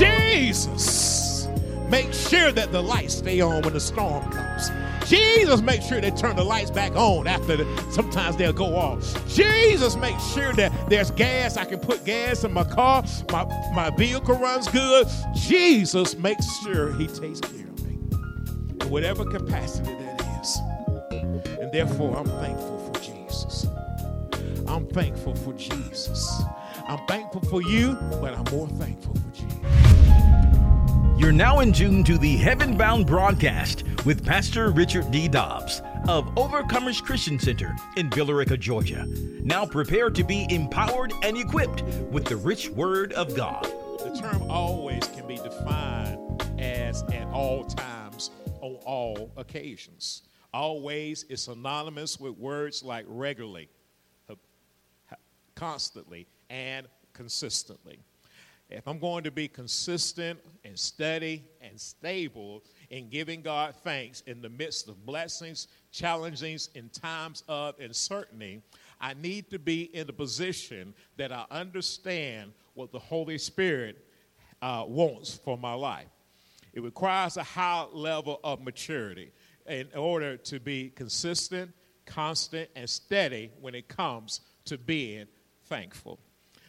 Jesus, 0.00 1.46
make 1.90 2.10
sure 2.14 2.50
that 2.52 2.72
the 2.72 2.82
lights 2.82 3.16
stay 3.16 3.42
on 3.42 3.60
when 3.60 3.74
the 3.74 3.80
storm 3.80 4.24
comes. 4.32 4.70
Jesus, 5.06 5.60
make 5.60 5.82
sure 5.82 6.00
they 6.00 6.10
turn 6.10 6.36
the 6.36 6.44
lights 6.44 6.70
back 6.70 6.96
on 6.96 7.26
after 7.26 7.58
the, 7.58 7.84
sometimes 7.90 8.36
they'll 8.36 8.54
go 8.54 8.76
off. 8.76 9.28
Jesus, 9.28 9.96
make 9.96 10.18
sure 10.32 10.54
that 10.54 10.72
there's 10.88 11.10
gas. 11.10 11.58
I 11.58 11.66
can 11.66 11.80
put 11.80 12.06
gas 12.06 12.44
in 12.44 12.52
my 12.52 12.64
car. 12.64 13.04
My, 13.30 13.44
my 13.74 13.90
vehicle 13.90 14.36
runs 14.36 14.68
good. 14.68 15.06
Jesus 15.34 16.16
makes 16.16 16.46
sure 16.62 16.94
he 16.94 17.06
takes 17.06 17.40
care 17.40 17.66
of 17.66 17.84
me 17.84 17.98
in 18.80 18.88
whatever 18.88 19.26
capacity 19.26 19.92
that 19.92 20.40
is. 20.40 20.58
And 21.58 21.70
therefore, 21.72 22.16
I'm 22.16 22.24
thankful 22.24 22.78
for 22.78 23.00
Jesus. 23.00 23.66
I'm 24.66 24.86
thankful 24.86 25.34
for 25.34 25.52
Jesus. 25.52 26.42
I'm 26.88 27.04
thankful 27.06 27.42
for 27.42 27.60
you, 27.60 27.98
but 28.22 28.32
I'm 28.32 28.44
more 28.54 28.68
thankful 28.68 29.14
for 29.14 29.30
Jesus. 29.34 29.49
You're 31.20 31.32
now 31.32 31.60
in 31.60 31.74
tune 31.74 32.02
to 32.04 32.16
the 32.16 32.38
Heaven 32.38 32.78
Bound 32.78 33.06
broadcast 33.06 33.84
with 34.06 34.24
Pastor 34.24 34.70
Richard 34.70 35.10
D. 35.10 35.28
Dobbs 35.28 35.82
of 36.08 36.24
Overcomers 36.34 37.02
Christian 37.02 37.38
Center 37.38 37.76
in 37.98 38.08
Villa 38.08 38.34
Rica, 38.34 38.56
Georgia. 38.56 39.04
Now 39.42 39.66
prepare 39.66 40.08
to 40.08 40.24
be 40.24 40.46
empowered 40.48 41.12
and 41.22 41.36
equipped 41.36 41.82
with 42.10 42.24
the 42.24 42.36
rich 42.36 42.70
word 42.70 43.12
of 43.12 43.36
God. 43.36 43.64
The 43.98 44.18
term 44.18 44.50
always 44.50 45.06
can 45.08 45.28
be 45.28 45.36
defined 45.36 46.42
as 46.58 47.02
at 47.02 47.26
all 47.26 47.64
times, 47.64 48.30
on 48.62 48.76
all 48.86 49.30
occasions. 49.36 50.22
Always 50.54 51.24
is 51.24 51.42
synonymous 51.42 52.18
with 52.18 52.38
words 52.38 52.82
like 52.82 53.04
regularly, 53.06 53.68
constantly, 55.54 56.26
and 56.48 56.86
consistently. 57.12 57.98
If 58.70 58.86
I'm 58.86 59.00
going 59.00 59.24
to 59.24 59.32
be 59.32 59.48
consistent 59.48 60.38
and 60.64 60.78
steady 60.78 61.44
and 61.60 61.78
stable 61.78 62.62
in 62.90 63.08
giving 63.08 63.42
God 63.42 63.74
thanks 63.82 64.22
in 64.26 64.40
the 64.40 64.48
midst 64.48 64.88
of 64.88 65.04
blessings, 65.04 65.66
challengings, 65.90 66.70
in 66.76 66.88
times 66.90 67.42
of 67.48 67.74
uncertainty, 67.80 68.62
I 69.00 69.14
need 69.14 69.50
to 69.50 69.58
be 69.58 69.94
in 69.94 70.08
a 70.08 70.12
position 70.12 70.94
that 71.16 71.32
I 71.32 71.46
understand 71.50 72.52
what 72.74 72.92
the 72.92 72.98
Holy 73.00 73.38
Spirit 73.38 74.04
uh, 74.62 74.84
wants 74.86 75.34
for 75.34 75.58
my 75.58 75.74
life. 75.74 76.08
It 76.72 76.82
requires 76.82 77.36
a 77.36 77.42
high 77.42 77.86
level 77.92 78.38
of 78.44 78.62
maturity 78.62 79.32
in 79.66 79.88
order 79.96 80.36
to 80.36 80.60
be 80.60 80.90
consistent, 80.90 81.72
constant, 82.06 82.70
and 82.76 82.88
steady 82.88 83.50
when 83.60 83.74
it 83.74 83.88
comes 83.88 84.42
to 84.66 84.78
being 84.78 85.26
thankful 85.64 86.20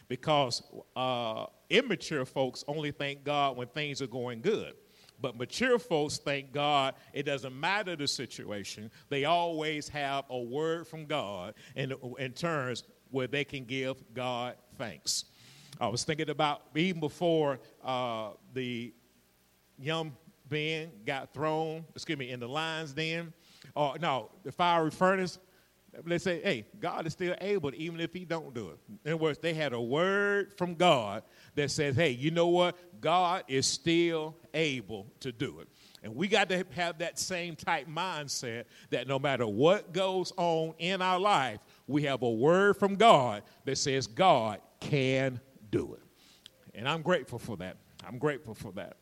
because 0.08 0.62
uh, 0.96 1.46
immature 1.70 2.24
folks 2.24 2.64
only 2.68 2.90
thank 2.90 3.24
God 3.24 3.56
when 3.56 3.68
things 3.68 4.02
are 4.02 4.06
going 4.06 4.40
good. 4.42 4.74
But 5.20 5.36
mature 5.36 5.78
folks 5.78 6.18
thank 6.18 6.52
God, 6.52 6.94
it 7.12 7.22
doesn't 7.22 7.58
matter 7.58 7.94
the 7.94 8.08
situation. 8.08 8.90
They 9.08 9.24
always 9.24 9.88
have 9.88 10.24
a 10.30 10.38
word 10.38 10.86
from 10.88 11.06
God 11.06 11.54
in, 11.76 11.94
in 12.18 12.32
terms 12.32 12.82
where 13.10 13.28
they 13.28 13.44
can 13.44 13.64
give 13.64 14.02
God 14.14 14.56
thanks. 14.76 15.26
I 15.80 15.86
was 15.86 16.04
thinking 16.04 16.28
about 16.28 16.62
even 16.74 17.00
before 17.00 17.60
uh, 17.84 18.30
the 18.52 18.92
young 19.78 20.16
Ben 20.48 20.90
got 21.06 21.32
thrown, 21.32 21.84
excuse 21.94 22.18
me, 22.18 22.30
in 22.30 22.40
the 22.40 22.48
lion's 22.48 22.92
den, 22.92 23.32
or 23.74 23.96
no, 23.98 24.30
the 24.42 24.52
fiery 24.52 24.90
furnace, 24.90 25.38
they 26.06 26.18
say, 26.18 26.40
hey, 26.42 26.64
God 26.80 27.06
is 27.06 27.12
still 27.12 27.34
able, 27.40 27.70
even 27.74 28.00
if 28.00 28.14
he 28.14 28.24
don't 28.24 28.54
do 28.54 28.70
it. 28.70 28.78
In 29.04 29.12
other 29.12 29.22
words, 29.22 29.38
they 29.38 29.52
had 29.52 29.72
a 29.72 29.80
word 29.80 30.52
from 30.56 30.74
God 30.74 31.22
that 31.54 31.70
says, 31.70 31.96
hey, 31.96 32.10
you 32.10 32.30
know 32.30 32.48
what? 32.48 32.76
God 33.00 33.44
is 33.46 33.66
still 33.66 34.36
able 34.54 35.06
to 35.20 35.32
do 35.32 35.60
it. 35.60 35.68
And 36.02 36.16
we 36.16 36.28
got 36.28 36.48
to 36.48 36.64
have 36.74 36.98
that 36.98 37.18
same 37.18 37.56
type 37.56 37.86
mindset 37.88 38.64
that 38.90 39.06
no 39.06 39.18
matter 39.18 39.46
what 39.46 39.92
goes 39.92 40.32
on 40.36 40.74
in 40.78 41.02
our 41.02 41.20
life, 41.20 41.60
we 41.86 42.04
have 42.04 42.22
a 42.22 42.30
word 42.30 42.76
from 42.76 42.96
God 42.96 43.42
that 43.66 43.76
says 43.76 44.06
God 44.06 44.60
can 44.80 45.40
do 45.70 45.94
it. 45.94 46.02
And 46.74 46.88
I'm 46.88 47.02
grateful 47.02 47.38
for 47.38 47.56
that. 47.58 47.76
I'm 48.06 48.18
grateful 48.18 48.54
for 48.54 48.72
that. 48.72 48.96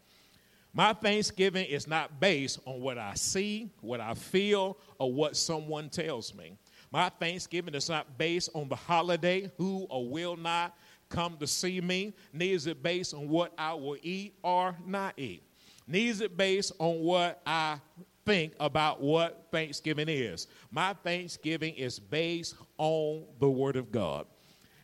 My 0.72 0.92
thanksgiving 0.92 1.66
is 1.66 1.88
not 1.88 2.20
based 2.20 2.60
on 2.64 2.80
what 2.80 2.96
I 2.96 3.14
see, 3.14 3.70
what 3.80 4.00
I 4.00 4.14
feel, 4.14 4.76
or 4.98 5.12
what 5.12 5.36
someone 5.36 5.88
tells 5.88 6.34
me. 6.34 6.56
My 6.90 7.08
thanksgiving 7.08 7.74
is 7.74 7.88
not 7.88 8.18
based 8.18 8.50
on 8.54 8.68
the 8.68 8.76
holiday, 8.76 9.50
who 9.56 9.86
or 9.88 10.08
will 10.08 10.36
not 10.36 10.76
come 11.08 11.36
to 11.38 11.46
see 11.46 11.80
me, 11.80 12.14
neither 12.32 12.54
is 12.54 12.66
it 12.66 12.82
based 12.82 13.14
on 13.14 13.28
what 13.28 13.52
I 13.58 13.74
will 13.74 13.96
eat 14.02 14.34
or 14.42 14.76
not 14.86 15.14
eat. 15.16 15.42
Neither 15.86 16.10
is 16.10 16.20
it 16.20 16.36
based 16.36 16.72
on 16.78 17.00
what 17.00 17.42
I 17.44 17.78
think 18.24 18.54
about 18.60 19.00
what 19.00 19.48
Thanksgiving 19.50 20.08
is. 20.08 20.46
My 20.70 20.94
Thanksgiving 20.94 21.74
is 21.74 21.98
based 21.98 22.54
on 22.78 23.24
the 23.40 23.50
Word 23.50 23.76
of 23.76 23.90
God. 23.90 24.26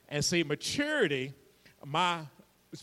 And 0.09 0.25
see, 0.25 0.43
maturity, 0.43 1.33
my 1.85 2.21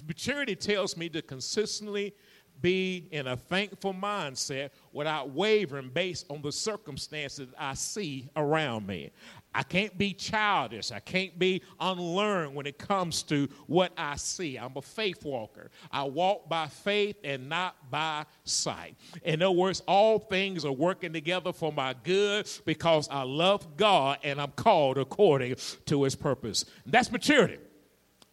maturity 0.07 0.55
tells 0.55 0.95
me 0.95 1.09
to 1.09 1.21
consistently 1.21 2.13
be 2.61 3.07
in 3.11 3.27
a 3.27 3.37
thankful 3.37 3.93
mindset 3.93 4.69
without 4.91 5.31
wavering 5.31 5.89
based 5.89 6.25
on 6.29 6.41
the 6.41 6.51
circumstances 6.51 7.49
I 7.57 7.73
see 7.73 8.29
around 8.35 8.87
me. 8.87 9.11
I 9.55 9.63
can't 9.63 9.95
be 9.97 10.13
childish. 10.13 10.91
I 10.91 10.99
can't 10.99 11.37
be 11.37 11.61
unlearned 11.79 12.55
when 12.55 12.65
it 12.65 12.79
comes 12.79 13.21
to 13.23 13.47
what 13.67 13.91
I 13.97 14.15
see. 14.15 14.57
I'm 14.57 14.75
a 14.75 14.81
faith 14.81 15.23
walker. 15.23 15.69
I 15.91 16.03
walk 16.03 16.49
by 16.49 16.67
faith 16.67 17.17
and 17.23 17.49
not 17.49 17.75
by 17.91 18.25
sight. 18.45 18.95
In 19.23 19.41
other 19.41 19.51
words, 19.51 19.81
all 19.87 20.17
things 20.17 20.65
are 20.65 20.71
working 20.71 21.13
together 21.13 21.53
for 21.53 21.71
my 21.71 21.93
good 22.03 22.49
because 22.65 23.07
I 23.09 23.23
love 23.23 23.77
God 23.77 24.17
and 24.23 24.41
I'm 24.41 24.51
called 24.51 24.97
according 24.97 25.55
to 25.85 26.03
his 26.03 26.15
purpose. 26.15 26.65
That's 26.85 27.11
maturity 27.11 27.59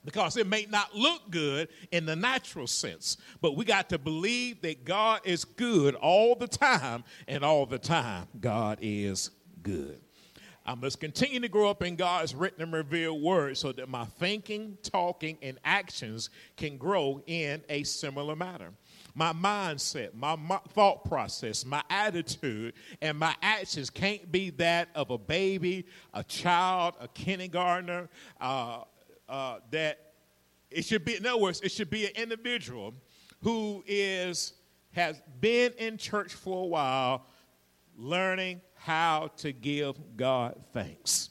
because 0.05 0.37
it 0.37 0.47
may 0.47 0.67
not 0.69 0.95
look 0.95 1.31
good 1.31 1.69
in 1.93 2.07
the 2.07 2.17
natural 2.17 2.67
sense, 2.67 3.17
but 3.41 3.57
we 3.57 3.65
got 3.65 3.89
to 3.91 3.99
believe 3.99 4.63
that 4.63 4.85
God 4.85 5.21
is 5.25 5.45
good 5.45 5.95
all 5.95 6.35
the 6.35 6.49
time, 6.49 7.05
and 7.29 7.45
all 7.45 7.67
the 7.67 7.79
time, 7.79 8.27
God 8.41 8.79
is 8.81 9.31
good. 9.63 10.01
I 10.65 10.75
must 10.75 11.01
continue 11.01 11.41
to 11.41 11.49
grow 11.49 11.71
up 11.71 11.83
in 11.83 11.97
God's 11.97 12.35
written 12.35 12.63
and 12.63 12.73
revealed 12.73 13.23
word 13.23 13.57
so 13.57 13.73
that 13.73 13.89
my 13.89 14.05
thinking, 14.05 14.77
talking, 14.83 15.39
and 15.43 15.59
actions 15.65 16.31
can 16.57 16.77
grow 16.77 17.23
in 17.27 17.63
a 17.69 17.83
similar 17.83 18.37
manner. 18.37 18.71
My 19.15 19.33
mindset, 19.33 20.15
my, 20.15 20.37
thought 20.69 21.05
process, 21.05 21.65
my 21.65 21.83
attitude, 21.91 22.75
and 23.01 23.19
my 23.19 23.35
actions 23.43 23.91
can't 23.91 24.31
be 24.31 24.51
that 24.51 24.91
of 24.95 25.11
a 25.11 25.19
baby, 25.19 25.87
a 26.15 26.23
child, 26.23 26.95
a 27.01 27.09
kindergartner, 27.09 28.09
uh, 28.41 28.83
uh, 29.31 29.61
that 29.71 30.13
it 30.71 30.85
should 30.85 31.05
be, 31.05 31.17
in 31.17 31.25
other 31.25 31.41
words, 31.41 31.61
it 31.63 31.73
should 31.73 31.89
be 31.89 32.05
an 32.05 32.13
individual 32.17 32.95
who 33.43 33.83
is 33.87 34.53
has 34.93 35.23
been 35.41 35.73
in 35.79 35.97
church 35.97 36.35
for 36.35 36.65
a 36.65 36.67
while, 36.67 37.25
learning 37.97 38.61
how 38.75 39.31
to 39.37 39.53
give 39.53 39.97
God 40.17 40.61
thanks. 40.73 41.31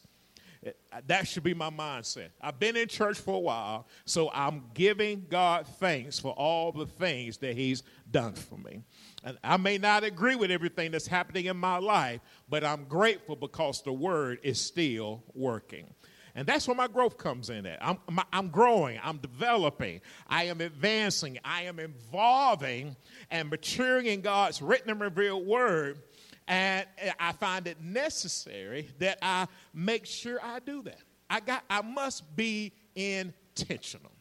That 1.07 1.27
should 1.27 1.43
be 1.43 1.53
my 1.53 1.69
mindset. 1.69 2.29
I've 2.41 2.59
been 2.59 2.75
in 2.75 2.87
church 2.87 3.17
for 3.17 3.35
a 3.35 3.39
while, 3.39 3.87
so 4.05 4.29
I'm 4.33 4.63
giving 4.73 5.25
God 5.29 5.65
thanks 5.79 6.19
for 6.19 6.33
all 6.33 6.71
the 6.71 6.85
things 6.85 7.37
that 7.37 7.55
He's 7.55 7.83
done 8.11 8.33
for 8.33 8.57
me. 8.57 8.81
And 9.23 9.37
I 9.43 9.57
may 9.57 9.77
not 9.77 10.03
agree 10.03 10.35
with 10.35 10.51
everything 10.51 10.91
that's 10.91 11.07
happening 11.07 11.45
in 11.45 11.57
my 11.57 11.77
life, 11.77 12.19
but 12.49 12.63
I'm 12.63 12.85
grateful 12.85 13.35
because 13.35 13.81
the 13.81 13.93
Word 13.93 14.39
is 14.43 14.59
still 14.59 15.23
working. 15.33 15.93
And 16.35 16.47
that's 16.47 16.67
where 16.67 16.75
my 16.75 16.87
growth 16.87 17.17
comes 17.17 17.49
in 17.49 17.65
at. 17.65 17.79
I'm, 17.81 17.97
I'm 18.31 18.49
growing, 18.49 18.99
I'm 19.03 19.17
developing, 19.17 20.01
I 20.27 20.45
am 20.45 20.61
advancing, 20.61 21.39
I 21.43 21.63
am 21.63 21.79
evolving 21.79 22.95
and 23.31 23.49
maturing 23.49 24.05
in 24.05 24.21
God's 24.21 24.61
written 24.61 24.89
and 24.89 25.01
revealed 25.01 25.45
word. 25.45 25.99
And 26.47 26.85
I 27.19 27.31
find 27.33 27.67
it 27.67 27.81
necessary 27.81 28.89
that 28.99 29.19
I 29.21 29.47
make 29.73 30.05
sure 30.05 30.39
I 30.41 30.59
do 30.59 30.81
that. 30.83 31.01
I, 31.29 31.39
got, 31.41 31.63
I 31.69 31.81
must 31.81 32.35
be 32.35 32.73
intentional. 32.95 34.11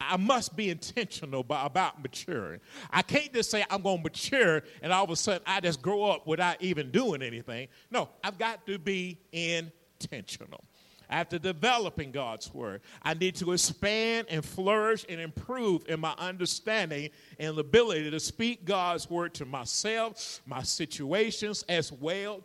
I 0.00 0.16
must 0.16 0.56
be 0.56 0.70
intentional 0.70 1.44
about 1.48 2.02
maturing. 2.02 2.60
I 2.90 3.02
can't 3.02 3.32
just 3.32 3.50
say 3.50 3.64
I'm 3.68 3.82
going 3.82 3.98
to 3.98 4.02
mature 4.04 4.62
and 4.82 4.92
all 4.92 5.04
of 5.04 5.10
a 5.10 5.16
sudden 5.16 5.42
I 5.46 5.60
just 5.60 5.82
grow 5.82 6.04
up 6.04 6.26
without 6.26 6.62
even 6.62 6.90
doing 6.90 7.22
anything. 7.22 7.68
No, 7.90 8.08
I've 8.22 8.38
got 8.38 8.66
to 8.66 8.78
be 8.78 9.18
intentional 9.32 10.64
after 11.10 11.38
developing 11.38 12.10
God's 12.10 12.52
word. 12.52 12.80
I 13.02 13.14
need 13.14 13.36
to 13.36 13.52
expand 13.52 14.26
and 14.30 14.44
flourish 14.44 15.04
and 15.08 15.20
improve 15.20 15.84
in 15.88 16.00
my 16.00 16.14
understanding 16.18 17.10
and 17.38 17.58
ability 17.58 18.10
to 18.10 18.20
speak 18.20 18.64
God's 18.64 19.08
word 19.08 19.34
to 19.34 19.44
myself, 19.44 20.42
my 20.46 20.62
situations, 20.62 21.64
as 21.68 21.92
well 21.92 22.42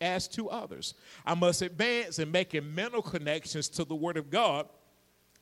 as 0.00 0.28
to 0.28 0.50
others. 0.50 0.94
I 1.24 1.34
must 1.34 1.62
advance 1.62 2.18
in 2.18 2.30
making 2.30 2.74
mental 2.74 3.02
connections 3.02 3.68
to 3.70 3.84
the 3.84 3.94
word 3.94 4.16
of 4.16 4.30
God 4.30 4.68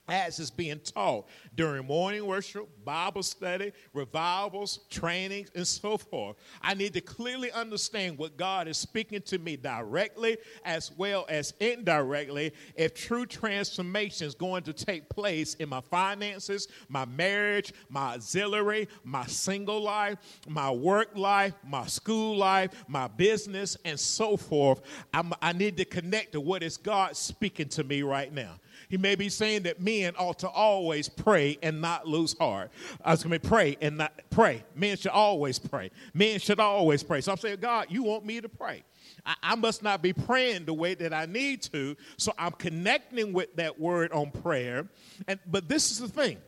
as 0.08 0.38
is 0.38 0.50
being 0.50 0.80
taught 0.80 1.26
during 1.54 1.86
morning 1.86 2.26
worship, 2.26 2.68
Bible 2.84 3.22
study, 3.22 3.72
revivals, 3.92 4.80
trainings, 4.90 5.50
and 5.54 5.66
so 5.66 5.96
forth. 5.96 6.36
I 6.60 6.74
need 6.74 6.92
to 6.94 7.00
clearly 7.00 7.50
understand 7.52 8.18
what 8.18 8.36
God 8.36 8.68
is 8.68 8.76
speaking 8.76 9.22
to 9.22 9.38
me 9.38 9.56
directly 9.56 10.36
as 10.64 10.92
well 10.92 11.24
as 11.28 11.54
indirectly 11.60 12.52
if 12.76 12.94
true 12.94 13.24
transformation 13.24 14.26
is 14.26 14.34
going 14.34 14.62
to 14.64 14.72
take 14.72 15.08
place 15.08 15.54
in 15.54 15.68
my 15.68 15.80
finances, 15.80 16.68
my 16.88 17.04
marriage, 17.06 17.72
my 17.88 18.14
auxiliary, 18.14 18.88
my 19.04 19.24
single 19.26 19.80
life, 19.80 20.18
my 20.46 20.70
work 20.70 21.16
life, 21.16 21.54
my 21.66 21.86
school 21.86 22.36
life, 22.36 22.84
my 22.88 23.08
business, 23.08 23.76
and 23.84 23.98
so 23.98 24.36
forth. 24.36 24.82
I'm, 25.12 25.32
i 25.40 25.52
need 25.52 25.76
to 25.78 25.84
connect 25.84 26.32
to 26.32 26.40
what 26.40 26.62
is 26.62 26.76
God 26.76 27.16
speaking 27.16 27.68
to 27.70 27.84
me 27.84 28.02
right 28.02 28.32
now. 28.32 28.58
He 28.94 28.98
may 28.98 29.16
be 29.16 29.28
saying 29.28 29.64
that 29.64 29.80
men 29.80 30.14
ought 30.16 30.38
to 30.38 30.48
always 30.48 31.08
pray 31.08 31.58
and 31.64 31.80
not 31.80 32.06
lose 32.06 32.38
heart. 32.38 32.70
I 33.04 33.10
was 33.10 33.24
going 33.24 33.40
to 33.40 33.48
pray 33.48 33.76
and 33.80 33.96
not 33.96 34.12
pray. 34.30 34.62
Men 34.76 34.96
should 34.96 35.10
always 35.10 35.58
pray. 35.58 35.90
Men 36.12 36.38
should 36.38 36.60
always 36.60 37.02
pray. 37.02 37.20
So 37.20 37.32
I'm 37.32 37.38
saying, 37.38 37.58
God, 37.60 37.88
you 37.88 38.04
want 38.04 38.24
me 38.24 38.40
to 38.40 38.48
pray. 38.48 38.84
I, 39.26 39.34
I 39.42 39.54
must 39.56 39.82
not 39.82 40.00
be 40.00 40.12
praying 40.12 40.66
the 40.66 40.74
way 40.74 40.94
that 40.94 41.12
I 41.12 41.26
need 41.26 41.62
to. 41.72 41.96
So 42.18 42.32
I'm 42.38 42.52
connecting 42.52 43.32
with 43.32 43.56
that 43.56 43.80
word 43.80 44.12
on 44.12 44.30
prayer. 44.30 44.86
And 45.26 45.40
but 45.44 45.68
this 45.68 45.90
is 45.90 45.98
the 45.98 46.06
thing. 46.06 46.38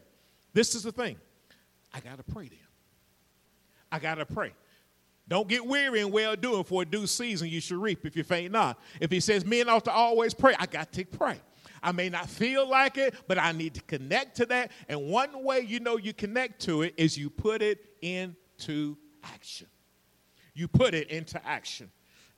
This 0.52 0.76
is 0.76 0.84
the 0.84 0.92
thing. 0.92 1.16
I 1.92 1.98
gotta 1.98 2.22
pray 2.22 2.46
then. 2.46 2.58
I 3.90 3.98
gotta 3.98 4.24
pray. 4.24 4.52
Don't 5.26 5.48
get 5.48 5.66
weary 5.66 5.98
in 5.98 6.12
well 6.12 6.36
doing, 6.36 6.62
for 6.62 6.82
a 6.82 6.84
due 6.84 7.08
season 7.08 7.48
you 7.48 7.60
should 7.60 7.78
reap 7.78 8.06
if 8.06 8.14
you 8.14 8.22
faint 8.22 8.52
not. 8.52 8.78
If 9.00 9.10
he 9.10 9.18
says 9.18 9.44
men 9.44 9.68
ought 9.68 9.84
to 9.86 9.90
always 9.90 10.32
pray, 10.32 10.54
I 10.56 10.66
got 10.66 10.92
to 10.92 11.04
pray. 11.04 11.40
I 11.86 11.92
may 11.92 12.08
not 12.08 12.28
feel 12.28 12.68
like 12.68 12.98
it, 12.98 13.14
but 13.28 13.38
I 13.38 13.52
need 13.52 13.74
to 13.74 13.82
connect 13.82 14.38
to 14.38 14.46
that. 14.46 14.72
And 14.88 15.08
one 15.08 15.44
way 15.44 15.60
you 15.60 15.78
know 15.78 15.96
you 15.96 16.12
connect 16.12 16.60
to 16.62 16.82
it 16.82 16.94
is 16.96 17.16
you 17.16 17.30
put 17.30 17.62
it 17.62 17.78
into 18.02 18.96
action. 19.22 19.68
You 20.52 20.66
put 20.66 20.94
it 20.94 21.10
into 21.10 21.40
action. 21.46 21.88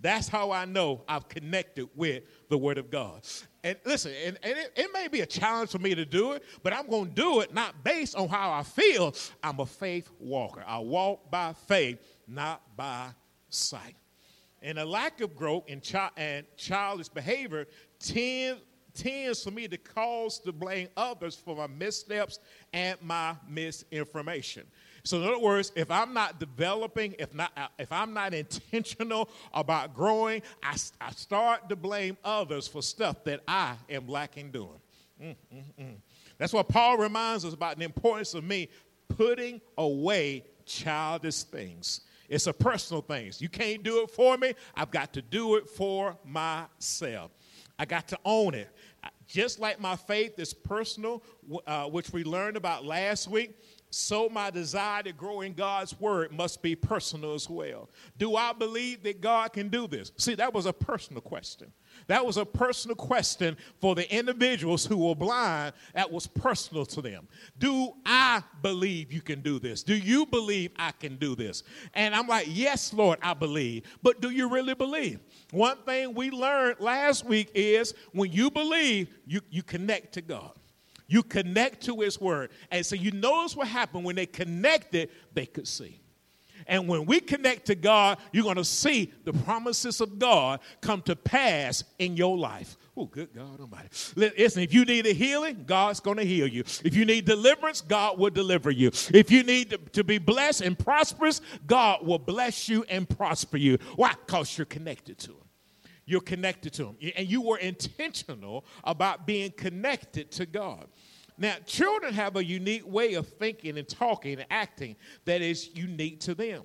That's 0.00 0.28
how 0.28 0.50
I 0.50 0.66
know 0.66 1.02
I've 1.08 1.30
connected 1.30 1.88
with 1.96 2.24
the 2.50 2.58
Word 2.58 2.76
of 2.76 2.90
God. 2.90 3.26
And 3.64 3.78
listen, 3.86 4.12
and, 4.22 4.38
and 4.42 4.58
it, 4.58 4.72
it, 4.76 4.90
may 4.92 5.08
be 5.08 5.22
a 5.22 5.26
challenge 5.26 5.70
for 5.70 5.78
me 5.78 5.94
to 5.94 6.04
do 6.04 6.32
it, 6.32 6.44
but 6.62 6.74
I'm 6.74 6.86
going 6.86 7.06
to 7.06 7.14
do 7.14 7.40
it 7.40 7.54
not 7.54 7.82
based 7.82 8.16
on 8.16 8.28
how 8.28 8.52
I 8.52 8.64
feel. 8.64 9.14
I'm 9.42 9.60
a 9.60 9.66
faith 9.66 10.10
walker. 10.20 10.62
I 10.66 10.78
walk 10.78 11.30
by 11.30 11.54
faith, 11.54 12.00
not 12.28 12.60
by 12.76 13.08
sight. 13.48 13.96
And 14.60 14.78
a 14.78 14.84
lack 14.84 15.22
of 15.22 15.34
growth 15.34 15.64
in 15.68 15.80
chi- 15.80 16.10
and 16.18 16.44
childish 16.58 17.08
behavior 17.08 17.66
tends 17.98 18.60
tends 18.98 19.42
for 19.42 19.50
me 19.50 19.68
to 19.68 19.78
cause 19.78 20.38
to 20.40 20.52
blame 20.52 20.88
others 20.96 21.36
for 21.36 21.56
my 21.56 21.66
missteps 21.66 22.40
and 22.72 23.00
my 23.00 23.34
misinformation. 23.48 24.64
So, 25.04 25.18
in 25.18 25.24
other 25.24 25.38
words, 25.38 25.72
if 25.74 25.90
I'm 25.90 26.12
not 26.12 26.38
developing, 26.40 27.14
if 27.18 27.32
not, 27.32 27.52
if 27.78 27.92
I'm 27.92 28.12
not 28.12 28.34
intentional 28.34 29.30
about 29.54 29.94
growing, 29.94 30.42
I, 30.62 30.76
I 31.00 31.10
start 31.12 31.68
to 31.68 31.76
blame 31.76 32.16
others 32.24 32.68
for 32.68 32.82
stuff 32.82 33.24
that 33.24 33.40
I 33.46 33.76
am 33.88 34.08
lacking 34.08 34.50
doing. 34.50 34.80
Mm, 35.22 35.36
mm, 35.54 35.62
mm. 35.80 35.94
That's 36.36 36.52
what 36.52 36.68
Paul 36.68 36.98
reminds 36.98 37.44
us 37.44 37.54
about 37.54 37.78
the 37.78 37.84
importance 37.84 38.34
of 38.34 38.44
me 38.44 38.68
putting 39.08 39.60
away 39.76 40.44
childish 40.66 41.42
things. 41.44 42.02
It's 42.28 42.46
a 42.46 42.52
personal 42.52 43.00
thing. 43.00 43.32
You 43.38 43.48
can't 43.48 43.82
do 43.82 44.02
it 44.02 44.10
for 44.10 44.36
me. 44.36 44.52
I've 44.74 44.90
got 44.90 45.12
to 45.14 45.22
do 45.22 45.56
it 45.56 45.68
for 45.68 46.16
myself. 46.24 47.30
I 47.78 47.84
got 47.84 48.08
to 48.08 48.18
own 48.24 48.54
it. 48.54 48.68
Just 49.28 49.60
like 49.60 49.78
my 49.78 49.94
faith 49.94 50.38
is 50.38 50.54
personal, 50.54 51.22
uh, 51.66 51.84
which 51.84 52.10
we 52.10 52.24
learned 52.24 52.56
about 52.56 52.84
last 52.84 53.28
week, 53.28 53.54
so 53.90 54.28
my 54.28 54.50
desire 54.50 55.02
to 55.02 55.12
grow 55.12 55.40
in 55.40 55.54
God's 55.54 55.98
word 55.98 56.32
must 56.32 56.62
be 56.62 56.74
personal 56.74 57.34
as 57.34 57.48
well. 57.48 57.88
Do 58.18 58.36
I 58.36 58.52
believe 58.52 59.02
that 59.04 59.20
God 59.20 59.52
can 59.52 59.68
do 59.68 59.86
this? 59.86 60.12
See, 60.16 60.34
that 60.34 60.52
was 60.52 60.66
a 60.66 60.72
personal 60.72 61.22
question. 61.22 61.72
That 62.06 62.24
was 62.24 62.36
a 62.36 62.44
personal 62.44 62.94
question 62.94 63.56
for 63.80 63.94
the 63.94 64.10
individuals 64.14 64.84
who 64.84 64.98
were 64.98 65.14
blind. 65.14 65.72
That 65.94 66.10
was 66.10 66.26
personal 66.26 66.84
to 66.86 67.02
them. 67.02 67.28
Do 67.58 67.92
I 68.04 68.42
believe 68.62 69.12
you 69.12 69.22
can 69.22 69.40
do 69.40 69.58
this? 69.58 69.82
Do 69.82 69.96
you 69.96 70.26
believe 70.26 70.70
I 70.76 70.92
can 70.92 71.16
do 71.16 71.34
this? 71.34 71.62
And 71.94 72.14
I'm 72.14 72.26
like, 72.26 72.46
yes, 72.48 72.92
Lord, 72.92 73.18
I 73.22 73.34
believe. 73.34 73.84
But 74.02 74.20
do 74.20 74.30
you 74.30 74.48
really 74.48 74.74
believe? 74.74 75.20
One 75.50 75.78
thing 75.78 76.14
we 76.14 76.30
learned 76.30 76.80
last 76.80 77.24
week 77.24 77.50
is 77.54 77.94
when 78.12 78.32
you 78.32 78.50
believe, 78.50 79.08
you, 79.26 79.40
you 79.50 79.62
connect 79.62 80.12
to 80.14 80.20
God. 80.20 80.57
You 81.08 81.22
connect 81.22 81.84
to 81.86 82.00
His 82.00 82.20
Word. 82.20 82.50
And 82.70 82.84
so 82.84 82.94
you 82.94 83.10
notice 83.10 83.56
what 83.56 83.66
happened 83.66 84.04
when 84.04 84.16
they 84.16 84.26
connected, 84.26 85.10
they 85.32 85.46
could 85.46 85.66
see. 85.66 86.00
And 86.66 86.86
when 86.86 87.06
we 87.06 87.20
connect 87.20 87.66
to 87.66 87.74
God, 87.74 88.18
you're 88.32 88.44
going 88.44 88.56
to 88.56 88.64
see 88.64 89.12
the 89.24 89.32
promises 89.32 90.00
of 90.00 90.18
God 90.18 90.60
come 90.80 91.00
to 91.02 91.16
pass 91.16 91.82
in 91.98 92.16
your 92.16 92.36
life. 92.36 92.76
Oh, 92.96 93.06
good 93.06 93.32
God 93.32 93.60
Almighty. 93.60 93.88
Listen, 94.16 94.62
if 94.62 94.74
you 94.74 94.84
need 94.84 95.06
a 95.06 95.12
healing, 95.12 95.64
God's 95.66 96.00
going 96.00 96.18
to 96.18 96.24
heal 96.24 96.46
you. 96.46 96.64
If 96.84 96.94
you 96.94 97.04
need 97.04 97.24
deliverance, 97.24 97.80
God 97.80 98.18
will 98.18 98.30
deliver 98.30 98.70
you. 98.70 98.88
If 98.88 99.30
you 99.30 99.44
need 99.44 99.70
to, 99.70 99.78
to 99.78 100.04
be 100.04 100.18
blessed 100.18 100.62
and 100.62 100.78
prosperous, 100.78 101.40
God 101.66 102.04
will 102.04 102.18
bless 102.18 102.68
you 102.68 102.84
and 102.88 103.08
prosper 103.08 103.56
you. 103.56 103.78
Why? 103.96 104.14
Because 104.26 104.58
you're 104.58 104.66
connected 104.66 105.18
to 105.18 105.30
Him. 105.30 105.47
You're 106.08 106.22
connected 106.22 106.72
to 106.74 106.86
Him. 106.86 107.12
And 107.16 107.28
you 107.28 107.42
were 107.42 107.58
intentional 107.58 108.64
about 108.82 109.26
being 109.26 109.50
connected 109.50 110.30
to 110.32 110.46
God. 110.46 110.86
Now, 111.36 111.56
children 111.66 112.14
have 112.14 112.36
a 112.36 112.44
unique 112.44 112.86
way 112.86 113.12
of 113.12 113.28
thinking 113.28 113.76
and 113.76 113.86
talking 113.86 114.38
and 114.38 114.46
acting 114.50 114.96
that 115.26 115.42
is 115.42 115.68
unique 115.76 116.20
to 116.20 116.34
them. 116.34 116.62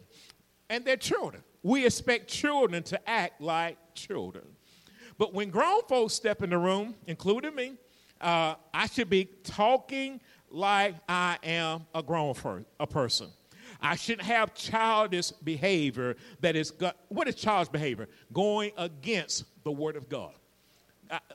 And 0.69 0.85
they're 0.85 0.95
children. 0.95 1.43
We 1.61 1.85
expect 1.85 2.29
children 2.29 2.83
to 2.83 3.09
act 3.09 3.41
like 3.41 3.77
children. 3.95 4.45
But 5.17 5.33
when 5.33 5.49
grown 5.49 5.81
folks 5.89 6.13
step 6.13 6.41
in 6.41 6.49
the 6.49 6.57
room, 6.57 6.95
including 7.05 7.53
me, 7.53 7.73
uh, 8.21 8.55
I 8.73 8.87
should 8.87 9.09
be 9.09 9.25
talking 9.43 10.21
like 10.49 10.95
I 11.09 11.37
am 11.43 11.85
a 11.93 12.01
grown 12.01 12.33
for, 12.33 12.63
a 12.79 12.87
person. 12.87 13.27
I 13.83 13.95
shouldn't 13.97 14.25
have 14.25 14.53
childish 14.53 15.31
behavior 15.31 16.15
that 16.39 16.55
is, 16.55 16.73
what 17.09 17.27
is 17.27 17.35
childish 17.35 17.69
behavior? 17.69 18.07
Going 18.31 18.71
against 18.77 19.43
the 19.63 19.71
Word 19.71 19.97
of 19.97 20.07
God. 20.07 20.31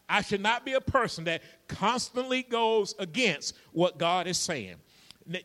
I, 0.08 0.22
should 0.22 0.40
not 0.40 0.64
be 0.64 0.72
a 0.72 0.80
person 0.80 1.24
that 1.24 1.42
constantly 1.68 2.42
goes 2.42 2.94
against 2.98 3.54
what 3.72 3.98
God 3.98 4.26
is 4.26 4.38
saying. 4.38 4.76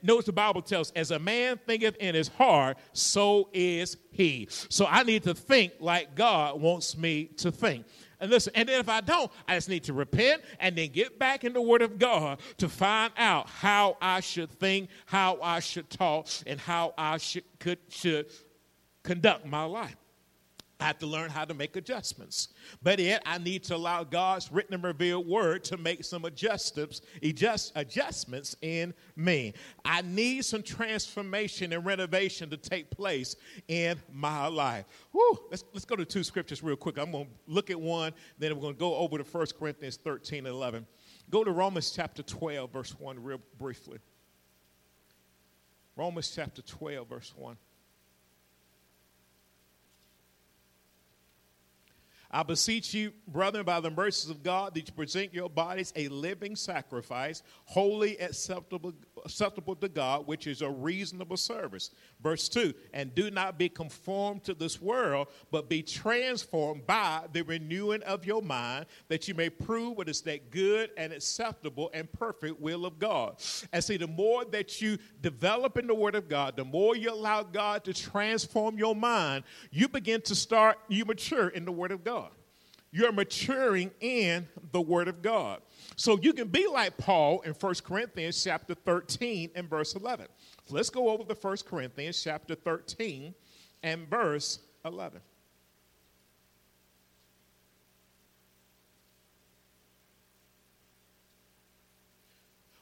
Notice 0.01 0.25
the 0.25 0.31
Bible 0.31 0.61
tells, 0.61 0.91
as 0.91 1.11
a 1.11 1.19
man 1.19 1.59
thinketh 1.67 1.97
in 1.97 2.15
his 2.15 2.29
heart, 2.29 2.77
so 2.93 3.49
is 3.51 3.97
he. 4.11 4.47
So 4.49 4.87
I 4.89 5.03
need 5.03 5.23
to 5.23 5.33
think 5.33 5.73
like 5.81 6.15
God 6.15 6.59
wants 6.61 6.97
me 6.97 7.25
to 7.37 7.51
think. 7.51 7.85
And 8.23 8.31
listen, 8.31 8.53
and 8.55 8.69
then 8.69 8.79
if 8.79 8.87
I 8.87 9.01
don't, 9.01 9.29
I 9.49 9.55
just 9.55 9.67
need 9.67 9.83
to 9.83 9.91
repent 9.91 10.43
and 10.61 10.77
then 10.77 10.91
get 10.91 11.19
back 11.19 11.43
in 11.43 11.51
the 11.51 11.61
Word 11.61 11.81
of 11.81 11.99
God 11.99 12.39
to 12.55 12.69
find 12.69 13.11
out 13.17 13.49
how 13.49 13.97
I 14.01 14.21
should 14.21 14.49
think, 14.49 14.87
how 15.05 15.39
I 15.41 15.59
should 15.59 15.89
talk, 15.89 16.29
and 16.47 16.57
how 16.57 16.93
I 16.97 17.17
should 17.17 17.43
could 17.59 17.79
should 17.89 18.27
conduct 19.03 19.45
my 19.45 19.65
life. 19.65 19.97
I 20.79 20.85
have 20.85 20.99
to 20.99 21.07
learn 21.07 21.29
how 21.29 21.45
to 21.45 21.53
make 21.53 21.75
adjustments. 21.75 22.49
But 22.81 22.99
yet, 22.99 23.21
I 23.25 23.37
need 23.37 23.63
to 23.65 23.75
allow 23.75 24.03
God's 24.03 24.51
written 24.51 24.73
and 24.73 24.83
revealed 24.83 25.27
word 25.27 25.63
to 25.65 25.77
make 25.77 26.03
some 26.03 26.25
adjustments, 26.25 27.01
adjust, 27.21 27.71
adjustments 27.75 28.55
in 28.61 28.93
me. 29.15 29.53
I 29.85 30.01
need 30.01 30.43
some 30.45 30.61
transformation 30.61 31.71
and 31.71 31.85
renovation 31.85 32.49
to 32.49 32.57
take 32.57 32.91
place 32.91 33.35
in 33.67 33.97
my 34.11 34.47
life. 34.47 34.85
Let's, 35.49 35.63
let's 35.73 35.85
go 35.85 35.95
to 35.95 36.05
two 36.05 36.23
scriptures 36.23 36.63
real 36.63 36.75
quick. 36.75 36.97
I'm 36.97 37.11
going 37.11 37.25
to 37.25 37.31
look 37.47 37.69
at 37.69 37.79
one, 37.79 38.13
then 38.37 38.53
we're 38.55 38.61
going 38.61 38.75
to 38.75 38.79
go 38.79 38.95
over 38.95 39.17
to 39.17 39.23
1 39.23 39.45
Corinthians 39.57 39.97
13 39.97 40.39
and 40.39 40.47
11. 40.47 40.85
Go 41.29 41.43
to 41.43 41.51
Romans 41.51 41.91
chapter 41.91 42.23
12, 42.23 42.71
verse 42.71 42.99
1, 42.99 43.23
real 43.23 43.39
briefly. 43.57 43.99
Romans 45.95 46.31
chapter 46.35 46.61
12, 46.61 47.07
verse 47.07 47.33
1. 47.37 47.55
I 52.35 52.41
beseech 52.41 52.95
you, 52.95 53.13
brethren, 53.27 53.63
by 53.63 53.79
the 53.79 53.91
mercies 53.91 54.31
of 54.31 54.41
God, 54.41 54.73
that 54.73 54.87
you 54.87 54.93
present 54.93 55.35
your 55.35 55.49
bodies 55.49 55.93
a 55.95 56.07
living 56.07 56.55
sacrifice, 56.55 57.43
holy, 57.65 58.19
acceptable, 58.19 58.91
acceptable 59.23 59.75
to 59.77 59.89
God, 59.89 60.27
which 60.27 60.47
is 60.47 60.61
a 60.61 60.69
reasonable 60.69 61.37
service. 61.37 61.91
Verse 62.21 62.49
2 62.49 62.73
And 62.93 63.13
do 63.13 63.31
not 63.31 63.57
be 63.57 63.69
conformed 63.69 64.43
to 64.45 64.53
this 64.53 64.81
world, 64.81 65.27
but 65.51 65.69
be 65.69 65.81
transformed 65.81 66.85
by 66.85 67.23
the 67.31 67.43
renewing 67.43 68.03
of 68.03 68.25
your 68.25 68.41
mind, 68.41 68.85
that 69.07 69.27
you 69.27 69.33
may 69.33 69.49
prove 69.49 69.97
what 69.97 70.09
is 70.09 70.21
that 70.21 70.51
good 70.51 70.91
and 70.97 71.13
acceptable 71.13 71.89
and 71.93 72.11
perfect 72.11 72.59
will 72.59 72.85
of 72.85 72.99
God. 72.99 73.35
And 73.71 73.83
see, 73.83 73.97
the 73.97 74.07
more 74.07 74.45
that 74.45 74.81
you 74.81 74.97
develop 75.21 75.77
in 75.77 75.87
the 75.87 75.95
Word 75.95 76.15
of 76.15 76.27
God, 76.27 76.55
the 76.55 76.65
more 76.65 76.95
you 76.95 77.11
allow 77.11 77.43
God 77.43 77.83
to 77.85 77.93
transform 77.93 78.77
your 78.77 78.95
mind, 78.95 79.43
you 79.71 79.87
begin 79.87 80.21
to 80.21 80.35
start, 80.35 80.77
you 80.87 81.05
mature 81.05 81.49
in 81.49 81.65
the 81.65 81.71
Word 81.71 81.91
of 81.91 82.03
God. 82.03 82.31
You're 82.93 83.11
maturing 83.11 83.89
in 84.01 84.47
the 84.71 84.79
Word 84.79 85.07
of 85.07 85.23
God. 85.23 85.61
So 85.95 86.19
you 86.21 86.31
can 86.31 86.47
be 86.47 86.67
like 86.67 86.95
Paul 86.97 87.41
in 87.41 87.53
1 87.53 87.75
Corinthians 87.83 88.41
chapter 88.41 88.75
13 88.75 89.49
and 89.55 89.67
verse 89.67 89.95
11. 89.95 90.27
So 90.67 90.75
let's 90.75 90.91
go 90.91 91.09
over 91.09 91.23
the 91.23 91.33
1 91.33 91.57
Corinthians 91.67 92.23
chapter 92.23 92.53
13 92.53 93.33
and 93.81 94.07
verse 94.07 94.59
11. 94.85 95.21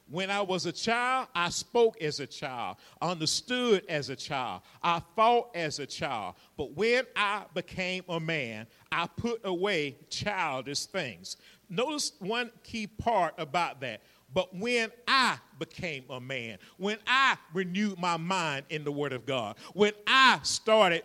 When 0.09 0.29
I 0.29 0.41
was 0.41 0.65
a 0.65 0.73
child, 0.73 1.29
I 1.33 1.47
spoke 1.47 2.01
as 2.01 2.19
a 2.19 2.27
child, 2.27 2.75
understood 3.01 3.85
as 3.87 4.09
a 4.09 4.15
child, 4.17 4.63
I 4.83 4.99
thought 5.15 5.55
as 5.55 5.79
a 5.79 5.85
child. 5.85 6.35
But 6.57 6.73
when 6.73 7.05
I 7.15 7.45
became 7.53 8.03
a 8.09 8.19
man, 8.19 8.67
I 8.91 9.07
put 9.07 9.41
away 9.43 9.97
childish 10.09 10.85
things. 10.85 11.37
Notice 11.69 12.13
one 12.19 12.51
key 12.63 12.87
part 12.87 13.33
about 13.37 13.79
that. 13.81 14.01
But 14.33 14.55
when 14.55 14.91
I 15.07 15.37
became 15.59 16.05
a 16.09 16.19
man, 16.19 16.57
when 16.77 16.97
I 17.05 17.37
renewed 17.53 17.99
my 17.99 18.17
mind 18.17 18.65
in 18.69 18.83
the 18.83 18.91
Word 18.91 19.13
of 19.13 19.25
God, 19.25 19.57
when 19.73 19.93
I 20.07 20.39
started 20.43 21.03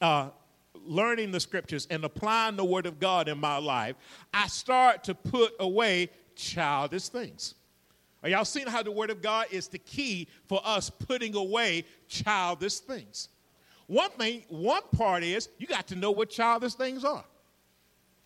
uh, 0.00 0.30
learning 0.74 1.30
the 1.32 1.40
scriptures 1.40 1.86
and 1.90 2.04
applying 2.04 2.56
the 2.56 2.64
Word 2.64 2.86
of 2.86 2.98
God 2.98 3.28
in 3.28 3.38
my 3.38 3.58
life, 3.58 3.96
I 4.32 4.48
start 4.48 5.04
to 5.04 5.14
put 5.14 5.52
away 5.60 6.10
childish 6.34 7.08
things. 7.08 7.54
Are 8.22 8.28
y'all 8.28 8.44
seeing 8.44 8.66
how 8.66 8.82
the 8.82 8.90
Word 8.90 9.10
of 9.10 9.22
God 9.22 9.46
is 9.50 9.68
the 9.68 9.78
key 9.78 10.26
for 10.46 10.60
us 10.64 10.90
putting 10.90 11.36
away 11.36 11.84
childish 12.08 12.80
things? 12.80 13.28
One 13.86 14.10
thing, 14.10 14.44
one 14.48 14.82
part 14.96 15.22
is 15.22 15.48
you 15.58 15.66
got 15.66 15.86
to 15.88 15.96
know 15.96 16.10
what 16.10 16.30
childish 16.30 16.74
things 16.74 17.04
are. 17.04 17.24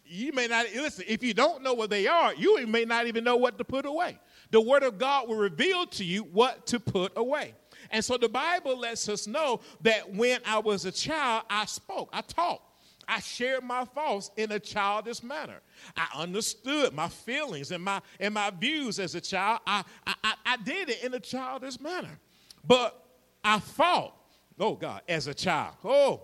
You 0.04 0.32
may 0.32 0.48
not, 0.48 0.66
listen, 0.74 1.04
if 1.06 1.22
you 1.22 1.34
don't 1.34 1.62
know 1.62 1.74
what 1.74 1.90
they 1.90 2.06
are, 2.06 2.34
you 2.34 2.66
may 2.66 2.84
not 2.84 3.06
even 3.06 3.22
know 3.22 3.36
what 3.36 3.58
to 3.58 3.64
put 3.64 3.86
away. 3.86 4.18
The 4.50 4.60
Word 4.60 4.82
of 4.82 4.98
God 4.98 5.28
will 5.28 5.36
reveal 5.36 5.86
to 5.86 6.04
you 6.04 6.22
what 6.22 6.66
to 6.66 6.80
put 6.80 7.12
away. 7.16 7.54
And 7.90 8.04
so 8.04 8.16
the 8.16 8.28
Bible 8.28 8.76
lets 8.76 9.08
us 9.08 9.26
know 9.26 9.60
that 9.82 10.12
when 10.12 10.40
I 10.44 10.58
was 10.58 10.84
a 10.84 10.92
child, 10.92 11.44
I 11.48 11.66
spoke, 11.66 12.08
I 12.12 12.22
talked. 12.22 12.64
I 13.06 13.20
shared 13.20 13.64
my 13.64 13.84
thoughts 13.84 14.30
in 14.36 14.52
a 14.52 14.60
childish 14.60 15.22
manner. 15.22 15.60
I 15.96 16.08
understood 16.14 16.94
my 16.94 17.08
feelings 17.08 17.72
and 17.72 17.82
my, 17.82 18.00
and 18.20 18.34
my 18.34 18.50
views 18.50 19.00
as 19.00 19.16
a 19.16 19.20
child. 19.20 19.60
I, 19.66 19.84
I, 20.06 20.34
I 20.46 20.56
did 20.58 20.90
it 20.90 21.02
in 21.02 21.14
a 21.14 21.20
childish 21.20 21.80
manner. 21.80 22.20
But 22.64 23.04
I 23.42 23.58
thought, 23.58 24.14
oh 24.60 24.74
God, 24.74 25.02
as 25.08 25.26
a 25.26 25.34
child, 25.34 25.74
oh, 25.84 26.20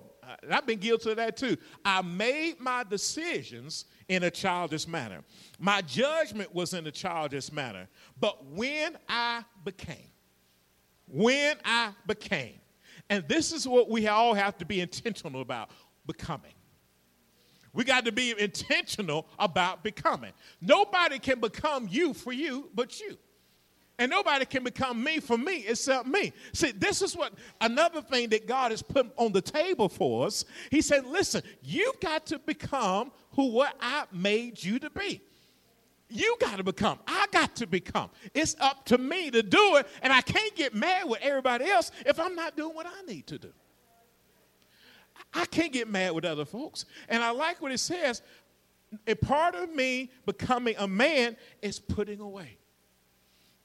I've 0.50 0.66
been 0.66 0.78
guilty 0.78 1.11
of 1.11 1.16
that 1.16 1.37
too. 1.37 1.57
I 1.85 2.02
made 2.02 2.61
my 2.61 2.85
decisions 2.85 3.87
in 4.09 4.25
a 4.25 4.31
childish 4.31 4.87
manner. 4.87 5.23
My 5.59 5.83
judgment 5.83 6.55
was 6.55 6.75
in 6.75 6.87
a 6.87 6.90
childish 6.90 7.52
manner. 7.52 7.88
But 8.19 8.45
when 8.45 8.97
I 9.09 9.45
became, 9.64 10.11
when 11.09 11.57
I 11.64 11.93
became, 12.07 12.61
and 13.09 13.26
this 13.28 13.52
is 13.52 13.66
what 13.69 13.88
we 13.88 14.09
all 14.09 14.35
have 14.35 14.59
to 14.59 14.64
be 14.64 14.81
intentional 14.81 15.40
about 15.40 15.71
becoming. 16.07 16.52
We 17.73 17.85
got 17.85 18.05
to 18.07 18.12
be 18.12 18.35
intentional 18.38 19.26
about 19.38 19.85
becoming. 19.85 20.33
Nobody 20.61 21.19
can 21.19 21.40
become 21.40 21.88
you 21.90 22.14
for 22.14 22.33
you 22.33 22.71
but 22.75 22.99
you. 23.00 23.19
And 23.98 24.10
nobody 24.10 24.44
can 24.44 24.62
become 24.62 25.02
me 25.02 25.20
for 25.20 25.38
me 25.38 25.64
except 25.66 26.06
me. 26.06 26.32
See, 26.52 26.72
this 26.72 27.00
is 27.00 27.16
what 27.16 27.32
another 27.62 28.02
thing 28.02 28.28
that 28.30 28.46
God 28.46 28.70
has 28.70 28.82
put 28.82 29.10
on 29.16 29.32
the 29.32 29.40
table 29.40 29.88
for 29.88 30.26
us. 30.26 30.44
He 30.70 30.82
said, 30.82 31.06
listen, 31.06 31.42
you've 31.62 31.98
got 32.00 32.26
to 32.26 32.38
become 32.38 33.10
who 33.32 33.52
what 33.52 33.74
I 33.80 34.04
made 34.12 34.62
you 34.62 34.78
to 34.80 34.90
be. 34.90 35.22
You 36.08 36.36
got 36.40 36.58
to 36.58 36.62
become. 36.62 36.98
I 37.06 37.26
got 37.32 37.56
to 37.56 37.66
become. 37.66 38.10
It's 38.34 38.54
up 38.60 38.84
to 38.86 38.98
me 38.98 39.30
to 39.30 39.42
do 39.42 39.76
it, 39.76 39.88
and 40.02 40.12
I 40.12 40.20
can't 40.20 40.54
get 40.54 40.74
mad 40.74 41.08
with 41.08 41.20
everybody 41.20 41.64
else 41.64 41.90
if 42.04 42.20
I'm 42.20 42.36
not 42.36 42.56
doing 42.56 42.74
what 42.74 42.86
I 42.86 43.02
need 43.10 43.26
to 43.28 43.38
do. 43.38 43.52
I 45.34 45.46
can't 45.46 45.72
get 45.72 45.88
mad 45.88 46.12
with 46.12 46.24
other 46.24 46.44
folks. 46.44 46.84
And 47.08 47.22
I 47.22 47.30
like 47.30 47.60
what 47.60 47.72
it 47.72 47.78
says. 47.78 48.22
A 49.06 49.14
part 49.14 49.54
of 49.54 49.74
me 49.74 50.10
becoming 50.26 50.76
a 50.78 50.86
man 50.86 51.36
is 51.60 51.80
putting 51.80 52.20
away. 52.20 52.58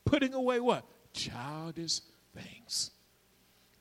Putting 0.05 0.33
away 0.33 0.59
what? 0.59 0.85
Childish 1.13 2.01
things. 2.35 2.91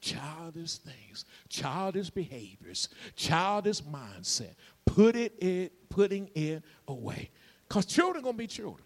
Childish 0.00 0.79
things, 0.79 1.27
childish 1.50 2.09
behaviors, 2.09 2.89
childish 3.17 3.83
mindset. 3.83 4.55
Put 4.87 5.15
it 5.15 5.35
in, 5.41 5.69
putting 5.91 6.31
it 6.35 6.62
away. 6.89 7.31
Because 7.69 7.85
children 7.85 8.25
gonna 8.25 8.37
be 8.37 8.47
children. 8.47 8.83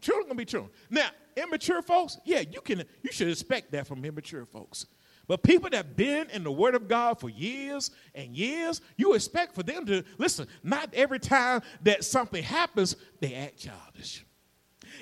Children 0.00 0.28
gonna 0.28 0.36
be 0.36 0.46
children. 0.46 0.72
Now, 0.88 1.08
immature 1.36 1.82
folks, 1.82 2.18
yeah, 2.24 2.40
you 2.40 2.62
can 2.62 2.82
you 3.02 3.12
should 3.12 3.28
expect 3.28 3.72
that 3.72 3.86
from 3.86 4.02
immature 4.02 4.46
folks. 4.46 4.86
But 5.28 5.42
people 5.42 5.68
that 5.70 5.76
have 5.76 5.96
been 5.96 6.30
in 6.30 6.44
the 6.44 6.50
Word 6.50 6.74
of 6.74 6.88
God 6.88 7.20
for 7.20 7.28
years 7.28 7.90
and 8.14 8.34
years, 8.34 8.80
you 8.96 9.14
expect 9.14 9.54
for 9.54 9.62
them 9.62 9.84
to 9.86 10.02
listen. 10.18 10.48
Not 10.62 10.92
every 10.94 11.20
time 11.20 11.60
that 11.82 12.04
something 12.04 12.42
happens, 12.42 12.96
they 13.20 13.34
act 13.34 13.58
childish. 13.58 14.24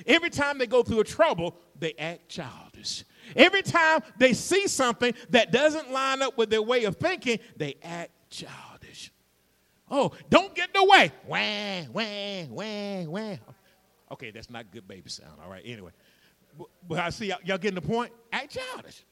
Every 0.06 0.30
time 0.30 0.58
they 0.58 0.66
go 0.66 0.82
through 0.82 1.00
a 1.00 1.04
trouble, 1.04 1.56
they 1.78 1.94
act 1.98 2.28
childish. 2.28 3.04
Every 3.36 3.62
time 3.62 4.00
they 4.18 4.32
see 4.32 4.66
something 4.68 5.14
that 5.30 5.52
doesn't 5.52 5.90
line 5.92 6.22
up 6.22 6.38
with 6.38 6.50
their 6.50 6.62
way 6.62 6.84
of 6.84 6.96
thinking, 6.96 7.38
they 7.56 7.76
act 7.82 8.10
childish. 8.30 9.12
Oh, 9.90 10.12
don't 10.28 10.54
get 10.54 10.68
in 10.68 10.80
the 10.80 10.84
way. 10.84 11.12
Wah, 11.26 11.82
wah, 11.92 12.44
wah, 12.50 13.04
wah. 13.04 13.36
Okay, 14.12 14.30
that's 14.30 14.50
not 14.50 14.70
good 14.70 14.86
baby 14.88 15.10
sound. 15.10 15.40
All 15.42 15.50
right, 15.50 15.62
anyway. 15.64 15.92
But, 16.86 16.98
I 16.98 17.10
see 17.10 17.26
y'all, 17.26 17.38
y'all 17.44 17.58
getting 17.58 17.76
the 17.76 17.86
point? 17.86 18.12
Act 18.32 18.58
childish. 18.58 19.04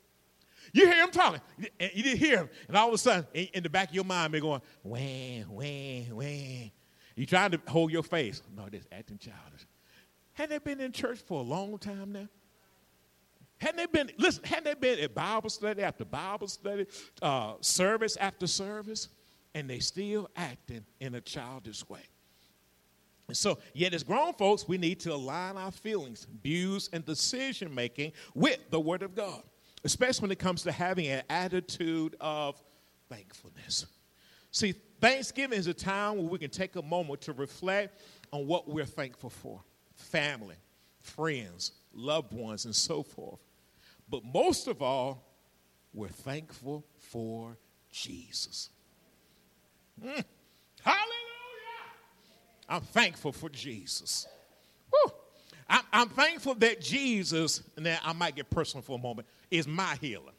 You 0.72 0.86
hear 0.86 1.02
him 1.04 1.10
talking. 1.10 1.40
You 1.58 2.02
didn't 2.02 2.18
hear 2.18 2.38
him. 2.38 2.50
And 2.66 2.76
all 2.76 2.88
of 2.88 2.94
a 2.94 2.98
sudden, 2.98 3.26
in 3.32 3.62
the 3.62 3.70
back 3.70 3.90
of 3.90 3.94
your 3.94 4.04
mind, 4.04 4.34
they're 4.34 4.40
going, 4.40 4.60
wham, 4.82 5.44
wham, 5.54 6.16
wham. 6.16 6.70
You 7.14 7.24
trying 7.24 7.52
to 7.52 7.60
hold 7.68 7.92
your 7.92 8.02
face. 8.02 8.42
No, 8.54 8.68
this 8.68 8.84
acting 8.90 9.18
childish. 9.18 9.66
Hadn't 10.36 10.50
they 10.50 10.70
been 10.70 10.80
in 10.80 10.92
church 10.92 11.18
for 11.18 11.40
a 11.40 11.42
long 11.42 11.78
time 11.78 12.12
now? 12.12 12.28
Hadn't 13.58 13.76
they 13.78 13.86
been, 13.86 14.10
listen, 14.18 14.44
hadn't 14.44 14.64
they 14.64 14.74
been 14.74 15.02
at 15.02 15.14
Bible 15.14 15.48
study 15.48 15.82
after 15.82 16.04
Bible 16.04 16.46
study, 16.46 16.86
uh, 17.22 17.54
service 17.60 18.16
after 18.16 18.46
service, 18.46 19.08
and 19.54 19.68
they 19.68 19.78
still 19.78 20.28
acting 20.36 20.84
in 21.00 21.14
a 21.14 21.20
childish 21.20 21.88
way? 21.88 22.02
And 23.28 23.36
so, 23.36 23.58
yet 23.72 23.92
as 23.94 24.04
grown 24.04 24.34
folks, 24.34 24.68
we 24.68 24.78
need 24.78 25.00
to 25.00 25.12
align 25.12 25.56
our 25.56 25.72
feelings, 25.72 26.26
views, 26.42 26.90
and 26.92 27.04
decision 27.04 27.74
making 27.74 28.12
with 28.34 28.58
the 28.70 28.78
Word 28.78 29.02
of 29.02 29.14
God 29.14 29.42
especially 29.86 30.22
when 30.22 30.30
it 30.32 30.38
comes 30.38 30.64
to 30.64 30.72
having 30.72 31.06
an 31.06 31.22
attitude 31.30 32.16
of 32.20 32.60
thankfulness. 33.08 33.86
See, 34.50 34.74
Thanksgiving 35.00 35.58
is 35.58 35.68
a 35.68 35.74
time 35.74 36.16
where 36.16 36.26
we 36.26 36.38
can 36.38 36.50
take 36.50 36.74
a 36.74 36.82
moment 36.82 37.20
to 37.22 37.32
reflect 37.32 38.00
on 38.32 38.46
what 38.48 38.68
we're 38.68 38.84
thankful 38.84 39.30
for 39.30 39.62
family, 40.06 40.56
friends, 41.00 41.72
loved 41.92 42.32
ones, 42.32 42.64
and 42.64 42.74
so 42.74 43.02
forth. 43.02 43.40
But 44.08 44.24
most 44.24 44.68
of 44.68 44.82
all, 44.82 45.24
we're 45.92 46.08
thankful 46.08 46.84
for 46.98 47.56
Jesus. 47.90 48.70
Mm. 50.02 50.24
Hallelujah! 50.82 51.06
I'm 52.68 52.82
thankful 52.82 53.32
for 53.32 53.48
Jesus. 53.48 54.26
I'm, 55.68 55.82
I'm 55.92 56.08
thankful 56.08 56.54
that 56.56 56.80
Jesus, 56.80 57.62
and 57.76 57.84
now 57.84 57.98
I 58.04 58.12
might 58.12 58.36
get 58.36 58.50
personal 58.50 58.82
for 58.82 58.98
a 58.98 59.02
moment, 59.02 59.26
is 59.50 59.66
my 59.66 59.96
healer. 60.00 60.32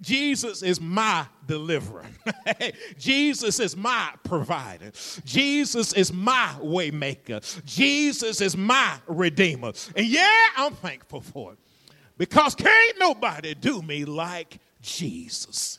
Jesus 0.00 0.62
is 0.62 0.80
my 0.80 1.26
deliverer. 1.46 2.06
Jesus 2.98 3.60
is 3.60 3.76
my 3.76 4.12
provider. 4.24 4.92
Jesus 5.24 5.92
is 5.92 6.12
my 6.12 6.54
waymaker. 6.60 7.64
Jesus 7.64 8.40
is 8.40 8.56
my 8.56 8.98
redeemer. 9.06 9.72
And 9.96 10.06
yeah, 10.06 10.46
I'm 10.56 10.74
thankful 10.74 11.20
for 11.20 11.52
it. 11.54 11.58
Because 12.18 12.54
can't 12.54 12.98
nobody 12.98 13.54
do 13.54 13.80
me 13.82 14.04
like 14.04 14.58
Jesus. 14.82 15.78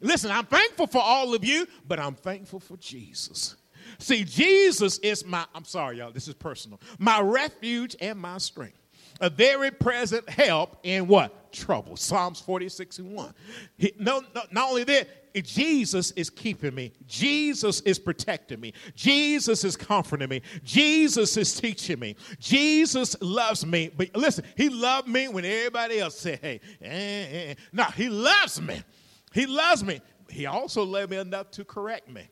Listen, 0.00 0.30
I'm 0.30 0.46
thankful 0.46 0.86
for 0.86 1.02
all 1.02 1.34
of 1.34 1.44
you, 1.44 1.66
but 1.86 1.98
I'm 1.98 2.14
thankful 2.14 2.60
for 2.60 2.76
Jesus. 2.76 3.56
See, 3.98 4.24
Jesus 4.24 4.98
is 4.98 5.24
my, 5.24 5.44
I'm 5.54 5.64
sorry, 5.64 5.98
y'all, 5.98 6.12
this 6.12 6.28
is 6.28 6.34
personal, 6.34 6.80
my 6.98 7.20
refuge 7.20 7.96
and 8.00 8.18
my 8.18 8.38
strength. 8.38 8.79
A 9.20 9.28
very 9.30 9.70
present 9.70 10.28
help 10.28 10.78
in 10.82 11.06
what? 11.06 11.52
Trouble. 11.52 11.96
Psalms 11.96 12.40
46 12.40 13.00
and 13.00 13.12
1. 13.12 13.34
He, 13.76 13.92
no, 13.98 14.22
no, 14.34 14.42
not 14.50 14.70
only 14.70 14.84
that, 14.84 15.08
Jesus 15.34 16.10
is 16.12 16.30
keeping 16.30 16.74
me. 16.74 16.92
Jesus 17.06 17.80
is 17.82 17.98
protecting 17.98 18.60
me. 18.60 18.72
Jesus 18.94 19.64
is 19.64 19.76
comforting 19.76 20.28
me. 20.28 20.42
Jesus 20.64 21.36
is 21.36 21.54
teaching 21.54 21.98
me. 21.98 22.16
Jesus 22.38 23.16
loves 23.20 23.64
me. 23.64 23.90
But 23.96 24.16
listen, 24.16 24.44
he 24.56 24.68
loved 24.68 25.08
me 25.08 25.28
when 25.28 25.44
everybody 25.44 26.00
else 26.00 26.18
said, 26.18 26.40
hey, 26.40 26.60
eh, 26.82 26.86
eh. 26.86 27.50
eh. 27.50 27.54
no, 27.72 27.84
he 27.84 28.08
loves 28.08 28.60
me. 28.60 28.82
He 29.32 29.46
loves 29.46 29.84
me. 29.84 30.00
He 30.28 30.46
also 30.46 30.82
loved 30.82 31.10
me 31.10 31.18
enough 31.18 31.50
to 31.52 31.64
correct 31.64 32.08
me. 32.08 32.28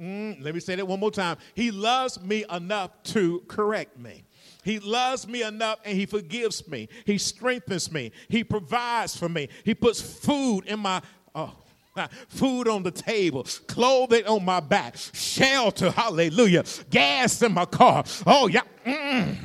Mm, 0.00 0.42
let 0.42 0.54
me 0.54 0.60
say 0.60 0.74
that 0.76 0.86
one 0.86 1.00
more 1.00 1.10
time. 1.10 1.36
He 1.54 1.70
loves 1.70 2.20
me 2.20 2.44
enough 2.50 2.90
to 3.04 3.40
correct 3.48 3.98
me. 3.98 4.24
He 4.62 4.78
loves 4.78 5.26
me 5.26 5.42
enough 5.42 5.80
and 5.84 5.96
he 5.96 6.06
forgives 6.06 6.66
me. 6.68 6.88
He 7.04 7.18
strengthens 7.18 7.90
me. 7.90 8.12
He 8.28 8.44
provides 8.44 9.16
for 9.16 9.28
me. 9.28 9.48
He 9.64 9.74
puts 9.74 10.00
food 10.00 10.66
in 10.66 10.80
my 10.80 11.02
oh, 11.34 11.54
food 12.28 12.68
on 12.68 12.82
the 12.82 12.90
table, 12.90 13.44
clothing 13.66 14.26
on 14.26 14.44
my 14.44 14.60
back, 14.60 14.96
shelter, 15.12 15.90
hallelujah, 15.90 16.64
gas 16.90 17.42
in 17.42 17.52
my 17.52 17.64
car. 17.64 18.04
Oh, 18.26 18.46
yeah. 18.46 18.62
Mm. 18.86 19.36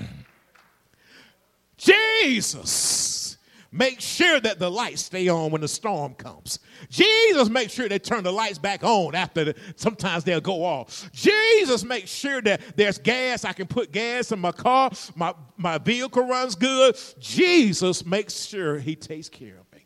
Jesus. 1.78 3.27
Make 3.72 4.00
sure 4.00 4.40
that 4.40 4.60
the 4.60 4.72
lights 4.72 5.04
stay 5.04 5.28
on 5.28 5.52
when 5.52 5.62
the 5.62 5.68
storm 5.68 6.14
comes. 6.14 6.60
Jesus 6.90 7.50
makes 7.50 7.74
sure 7.74 7.90
they 7.90 8.00
turn 8.00 8.24
the 8.24 8.32
lights 8.32 8.58
back 8.58 8.84
on 8.84 9.14
after 9.14 9.46
the, 9.46 9.56
sometimes 9.76 10.24
they'll 10.24 10.40
go 10.40 10.64
off. 10.64 11.10
Jesus 11.12 11.84
makes 11.84 12.10
sure 12.10 12.42
that 12.42 12.62
there's 12.78 12.98
gas. 12.98 13.44
I 13.44 13.54
can 13.54 13.68
put 13.68 13.92
gas 13.92 14.32
in 14.32 14.40
my 14.40 14.54
car. 14.54 14.92
My, 15.16 15.34
my 15.58 15.78
vehicle 15.78 16.26
runs 16.26 16.56
good. 16.56 16.98
Jesus 17.20 18.06
makes 18.06 18.46
sure 18.46 18.80
he 18.80 18.96
takes 18.96 19.28
care 19.28 19.58
of 19.58 19.72
me 19.74 19.86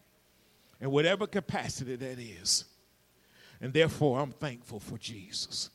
in 0.79 0.91
whatever 0.91 1.25
capacity 1.25 1.95
that 1.95 2.19
is. 2.19 2.65
And 3.61 3.73
therefore, 3.73 4.19
I'm 4.19 4.31
thankful 4.31 4.79
for 4.79 4.97
Jesus. 4.97 5.69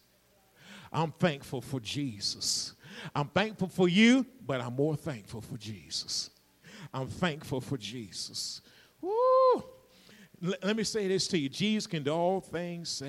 I'm 0.93 1.13
thankful 1.13 1.61
for 1.61 1.81
Jesus. 1.81 2.75
I'm 3.15 3.29
thankful 3.29 3.69
for 3.69 3.89
you, 3.89 4.27
but 4.45 4.61
I'm 4.61 4.75
more 4.75 4.97
thankful 4.97 5.41
for 5.41 5.57
Jesus. 5.57 6.31
I'm 6.97 7.09
thankful 7.09 7.61
for 7.61 7.77
Jesus. 7.77 8.63
Woo! 9.03 9.63
let 10.41 10.77
me 10.77 10.83
say 10.83 11.09
this 11.09 11.29
to 11.29 11.39
you 11.39 11.51
Jesus 11.51 11.87
can 11.87 12.03
do 12.03 12.11
all 12.11 12.41
things 12.41 13.03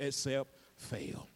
except 0.00 0.50
fail. 0.76 1.28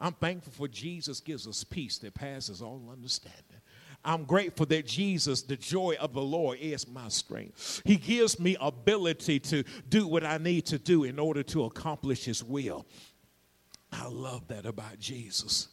I'm 0.00 0.14
thankful 0.14 0.52
for 0.52 0.66
Jesus 0.66 1.20
gives 1.20 1.46
us 1.46 1.62
peace 1.62 1.98
that 1.98 2.14
passes 2.14 2.62
all 2.62 2.88
understanding. 2.90 3.60
I'm 4.02 4.24
grateful 4.24 4.64
that 4.66 4.86
Jesus, 4.86 5.42
the 5.42 5.56
joy 5.56 5.96
of 6.00 6.14
the 6.14 6.22
Lord, 6.22 6.58
is 6.58 6.88
my 6.88 7.08
strength. 7.08 7.82
He 7.84 7.96
gives 7.96 8.40
me 8.40 8.56
ability 8.58 9.40
to 9.40 9.62
do 9.90 10.06
what 10.06 10.24
I 10.24 10.38
need 10.38 10.64
to 10.66 10.78
do 10.78 11.04
in 11.04 11.18
order 11.18 11.42
to 11.42 11.64
accomplish 11.64 12.24
His 12.24 12.42
will. 12.42 12.86
I 13.92 14.06
love 14.06 14.48
that 14.48 14.64
about 14.64 14.98
Jesus. 14.98 15.68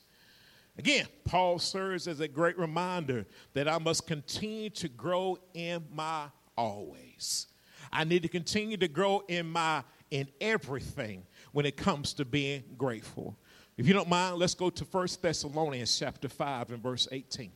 Again, 0.77 1.07
Paul 1.23 1.57
serves 1.59 2.07
as 2.07 2.19
a 2.19 2.27
great 2.27 2.57
reminder 2.57 3.25
that 3.53 3.67
I 3.67 3.79
must 3.79 4.05
continue 4.05 4.69
to 4.71 4.87
grow 4.87 5.39
in 5.53 5.83
my 5.91 6.25
always. 6.55 7.47
I 7.91 8.03
need 8.03 8.21
to 8.23 8.27
continue 8.27 8.77
to 8.77 8.87
grow 8.87 9.23
in 9.27 9.49
my 9.49 9.83
in 10.11 10.27
everything 10.39 11.23
when 11.51 11.65
it 11.65 11.77
comes 11.77 12.13
to 12.13 12.25
being 12.25 12.63
grateful. 12.77 13.37
If 13.77 13.87
you 13.87 13.93
don't 13.93 14.09
mind, 14.09 14.37
let's 14.37 14.53
go 14.53 14.69
to 14.69 14.83
1 14.85 15.07
Thessalonians 15.21 15.97
chapter 15.97 16.29
5 16.29 16.71
and 16.71 16.81
verse 16.81 17.07
18. 17.11 17.51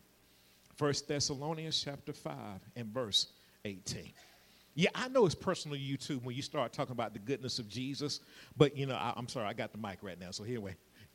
1 0.77 0.93
Thessalonians 1.07 1.81
chapter 1.81 2.13
5 2.13 2.35
and 2.75 2.87
verse 2.87 3.27
18. 3.65 4.11
Yeah, 4.73 4.89
I 4.95 5.09
know 5.09 5.25
it's 5.25 5.35
personal 5.35 5.77
to 5.77 5.83
you 5.83 5.97
too 5.97 6.19
when 6.19 6.35
you 6.35 6.41
start 6.41 6.73
talking 6.73 6.93
about 6.93 7.13
the 7.13 7.19
goodness 7.19 7.59
of 7.59 7.67
Jesus, 7.67 8.21
but 8.57 8.75
you 8.77 8.85
know, 8.85 8.95
I, 8.95 9.13
am 9.17 9.27
sorry, 9.27 9.47
I 9.47 9.53
got 9.53 9.71
the 9.71 9.77
mic 9.77 9.97
right 10.01 10.19
now, 10.19 10.31
so 10.31 10.43
here 10.43 10.61
we 10.61 10.71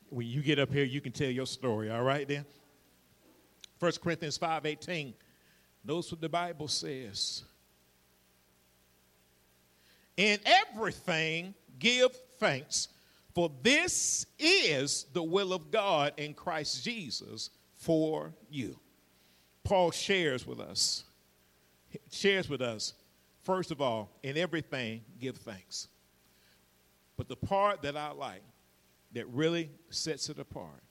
when 0.09 0.27
you 0.27 0.41
get 0.41 0.59
up 0.59 0.71
here, 0.71 0.83
you 0.83 1.01
can 1.01 1.11
tell 1.11 1.29
your 1.29 1.45
story, 1.45 1.89
all 1.89 2.03
right 2.03 2.27
then? 2.27 2.45
1 3.79 3.91
Corinthians 4.01 4.37
5:18. 4.37 5.13
Notice 5.83 6.11
what 6.11 6.21
the 6.21 6.29
Bible 6.29 6.67
says. 6.67 7.43
In 10.17 10.39
everything 10.45 11.53
give 11.77 12.15
thanks, 12.39 12.89
for 13.35 13.51
this 13.61 14.25
is 14.39 15.05
the 15.13 15.21
will 15.21 15.53
of 15.53 15.69
God 15.69 16.13
in 16.17 16.33
Christ 16.33 16.83
Jesus 16.83 17.51
for 17.75 18.33
you. 18.49 18.79
Paul 19.63 19.91
shares 19.91 20.47
with 20.47 20.59
us, 20.59 21.03
shares 22.09 22.49
with 22.49 22.61
us, 22.61 22.93
first 23.43 23.69
of 23.69 23.79
all, 23.79 24.09
in 24.23 24.37
everything 24.37 25.03
give 25.19 25.37
thanks. 25.37 25.87
But 27.15 27.27
the 27.27 27.35
part 27.35 27.83
that 27.83 27.95
I 27.95 28.11
like 28.11 28.41
that 29.13 29.27
really 29.27 29.69
sets 29.89 30.29
it 30.29 30.39
apart. 30.39 30.83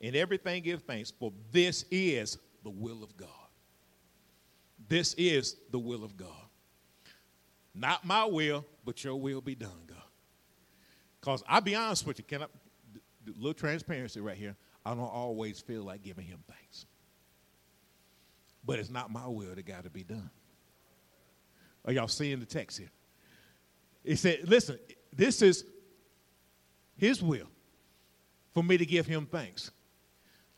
In 0.00 0.14
everything, 0.14 0.62
give 0.62 0.82
thanks, 0.82 1.10
for 1.10 1.32
this 1.50 1.84
is 1.90 2.38
the 2.62 2.70
will 2.70 3.02
of 3.02 3.16
God. 3.16 3.28
This 4.88 5.14
is 5.14 5.56
the 5.70 5.78
will 5.78 6.04
of 6.04 6.16
God. 6.16 6.30
Not 7.74 8.04
my 8.04 8.24
will, 8.24 8.64
but 8.84 9.02
your 9.04 9.16
will 9.16 9.40
be 9.40 9.54
done, 9.54 9.70
God. 9.86 9.96
Because 11.20 11.42
I'll 11.48 11.60
be 11.60 11.74
honest 11.74 12.06
with 12.06 12.18
you, 12.18 12.24
can 12.24 12.44
little 13.36 13.54
transparency 13.54 14.20
right 14.20 14.36
here. 14.36 14.56
I 14.86 14.90
don't 14.90 15.00
always 15.00 15.60
feel 15.60 15.82
like 15.82 16.02
giving 16.02 16.24
him 16.24 16.38
thanks. 16.48 16.86
But 18.64 18.78
it's 18.78 18.90
not 18.90 19.10
my 19.10 19.26
will 19.26 19.54
that 19.54 19.66
got 19.66 19.84
to 19.84 19.90
be 19.90 20.02
done. 20.02 20.30
Are 21.84 21.92
y'all 21.92 22.08
seeing 22.08 22.40
the 22.40 22.46
text 22.46 22.78
here? 22.78 22.90
It 24.04 24.16
said, 24.16 24.48
listen, 24.48 24.78
this 25.12 25.42
is 25.42 25.64
his 26.98 27.22
will 27.22 27.46
for 28.52 28.62
me 28.62 28.76
to 28.76 28.84
give 28.84 29.06
him 29.06 29.26
thanks. 29.26 29.70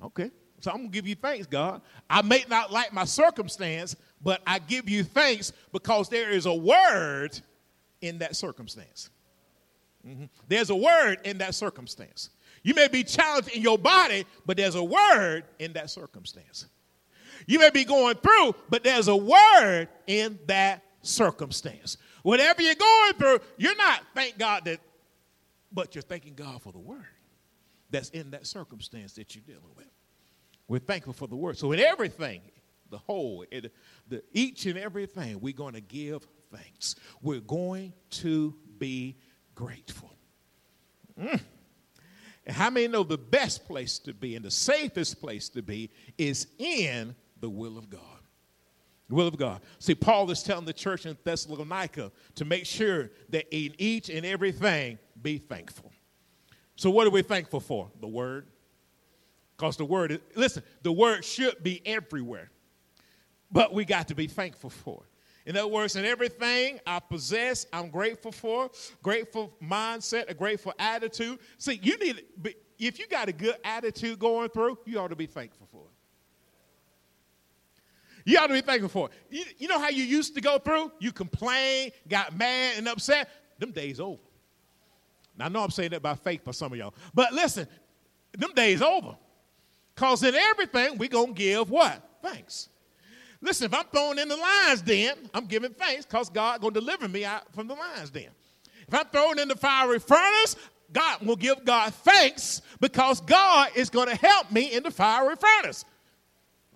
Okay. 0.02 0.30
So 0.60 0.70
I'm 0.70 0.84
to 0.84 0.88
give 0.88 1.06
you 1.06 1.14
thanks, 1.14 1.46
God. 1.46 1.80
I 2.08 2.22
may 2.22 2.44
not 2.48 2.72
like 2.72 2.92
my 2.92 3.04
circumstance, 3.04 3.96
but 4.22 4.42
I 4.46 4.58
give 4.58 4.88
you 4.88 5.04
thanks 5.04 5.52
because 5.72 6.08
there 6.08 6.30
is 6.30 6.46
a 6.46 6.54
word 6.54 7.40
in 8.02 8.18
that 8.18 8.36
circumstance. 8.36 9.10
Mm-hmm. 10.06 10.24
There's 10.48 10.70
a 10.70 10.74
word 10.74 11.18
in 11.24 11.38
that 11.38 11.54
circumstance. 11.54 12.30
You 12.62 12.74
may 12.74 12.88
be 12.88 13.04
challenged 13.04 13.50
in 13.50 13.62
your 13.62 13.78
body, 13.78 14.26
but 14.44 14.56
there's 14.56 14.74
a 14.74 14.84
word 14.84 15.44
in 15.58 15.72
that 15.74 15.90
circumstance. 15.90 16.66
You 17.46 17.58
may 17.58 17.70
be 17.70 17.84
going 17.84 18.16
through, 18.16 18.54
but 18.68 18.84
there's 18.84 19.08
a 19.08 19.16
word 19.16 19.88
in 20.06 20.38
that 20.46 20.82
circumstance. 21.02 21.96
Whatever 22.22 22.60
you're 22.60 22.74
going 22.74 23.12
through, 23.14 23.40
you're 23.56 23.76
not, 23.76 24.02
thank 24.14 24.36
God 24.38 24.66
that 24.66 24.80
but 25.72 25.94
you're 25.94 26.02
thanking 26.02 26.34
God 26.34 26.62
for 26.62 26.72
the 26.72 26.78
word 26.78 27.06
that's 27.90 28.10
in 28.10 28.30
that 28.30 28.46
circumstance 28.46 29.14
that 29.14 29.34
you're 29.34 29.44
dealing 29.46 29.74
with. 29.76 29.86
We're 30.68 30.78
thankful 30.78 31.12
for 31.12 31.26
the 31.26 31.36
word. 31.36 31.58
So 31.58 31.72
in 31.72 31.80
everything, 31.80 32.42
the 32.90 32.98
whole, 32.98 33.44
it, 33.50 33.72
the, 34.08 34.22
each 34.32 34.66
and 34.66 34.78
everything, 34.78 35.40
we're 35.40 35.52
going 35.52 35.74
to 35.74 35.80
give 35.80 36.26
thanks. 36.52 36.94
We're 37.22 37.40
going 37.40 37.92
to 38.10 38.54
be 38.78 39.16
grateful. 39.54 40.12
Mm. 41.20 41.40
And 42.46 42.56
how 42.56 42.70
many 42.70 42.88
know 42.88 43.02
the 43.02 43.18
best 43.18 43.66
place 43.66 43.98
to 44.00 44.14
be 44.14 44.36
and 44.36 44.44
the 44.44 44.50
safest 44.50 45.20
place 45.20 45.48
to 45.50 45.62
be 45.62 45.90
is 46.18 46.46
in 46.58 47.14
the 47.40 47.50
will 47.50 47.76
of 47.76 47.90
God? 47.90 48.00
The 49.10 49.16
will 49.16 49.26
of 49.26 49.36
God. 49.36 49.60
See, 49.80 49.96
Paul 49.96 50.30
is 50.30 50.40
telling 50.40 50.64
the 50.64 50.72
church 50.72 51.04
in 51.04 51.18
Thessalonica 51.24 52.12
to 52.36 52.44
make 52.44 52.64
sure 52.64 53.10
that 53.30 53.44
in 53.50 53.74
each 53.76 54.08
and 54.08 54.24
everything 54.24 55.00
be 55.20 55.38
thankful. 55.38 55.90
So, 56.76 56.90
what 56.90 57.08
are 57.08 57.10
we 57.10 57.22
thankful 57.22 57.58
for? 57.58 57.90
The 58.00 58.06
Word. 58.06 58.46
Because 59.56 59.76
the 59.76 59.84
Word, 59.84 60.12
is, 60.12 60.20
listen, 60.36 60.62
the 60.82 60.92
Word 60.92 61.24
should 61.24 61.60
be 61.60 61.82
everywhere, 61.84 62.52
but 63.50 63.74
we 63.74 63.84
got 63.84 64.06
to 64.08 64.14
be 64.14 64.28
thankful 64.28 64.70
for 64.70 65.02
it. 65.02 65.50
In 65.50 65.56
other 65.56 65.66
words, 65.66 65.96
in 65.96 66.04
everything 66.04 66.78
I 66.86 67.00
possess, 67.00 67.66
I'm 67.72 67.90
grateful 67.90 68.30
for. 68.30 68.70
Grateful 69.02 69.52
mindset, 69.60 70.30
a 70.30 70.34
grateful 70.34 70.72
attitude. 70.78 71.40
See, 71.58 71.80
you 71.82 71.98
need, 71.98 72.22
if 72.78 73.00
you 73.00 73.08
got 73.08 73.28
a 73.28 73.32
good 73.32 73.56
attitude 73.64 74.20
going 74.20 74.50
through, 74.50 74.78
you 74.86 75.00
ought 75.00 75.08
to 75.08 75.16
be 75.16 75.26
thankful 75.26 75.66
for 75.72 75.86
it. 75.86 75.89
You 78.24 78.38
ought 78.38 78.48
to 78.48 78.54
be 78.54 78.60
thankful 78.60 78.88
for 78.88 79.08
it. 79.08 79.14
You, 79.30 79.44
you 79.58 79.68
know 79.68 79.78
how 79.78 79.88
you 79.88 80.04
used 80.04 80.34
to 80.34 80.40
go 80.40 80.58
through? 80.58 80.92
You 80.98 81.12
complain, 81.12 81.92
got 82.08 82.36
mad 82.36 82.78
and 82.78 82.88
upset. 82.88 83.28
Them 83.58 83.72
days 83.72 84.00
over. 84.00 84.20
Now, 85.36 85.46
I 85.46 85.48
know 85.48 85.62
I'm 85.62 85.70
saying 85.70 85.90
that 85.90 86.02
by 86.02 86.14
faith 86.14 86.44
for 86.44 86.52
some 86.52 86.72
of 86.72 86.78
y'all. 86.78 86.94
But 87.14 87.32
listen, 87.32 87.66
them 88.32 88.52
days 88.54 88.82
over. 88.82 89.16
Because 89.94 90.22
in 90.22 90.34
everything, 90.34 90.98
we're 90.98 91.08
going 91.08 91.34
to 91.34 91.38
give 91.38 91.70
what? 91.70 92.02
Thanks. 92.22 92.68
Listen, 93.42 93.66
if 93.66 93.74
I'm 93.74 93.86
thrown 93.86 94.18
in 94.18 94.28
the 94.28 94.36
lion's 94.36 94.82
den, 94.82 95.14
I'm 95.32 95.46
giving 95.46 95.72
thanks 95.72 96.04
because 96.04 96.28
God 96.28 96.60
going 96.60 96.74
to 96.74 96.80
deliver 96.80 97.08
me 97.08 97.24
out 97.24 97.52
from 97.54 97.66
the 97.66 97.74
lion's 97.74 98.10
den. 98.10 98.28
If 98.86 98.94
I'm 98.94 99.06
thrown 99.06 99.38
in 99.38 99.48
the 99.48 99.56
fiery 99.56 99.98
furnace, 99.98 100.56
God 100.92 101.24
will 101.24 101.36
give 101.36 101.64
God 101.64 101.94
thanks 101.94 102.60
because 102.80 103.20
God 103.20 103.70
is 103.74 103.88
going 103.88 104.08
to 104.08 104.16
help 104.16 104.50
me 104.50 104.72
in 104.72 104.82
the 104.82 104.90
fiery 104.90 105.36
furnace. 105.36 105.84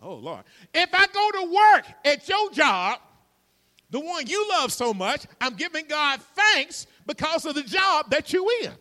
Oh, 0.04 0.16
Lord. 0.16 0.44
If 0.74 0.90
I 0.92 1.06
go 1.06 1.30
to 1.40 1.52
work 1.52 1.86
at 2.04 2.28
your 2.28 2.50
job, 2.50 3.00
the 3.88 4.00
one 4.00 4.26
you 4.26 4.46
love 4.50 4.70
so 4.70 4.92
much, 4.92 5.24
I'm 5.40 5.54
giving 5.54 5.86
God 5.86 6.20
thanks 6.20 6.86
because 7.06 7.46
of 7.46 7.54
the 7.54 7.62
job 7.62 8.10
that 8.10 8.32
you 8.32 8.46
in. 8.62 8.72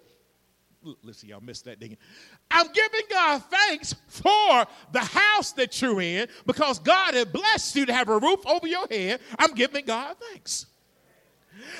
Listen, 1.01 1.29
y'all 1.29 1.39
missed 1.39 1.63
that 1.63 1.79
ding. 1.79 1.95
I'm 2.51 2.67
giving 2.73 3.05
God 3.09 3.41
thanks 3.49 3.95
for 4.07 4.65
the 4.91 4.99
house 4.99 5.53
that 5.53 5.81
you're 5.81 6.01
in 6.01 6.27
because 6.45 6.77
God 6.79 7.13
has 7.13 7.25
blessed 7.25 7.77
you 7.77 7.85
to 7.85 7.93
have 7.93 8.09
a 8.09 8.19
roof 8.19 8.45
over 8.45 8.67
your 8.67 8.85
head. 8.91 9.21
I'm 9.39 9.53
giving 9.53 9.85
God 9.85 10.17
thanks. 10.29 10.65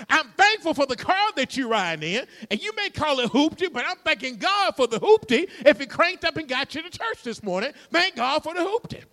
I'm 0.10 0.30
thankful 0.38 0.74
for 0.74 0.86
the 0.86 0.96
car 0.96 1.32
that 1.36 1.58
you 1.58 1.68
ride 1.68 2.02
in, 2.04 2.26
and 2.50 2.62
you 2.62 2.74
may 2.76 2.90
call 2.90 3.20
it 3.20 3.30
hoopty, 3.32 3.74
but 3.74 3.84
I'm 3.86 3.98
thanking 4.06 4.38
God 4.38 4.76
for 4.78 4.88
the 4.88 5.00
hoopty 5.00 5.50
if 5.66 5.82
it 5.82 5.90
cranked 5.90 6.24
up 6.24 6.38
and 6.38 6.48
got 6.48 6.74
you 6.76 6.84
to 6.84 6.90
church 6.90 7.24
this 7.24 7.44
morning. 7.44 7.74
Thank 7.92 8.16
God 8.16 8.44
for 8.44 8.54
the 8.54 8.62
hoopty. 8.62 9.04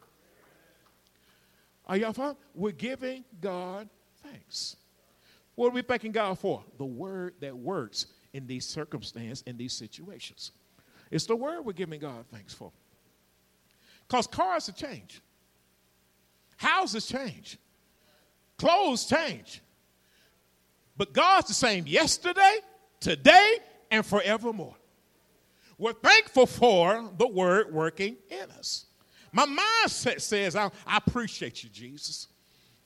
Are 1.90 1.96
y'all 1.96 2.12
fine? 2.12 2.36
We're 2.54 2.70
giving 2.70 3.24
God 3.40 3.88
thanks. 4.22 4.76
What 5.56 5.66
are 5.66 5.74
we 5.74 5.82
thanking 5.82 6.12
God 6.12 6.38
for? 6.38 6.62
The 6.78 6.84
word 6.84 7.34
that 7.40 7.56
works 7.56 8.06
in 8.32 8.46
these 8.46 8.64
circumstances, 8.64 9.42
in 9.44 9.56
these 9.56 9.72
situations. 9.72 10.52
It's 11.10 11.26
the 11.26 11.34
word 11.34 11.62
we're 11.62 11.72
giving 11.72 11.98
God 11.98 12.26
thanks 12.32 12.54
for. 12.54 12.70
Because 14.06 14.28
cars 14.28 14.68
have 14.68 14.76
changed, 14.76 15.20
houses 16.58 17.06
change, 17.06 17.58
clothes 18.56 19.06
change. 19.06 19.60
But 20.96 21.12
God's 21.12 21.48
the 21.48 21.54
same 21.54 21.88
yesterday, 21.88 22.58
today, 23.00 23.56
and 23.90 24.06
forevermore. 24.06 24.76
We're 25.76 25.94
thankful 25.94 26.46
for 26.46 27.10
the 27.18 27.26
word 27.26 27.74
working 27.74 28.16
in 28.28 28.48
us. 28.52 28.86
My 29.32 29.46
mindset 29.46 30.20
says, 30.20 30.56
I, 30.56 30.70
I 30.86 30.98
appreciate 30.98 31.62
you, 31.62 31.70
Jesus. 31.70 32.28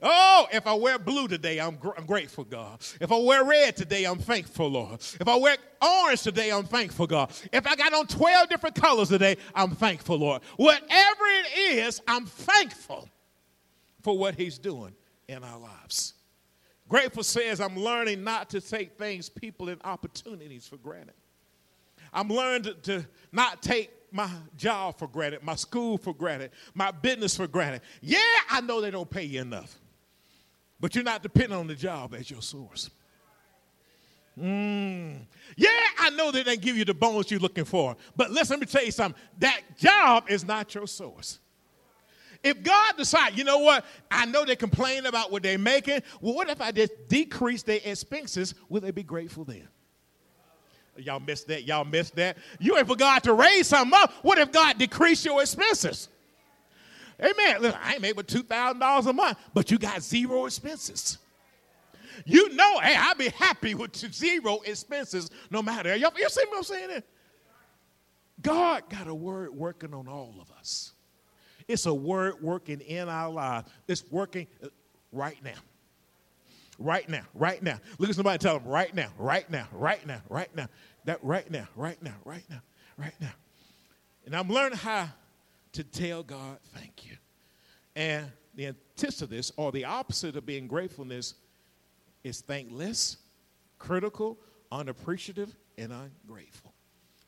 Oh, 0.03 0.47
if 0.53 0.67
I 0.67 0.75
wear 0.75 0.99
blue 0.99 1.29
today, 1.29 1.59
I'm, 1.59 1.77
gr- 1.77 1.93
I'm, 1.97 2.05
grateful, 2.05 2.45
God. 2.45 2.81
If 3.01 3.11
I 3.11 3.17
wear 3.17 3.45
red 3.45 3.77
today, 3.77 4.05
I'm 4.05 4.19
thankful, 4.19 4.69
Lord. 4.69 5.01
If 5.01 5.27
I 5.27 5.37
wear 5.37 5.57
orange 5.81 6.23
today, 6.23 6.51
I'm 6.51 6.65
thankful, 6.65 7.07
God. 7.07 7.33
If 7.53 7.67
I 7.67 7.75
got 7.75 7.95
on 7.95 8.07
12 8.07 8.49
different 8.49 8.75
colors 8.75 9.09
today, 9.09 9.37
I'm 9.55 9.71
thankful, 9.71 10.19
Lord. 10.19 10.43
Whatever 10.57 11.25
it 11.25 11.59
is, 11.59 12.03
I'm 12.07 12.27
thankful 12.27 13.09
for 14.03 14.19
what 14.19 14.35
He's 14.35 14.59
doing 14.59 14.95
in 15.29 15.43
our 15.43 15.59
lives. 15.59 16.15
Grateful 16.89 17.23
says, 17.23 17.61
I'm 17.61 17.77
learning 17.77 18.23
not 18.23 18.51
to 18.51 18.61
take 18.61 18.99
things, 18.99 19.31
people, 19.31 19.71
and 19.71 19.81
opportunities 19.85 20.67
for 20.67 20.77
granted. 20.77 21.15
I'm 22.13 22.29
learning 22.29 22.63
to, 22.65 22.75
to 22.75 23.07
not 23.33 23.63
take 23.63 23.91
my 24.15 24.31
job 24.57 24.97
for 24.97 25.09
granted, 25.09 25.43
my 25.43 25.57
school 25.57 25.99
for 25.99 26.15
granted, 26.15 26.53
my 26.73 26.93
business 26.93 27.37
for 27.37 27.49
granted. 27.49 27.83
Yeah, 28.01 28.21
I 28.49 28.61
know 28.61 28.81
they 28.81 28.93
don't 28.93 29.11
pay 29.11 29.25
you 29.25 29.41
enough, 29.41 29.77
but 30.79 30.95
you're 30.95 31.03
not 31.03 31.23
depending 31.23 31.59
on 31.59 31.67
the 31.67 31.75
job 31.75 32.15
as 32.15 32.31
your 32.31 32.41
source. 32.41 32.91
Mm. 34.41 35.27
Yeah, 35.57 35.69
I 35.99 36.11
know 36.11 36.31
they 36.31 36.45
didn't 36.45 36.63
give 36.63 36.77
you 36.77 36.85
the 36.85 36.95
bonus 36.95 37.31
you're 37.31 37.41
looking 37.41 37.65
for, 37.65 37.97
but 38.15 38.31
listen, 38.31 38.55
let 38.55 38.61
me 38.61 38.67
tell 38.67 38.85
you 38.85 38.93
something. 38.93 39.21
That 39.39 39.63
job 39.77 40.27
is 40.29 40.45
not 40.45 40.73
your 40.75 40.87
source. 40.87 41.41
If 42.45 42.63
God 42.63 42.97
decides, 42.97 43.37
you 43.37 43.43
know 43.43 43.59
what, 43.59 43.85
I 44.13 44.27
know 44.27 44.45
they 44.45 44.55
complain 44.55 45.07
about 45.07 45.33
what 45.33 45.43
they're 45.43 45.59
making. 45.59 46.03
Well, 46.21 46.35
what 46.35 46.49
if 46.51 46.61
I 46.61 46.71
just 46.71 46.93
decrease 47.09 47.65
their 47.65 47.81
expenses? 47.85 48.55
Will 48.69 48.81
they 48.81 48.93
be 48.93 49.03
grateful 49.03 49.45
then? 49.45 49.67
Y'all 50.97 51.21
missed 51.21 51.49
that. 51.49 51.65
Y'all 51.65 51.85
missed 51.85 52.17
that. 52.17 52.37
You 52.59 52.77
ain't 52.77 52.87
for 52.87 52.97
God 52.97 53.23
to 53.25 53.35
raise 53.35 53.69
something 53.69 53.99
up. 53.99 54.13
What 54.23 54.39
if 54.39 54.53
God 54.53 54.79
decreased 54.79 55.25
your 55.25 55.41
expenses? 55.41 56.09
Amen. 57.21 57.63
Listen, 57.63 57.79
I 57.83 57.93
ain't 57.95 58.03
made 58.03 58.17
but 58.17 58.27
$2,000 58.27 59.07
a 59.07 59.13
month, 59.13 59.39
but 59.53 59.71
you 59.71 59.79
got 59.79 60.03
zero 60.03 60.47
expenses. 60.47 61.19
You 62.25 62.55
know, 62.55 62.79
hey, 62.81 62.97
I'll 62.97 63.15
be 63.15 63.29
happy 63.29 63.75
with 63.75 63.97
zero 63.97 64.61
expenses 64.65 65.31
no 65.51 65.63
matter. 65.63 65.95
Y'all, 65.97 66.13
you 66.17 66.29
see 66.29 66.45
what 66.49 66.59
I'm 66.59 66.63
saying? 66.65 67.03
God 68.41 68.83
got 68.89 69.07
a 69.07 69.15
word 69.15 69.55
working 69.55 69.95
on 69.95 70.09
all 70.09 70.35
of 70.41 70.51
us. 70.59 70.93
It's 71.67 71.87
a 71.87 71.95
word 71.95 72.43
working 72.43 72.81
in 72.81 73.09
our 73.09 73.31
lives. 73.31 73.71
It's 73.89 74.05
working 74.11 74.47
uh, 74.63 74.69
right 75.13 75.43
now. 75.43 75.53
Right 76.79 77.09
now, 77.09 77.23
right 77.35 77.63
now. 77.63 77.79
Look 77.99 78.11
at 78.11 78.17
somebody 78.17 78.39
tell 78.39 78.59
them 78.59 78.69
right 78.69 78.95
now, 78.95 79.09
right 79.19 79.49
now, 79.49 79.69
right 79.73 80.05
now, 80.07 80.21
right 80.29 80.55
now. 80.57 80.69
That 81.05 81.23
right 81.23 81.49
now, 81.51 81.69
right 81.77 82.03
now, 82.03 82.17
right 82.25 82.45
now, 82.51 82.63
right 82.97 83.15
now. 83.21 83.33
And 84.27 84.35
I'm 84.35 84.49
learning 84.49 84.79
how 84.79 85.09
to 85.73 85.85
tell 85.85 86.23
God 86.23 86.59
thank 86.75 87.07
you. 87.07 87.17
And 87.95 88.27
the 88.55 88.67
antithesis 88.67 89.53
or 89.57 89.71
the 89.71 89.85
opposite 89.85 90.37
of 90.37 90.47
being 90.47 90.67
gratefulness, 90.67 91.35
is 92.25 92.41
thankless, 92.41 93.19
critical, 93.79 94.39
unappreciative, 94.73 95.55
and 95.77 95.93
ungrateful. 95.93 96.73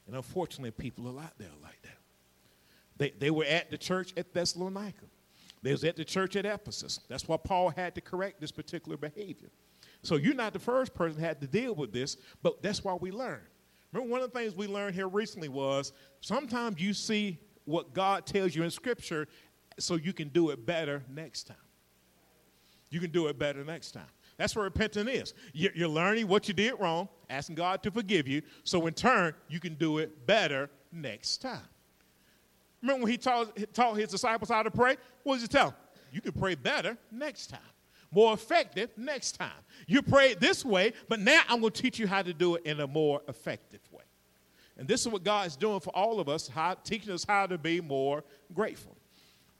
And 0.06 0.16
unfortunately, 0.16 0.70
people 0.70 1.06
are 1.06 1.22
out 1.22 1.38
there 1.38 1.50
like 1.62 1.80
that. 1.82 1.98
They, 2.96 3.10
they 3.10 3.30
were 3.30 3.44
at 3.44 3.70
the 3.70 3.76
church 3.76 4.14
at 4.16 4.32
Thessalonica. 4.32 5.04
They 5.62 5.72
was 5.72 5.84
at 5.84 5.96
the 5.96 6.04
church 6.04 6.36
at 6.36 6.46
Ephesus. 6.46 7.00
That's 7.08 7.26
why 7.26 7.36
Paul 7.38 7.70
had 7.70 7.94
to 7.96 8.00
correct 8.00 8.40
this 8.40 8.52
particular 8.52 8.96
behavior. 8.96 9.50
So 10.02 10.16
you're 10.16 10.34
not 10.34 10.52
the 10.52 10.58
first 10.58 10.94
person 10.94 11.20
had 11.20 11.40
to 11.40 11.46
deal 11.46 11.74
with 11.74 11.92
this, 11.92 12.16
but 12.42 12.62
that's 12.62 12.84
why 12.84 12.94
we 12.94 13.10
learn. 13.10 13.40
Remember, 13.92 14.12
one 14.12 14.22
of 14.22 14.32
the 14.32 14.38
things 14.38 14.54
we 14.54 14.66
learned 14.66 14.94
here 14.94 15.08
recently 15.08 15.48
was 15.48 15.92
sometimes 16.20 16.80
you 16.80 16.92
see 16.92 17.38
what 17.64 17.94
God 17.94 18.26
tells 18.26 18.54
you 18.54 18.62
in 18.62 18.70
Scripture 18.70 19.26
so 19.78 19.96
you 19.96 20.12
can 20.12 20.28
do 20.28 20.50
it 20.50 20.64
better 20.64 21.02
next 21.12 21.44
time. 21.44 21.56
You 22.90 23.00
can 23.00 23.10
do 23.10 23.26
it 23.26 23.38
better 23.38 23.64
next 23.64 23.92
time. 23.92 24.06
That's 24.36 24.54
what 24.54 24.62
repenting 24.62 25.08
is. 25.08 25.34
You're 25.52 25.88
learning 25.88 26.28
what 26.28 26.46
you 26.46 26.54
did 26.54 26.74
wrong, 26.78 27.08
asking 27.30 27.56
God 27.56 27.82
to 27.82 27.90
forgive 27.90 28.28
you, 28.28 28.42
so 28.64 28.86
in 28.86 28.94
turn, 28.94 29.34
you 29.48 29.58
can 29.58 29.74
do 29.74 29.98
it 29.98 30.26
better 30.26 30.70
next 30.92 31.38
time. 31.38 31.66
Remember 32.82 33.04
when 33.04 33.12
he 33.12 33.18
taught, 33.18 33.56
taught 33.72 33.96
his 33.96 34.10
disciples 34.10 34.50
how 34.50 34.62
to 34.62 34.70
pray? 34.70 34.96
What 35.22 35.36
did 35.36 35.42
he 35.42 35.48
tell 35.48 35.70
them? 35.70 35.76
You 36.12 36.20
can 36.20 36.32
pray 36.32 36.54
better 36.54 36.96
next 37.10 37.48
time, 37.48 37.60
more 38.10 38.32
effective 38.32 38.90
next 38.96 39.32
time. 39.32 39.50
You 39.86 40.02
pray 40.02 40.34
this 40.34 40.64
way, 40.64 40.92
but 41.08 41.20
now 41.20 41.40
I'm 41.48 41.60
going 41.60 41.72
to 41.72 41.82
teach 41.82 41.98
you 41.98 42.06
how 42.06 42.22
to 42.22 42.32
do 42.32 42.54
it 42.56 42.64
in 42.64 42.80
a 42.80 42.86
more 42.86 43.22
effective 43.28 43.80
way. 43.90 44.04
And 44.78 44.86
this 44.86 45.00
is 45.00 45.08
what 45.08 45.24
God 45.24 45.46
is 45.46 45.56
doing 45.56 45.80
for 45.80 45.90
all 45.96 46.20
of 46.20 46.28
us, 46.28 46.48
how, 46.48 46.74
teaching 46.74 47.12
us 47.12 47.24
how 47.24 47.46
to 47.46 47.58
be 47.58 47.80
more 47.80 48.22
grateful. 48.52 48.96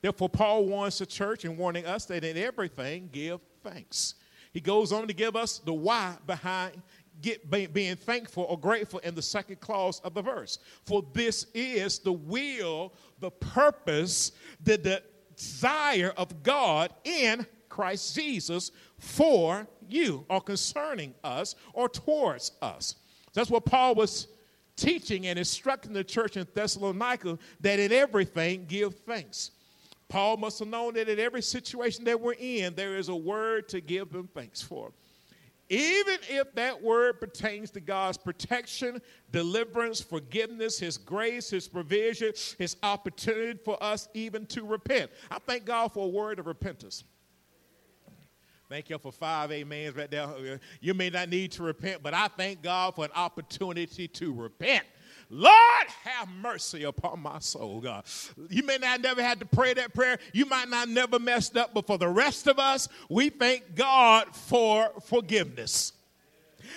Therefore, 0.03 0.29
Paul 0.29 0.67
warns 0.67 0.99
the 0.99 1.07
church 1.07 1.45
and 1.45 1.57
warning 1.57 1.87
us 1.87 2.05
that 2.07 2.23
in 2.23 2.37
everything, 2.37 3.09
give 3.13 3.41
thanks. 3.63 4.15
He 4.53 4.61
goes 4.61 4.93
on 4.93 5.09
to 5.09 5.15
give 5.15 5.37
us 5.37 5.59
the 5.59 5.73
why 5.73 6.17
behind 6.27 6.81
get 7.23 7.51
being 7.73 7.97
thankful 7.97 8.45
or 8.45 8.59
grateful 8.59 8.99
in 9.01 9.15
the 9.15 9.23
second 9.23 9.61
clause 9.61 10.01
of 10.01 10.15
the 10.15 10.23
verse. 10.23 10.59
For 10.85 11.05
this 11.13 11.47
is 11.55 11.99
the 11.99 12.13
will, 12.13 12.93
the 13.21 13.31
purpose, 13.31 14.33
the 14.63 15.03
desire 15.37 16.13
of 16.17 16.43
God 16.43 16.93
in 17.05 17.47
Christ 17.69 18.15
Jesus 18.15 18.71
for 18.99 19.67
you 19.89 20.25
or 20.29 20.41
concerning 20.41 21.15
us 21.25 21.55
or 21.73 21.89
towards 21.89 22.53
us. 22.63 22.97
That's 23.35 23.51
what 23.51 23.65
Paul 23.65 23.95
was 23.95 24.29
teaching 24.77 25.27
and 25.27 25.39
instructing 25.39 25.93
the 25.93 26.05
church 26.05 26.37
in 26.37 26.47
Thessalonica 26.55 27.39
that 27.61 27.79
in 27.79 27.93
everything 27.93 28.67
give 28.67 28.95
thanks. 29.01 29.53
Paul 30.09 30.37
must 30.37 30.59
have 30.61 30.69
known 30.69 30.95
that 30.95 31.09
in 31.09 31.19
every 31.19 31.43
situation 31.43 32.05
that 32.05 32.21
we're 32.21 32.35
in, 32.35 32.75
there 32.75 32.97
is 32.97 33.09
a 33.09 33.17
word 33.17 33.69
to 33.71 33.81
give 33.81 34.13
them 34.13 34.29
thanks 34.33 34.63
for 34.63 34.93
even 35.69 36.19
if 36.29 36.55
that 36.55 36.81
word 36.81 37.21
pertains 37.21 37.71
to 37.73 37.81
God's 37.81 38.19
protection, 38.19 39.01
deliverance, 39.33 40.01
forgiveness, 40.01 40.79
His 40.79 40.97
grace, 40.97 41.51
His 41.51 41.67
provision, 41.67 42.33
His 42.59 42.77
opportunity 42.83 43.59
for 43.65 43.83
us 43.83 44.09
even 44.15 44.47
to 44.47 44.65
repent. 44.65 45.11
I 45.31 45.39
thank 45.39 45.65
God 45.65 45.93
for 45.93 46.05
a 46.05 46.09
word 46.09 46.39
of 46.39 46.47
repentance. 46.47 47.05
Thank 48.69 48.91
you 48.91 48.99
for 48.99 49.13
five 49.13 49.53
amens 49.53 49.95
right 49.95 50.11
there. 50.11 50.61
You 50.81 50.95
may 50.95 51.09
not 51.11 51.29
need 51.29 51.53
to 51.53 51.63
repent, 51.63 52.03
but 52.03 52.15
I 52.15 52.27
thank 52.29 52.63
God 52.63 52.97
for 52.97 53.05
an 53.05 53.13
opportunity 53.15 54.09
to 54.09 54.33
repent. 54.33 54.85
Lord, 55.29 55.87
have 56.05 56.29
mercy 56.29 56.85
upon 56.85 57.21
my 57.21 57.41
soul, 57.41 57.81
God. 57.81 58.05
You 58.49 58.63
may 58.63 58.79
not 58.79 59.01
never 59.01 59.23
had 59.23 59.41
to 59.41 59.47
pray 59.47 59.75
that 59.75 59.93
prayer. 59.93 60.19
You 60.33 60.47
might 60.47 60.69
not 60.69 60.89
never 60.89 61.19
messed 61.19 61.57
up, 61.57 61.75
but 61.75 61.87
for 61.87 61.99
the 61.99 62.09
rest 62.09 62.47
of 62.47 62.59
us, 62.59 62.89
we 63.09 63.31
thank 63.31 63.75
God 63.75 64.35
for 64.35 64.91
forgiveness. 65.07 65.93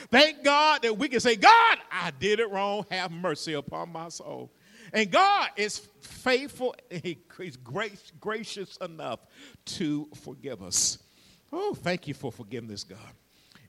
Thank 0.10 0.44
God 0.44 0.82
that 0.82 0.98
we 0.98 1.10
can 1.10 1.20
say, 1.20 1.36
God, 1.36 1.78
I 1.92 2.12
did 2.20 2.40
it 2.40 2.50
wrong. 2.50 2.86
Have 2.90 3.12
mercy 3.12 3.54
upon 3.54 3.92
my 3.92 4.10
soul. 4.10 4.52
And 4.94 5.12
God 5.12 5.50
is 5.56 5.80
faithful 6.02 6.76
and 6.90 7.16
He's 7.38 7.58
gracious 7.58 8.78
enough 8.78 9.20
to 9.66 10.08
forgive 10.24 10.64
us. 10.64 10.98
Oh, 11.52 11.74
thank 11.74 12.08
you 12.08 12.14
for 12.14 12.32
forgiveness, 12.32 12.84
God. 12.84 12.98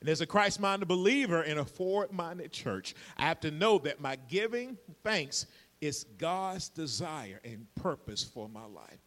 And 0.01 0.09
as 0.09 0.21
a 0.21 0.27
Christ 0.27 0.61
minded 0.61 0.89
believer 0.89 1.43
in 1.43 1.59
a 1.59 1.65
forward 1.65 2.13
minded 2.13 2.53
church, 2.53 2.95
I 3.17 3.25
have 3.25 3.41
to 3.41 3.51
know 3.51 3.79
that 3.79 4.01
my 4.01 4.17
giving 4.29 4.79
thanks 5.05 5.47
is 5.81 6.05
God's 6.19 6.69
desire 6.69 7.41
and 7.45 7.67
purpose 7.75 8.25
for 8.25 8.49
my 8.49 8.65
life. 8.65 8.99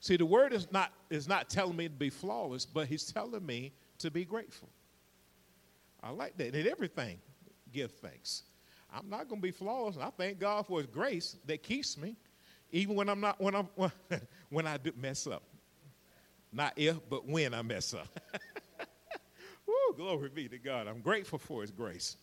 See, 0.00 0.16
the 0.16 0.26
word 0.26 0.52
is 0.52 0.70
not, 0.70 0.92
is 1.10 1.26
not 1.26 1.48
telling 1.48 1.76
me 1.76 1.88
to 1.88 1.94
be 1.94 2.10
flawless, 2.10 2.64
but 2.64 2.86
he's 2.86 3.10
telling 3.10 3.44
me 3.44 3.72
to 3.98 4.10
be 4.10 4.24
grateful. 4.24 4.68
I 6.02 6.10
like 6.10 6.36
that. 6.38 6.54
In 6.54 6.68
everything, 6.68 7.18
give 7.72 7.90
thanks. 7.92 8.44
I'm 8.92 9.08
not 9.10 9.28
going 9.28 9.40
to 9.40 9.46
be 9.46 9.50
flawless. 9.50 9.96
I 10.00 10.10
thank 10.10 10.38
God 10.38 10.66
for 10.66 10.78
his 10.78 10.86
grace 10.86 11.36
that 11.46 11.62
keeps 11.62 11.98
me, 11.98 12.16
even 12.70 12.94
when 12.94 13.08
I'm 13.08 13.20
not, 13.20 13.40
when, 13.40 13.54
I'm, 13.54 13.68
when 14.50 14.66
I 14.66 14.76
do 14.76 14.92
mess 14.96 15.26
up. 15.26 15.42
Not 16.52 16.72
if, 16.76 16.96
but 17.10 17.26
when 17.26 17.52
I 17.52 17.62
mess 17.62 17.92
up. 17.92 18.08
glory 19.96 20.28
be 20.28 20.48
to 20.48 20.58
God. 20.58 20.86
I'm 20.86 21.00
grateful 21.00 21.38
for 21.38 21.62
his 21.62 21.70
grace. 21.70 22.16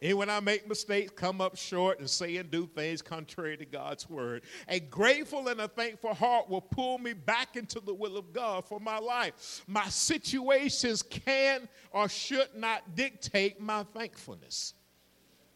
And 0.00 0.16
when 0.16 0.30
I 0.30 0.38
make 0.38 0.68
mistakes, 0.68 1.12
come 1.16 1.40
up 1.40 1.56
short, 1.56 1.98
and 1.98 2.08
say 2.08 2.36
and 2.36 2.48
do 2.50 2.66
things 2.66 3.02
contrary 3.02 3.56
to 3.56 3.64
God's 3.64 4.08
word, 4.08 4.42
a 4.68 4.78
grateful 4.78 5.48
and 5.48 5.60
a 5.60 5.66
thankful 5.66 6.14
heart 6.14 6.48
will 6.48 6.60
pull 6.60 6.98
me 6.98 7.14
back 7.14 7.56
into 7.56 7.80
the 7.80 7.92
will 7.92 8.16
of 8.16 8.32
God 8.32 8.64
for 8.64 8.78
my 8.78 8.98
life. 8.98 9.64
My 9.66 9.88
situations 9.88 11.02
can 11.02 11.68
or 11.90 12.08
should 12.08 12.48
not 12.54 12.94
dictate 12.94 13.60
my 13.60 13.82
thankfulness. 13.82 14.74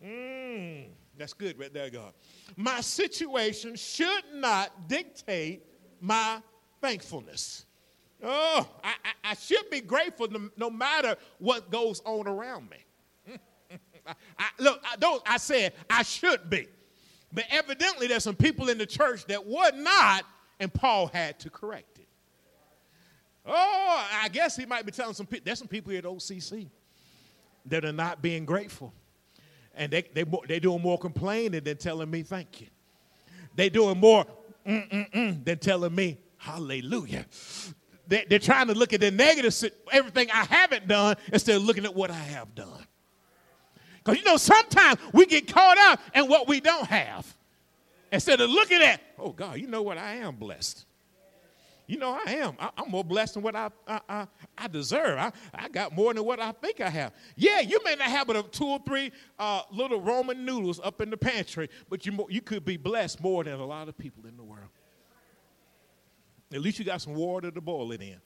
Mm, 0.05 0.87
that's 1.17 1.35
good 1.35 1.57
right 1.59 1.73
there, 1.73 1.91
God. 1.91 2.13
My 2.57 2.81
situation 2.81 3.77
should 3.77 4.25
not 4.35 4.89
dictate 4.89 5.65
my 6.01 6.43
thankfulness. 6.81 7.67
Oh, 8.23 8.69
I, 8.85 8.95
I, 9.05 9.31
I 9.31 9.35
should 9.35 9.69
be 9.69 9.81
grateful 9.81 10.29
no, 10.29 10.49
no 10.57 10.71
matter 10.71 11.17
what 11.39 11.71
goes 11.71 12.01
on 12.05 12.29
around 12.29 12.71
me. 12.71 13.39
I, 14.39 14.49
look, 14.59 14.81
I 14.91 14.97
don't. 14.97 15.23
I 15.27 15.39
said 15.39 15.73
I 15.91 16.03
should 16.03 16.49
be, 16.49 16.69
but 17.33 17.45
evidently 17.51 18.07
there's 18.07 18.23
some 18.23 18.37
people 18.37 18.69
in 18.69 18.79
the 18.79 18.87
church 18.87 19.27
that 19.27 19.45
would 19.45 19.75
not, 19.75 20.25
and 20.61 20.73
Paul 20.73 21.09
had 21.09 21.41
to 21.41 21.51
correct 21.51 21.99
it. 21.99 22.09
Oh, 23.45 24.09
I 24.23 24.29
guess 24.29 24.57
he 24.57 24.67
might 24.67 24.87
be 24.87 24.93
telling 24.93 25.15
some 25.15 25.27
people. 25.27 25.45
There's 25.45 25.59
some 25.59 25.69
people 25.69 25.91
here 25.91 25.99
at 25.99 26.05
OCC 26.05 26.69
that 27.67 27.85
are 27.85 27.93
not 27.93 28.23
being 28.23 28.45
grateful, 28.45 28.93
and 29.75 29.93
they 29.93 30.03
they 30.15 30.25
they 30.47 30.61
doing 30.61 30.81
more 30.81 30.99
complaining 30.99 31.65
than 31.65 31.77
telling 31.77 32.09
me 32.09 32.23
thank 32.23 32.61
you. 32.61 32.69
They 33.57 33.69
doing 33.69 33.99
more 33.99 34.27
mm-mm-mm 34.65 35.45
than 35.45 35.59
telling 35.59 35.93
me 35.93 36.19
hallelujah. 36.37 37.27
They, 38.07 38.25
they're 38.29 38.39
trying 38.39 38.67
to 38.69 38.75
look 38.75 38.93
at 38.93 39.01
the 39.01 39.11
negative, 39.11 39.73
everything 39.91 40.31
I 40.31 40.45
haven't 40.45 40.89
done, 40.89 41.17
instead 41.33 41.57
of 41.57 41.65
looking 41.65 41.85
at 41.85 41.95
what 41.95 42.11
I 42.11 42.15
have 42.15 42.55
done. 42.55 42.87
Because 44.03 44.19
you 44.19 44.25
know, 44.25 44.37
sometimes 44.37 44.99
we 45.13 45.27
get 45.27 45.53
caught 45.53 45.79
up 45.79 46.01
in 46.15 46.27
what 46.29 46.49
we 46.49 46.61
don't 46.61 46.87
have. 46.87 47.35
Instead 48.11 48.41
of 48.41 48.51
looking 48.51 48.83
at, 48.83 49.01
oh 49.19 49.31
God, 49.31 49.59
you 49.59 49.67
know 49.67 49.83
what? 49.83 49.97
I 49.97 50.17
am 50.17 50.37
blessed. 50.37 50.85
You 51.87 51.99
know, 51.99 52.19
I 52.25 52.33
am. 52.33 52.55
I, 52.59 52.71
am 52.79 52.91
more 52.91 53.05
blessed 53.05 53.35
than 53.35 53.43
what 53.43 53.55
I, 53.55 53.69
I, 53.87 54.01
I, 54.09 54.27
I 54.57 54.69
deserve. 54.69 55.19
I, 55.19 55.33
I 55.55 55.69
got 55.69 55.95
more 55.95 56.15
than 56.15 56.25
what 56.25 56.41
I 56.41 56.53
think 56.53 56.81
I 56.81 56.89
have. 56.89 57.13
Yeah, 57.37 57.61
you 57.61 57.81
may 57.85 57.97
not 57.97 58.09
have 58.09 58.27
but 58.27 58.53
two 58.53 58.67
or 58.67 58.81
three 58.87 59.13
uh, 59.39 59.63
little 59.71 60.01
Roman 60.01 60.45
noodles 60.45 60.81
up 60.83 61.01
in 61.01 61.11
the 61.11 61.17
pantry, 61.17 61.69
but 61.89 62.07
you, 62.07 62.27
you 62.29 62.41
could 62.41 62.65
be 62.65 62.77
blessed 62.77 63.21
more 63.21 63.45
than 63.45 63.55
a 63.55 63.67
lot 63.67 63.89
of 63.89 63.99
people 63.99 64.27
in 64.27 64.37
the 64.37 64.43
world. 64.43 64.69
At 66.53 66.61
least 66.61 66.79
you 66.79 66.85
got 66.85 67.01
some 67.01 67.15
water 67.15 67.51
to 67.51 67.61
boil 67.61 67.93
it 67.93 68.03
in. 68.03 68.21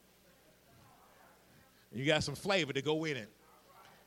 And 1.91 2.01
you 2.01 2.05
got 2.05 2.25
some 2.25 2.35
flavor 2.35 2.73
to 2.73 2.83
go 2.83 3.05
in 3.05 3.17
it. 3.17 3.31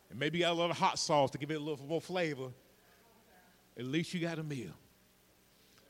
And 0.09 0.19
maybe 0.19 0.39
you 0.39 0.43
got 0.43 0.51
a 0.51 0.59
little 0.59 0.73
hot 0.73 0.99
sauce 0.99 1.31
to 1.31 1.37
give 1.37 1.51
it 1.51 1.55
a 1.55 1.59
little 1.59 1.85
more 1.85 2.01
flavor. 2.01 2.49
At 3.77 3.85
least 3.85 4.13
you 4.13 4.19
got 4.19 4.39
a 4.39 4.43
meal. 4.43 4.73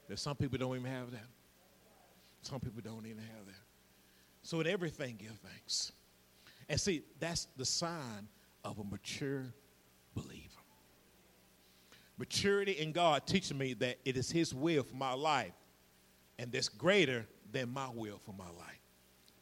There's 0.08 0.22
some 0.22 0.36
people 0.36 0.58
don't 0.58 0.76
even 0.76 0.92
have 0.92 1.12
that. 1.12 1.26
Some 2.42 2.60
people 2.60 2.82
don't 2.84 3.06
even 3.06 3.20
have 3.20 3.46
that. 3.48 3.54
So 4.44 4.60
in 4.60 4.68
everything, 4.68 5.18
give 5.18 5.38
thanks. 5.44 5.92
And 6.68 6.80
see, 6.80 7.04
that's 7.20 7.48
the 7.58 7.66
sign 7.66 8.28
of 8.64 8.80
a 8.80 8.84
mature 8.84 9.54
believer. 10.14 10.44
Maturity 12.18 12.74
in 12.74 12.92
God 12.92 13.26
teaches 13.26 13.54
me 13.54 13.74
that 13.76 13.98
it 14.06 14.18
is 14.18 14.30
His 14.30 14.54
will 14.54 14.84
for 14.84 14.96
my 14.96 15.14
life, 15.14 15.54
and 16.38 16.52
that's 16.52 16.70
greater 16.70 17.26
than 17.52 17.70
my 17.74 17.90
will 17.94 18.20
for 18.26 18.34
my 18.34 18.46
life. 18.46 18.80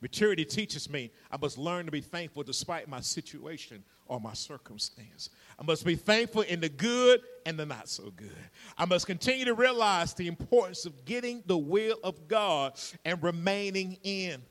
Maturity 0.02 0.46
teaches 0.46 0.90
me 0.90 1.12
I 1.32 1.38
must 1.38 1.58
learn 1.58 1.86
to 1.86 1.92
be 1.92 2.02
thankful 2.02 2.44
despite 2.44 2.88
my 2.88 3.02
situation 3.02 3.84
or 4.06 4.20
my 4.20 4.34
circumstance. 4.34 5.30
I 5.60 5.64
must 5.64 5.86
be 5.86 5.96
thankful 5.96 6.44
in 6.44 6.60
the 6.60 6.70
good 6.70 7.22
and 7.46 7.58
the 7.58 7.66
not 7.66 7.90
so 7.90 8.12
good. 8.16 8.32
I 8.78 8.86
must 8.86 9.08
continue 9.08 9.46
to 9.46 9.54
realize 9.54 10.14
the 10.14 10.28
importance 10.28 10.86
of 10.86 11.06
getting 11.06 11.44
the 11.48 11.58
will 11.58 11.98
of 12.04 12.28
God 12.28 12.80
and 13.06 13.22
remaining 13.24 13.98
in 14.04 14.42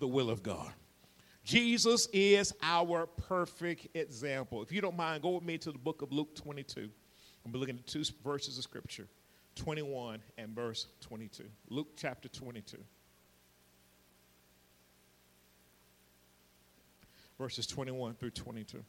the 0.00 0.06
will 0.06 0.30
of 0.30 0.42
God. 0.42 0.72
Jesus 1.44 2.06
is 2.12 2.52
our 2.62 3.06
perfect 3.06 3.96
example. 3.96 4.62
If 4.62 4.70
you 4.70 4.80
don't 4.80 4.96
mind, 4.96 5.22
go 5.22 5.30
with 5.30 5.44
me 5.44 5.56
to 5.58 5.72
the 5.72 5.78
book 5.78 6.02
of 6.02 6.12
Luke 6.12 6.34
22. 6.36 6.90
I'm 7.44 7.52
looking 7.52 7.76
at 7.76 7.86
two 7.86 8.04
verses 8.22 8.58
of 8.58 8.64
scripture 8.64 9.08
21 9.56 10.20
and 10.38 10.54
verse 10.54 10.86
22. 11.00 11.44
Luke 11.70 11.88
chapter 11.96 12.28
22. 12.28 12.76
Verses 17.40 17.66
21 17.66 18.14
through 18.16 18.30
22. 18.30 18.84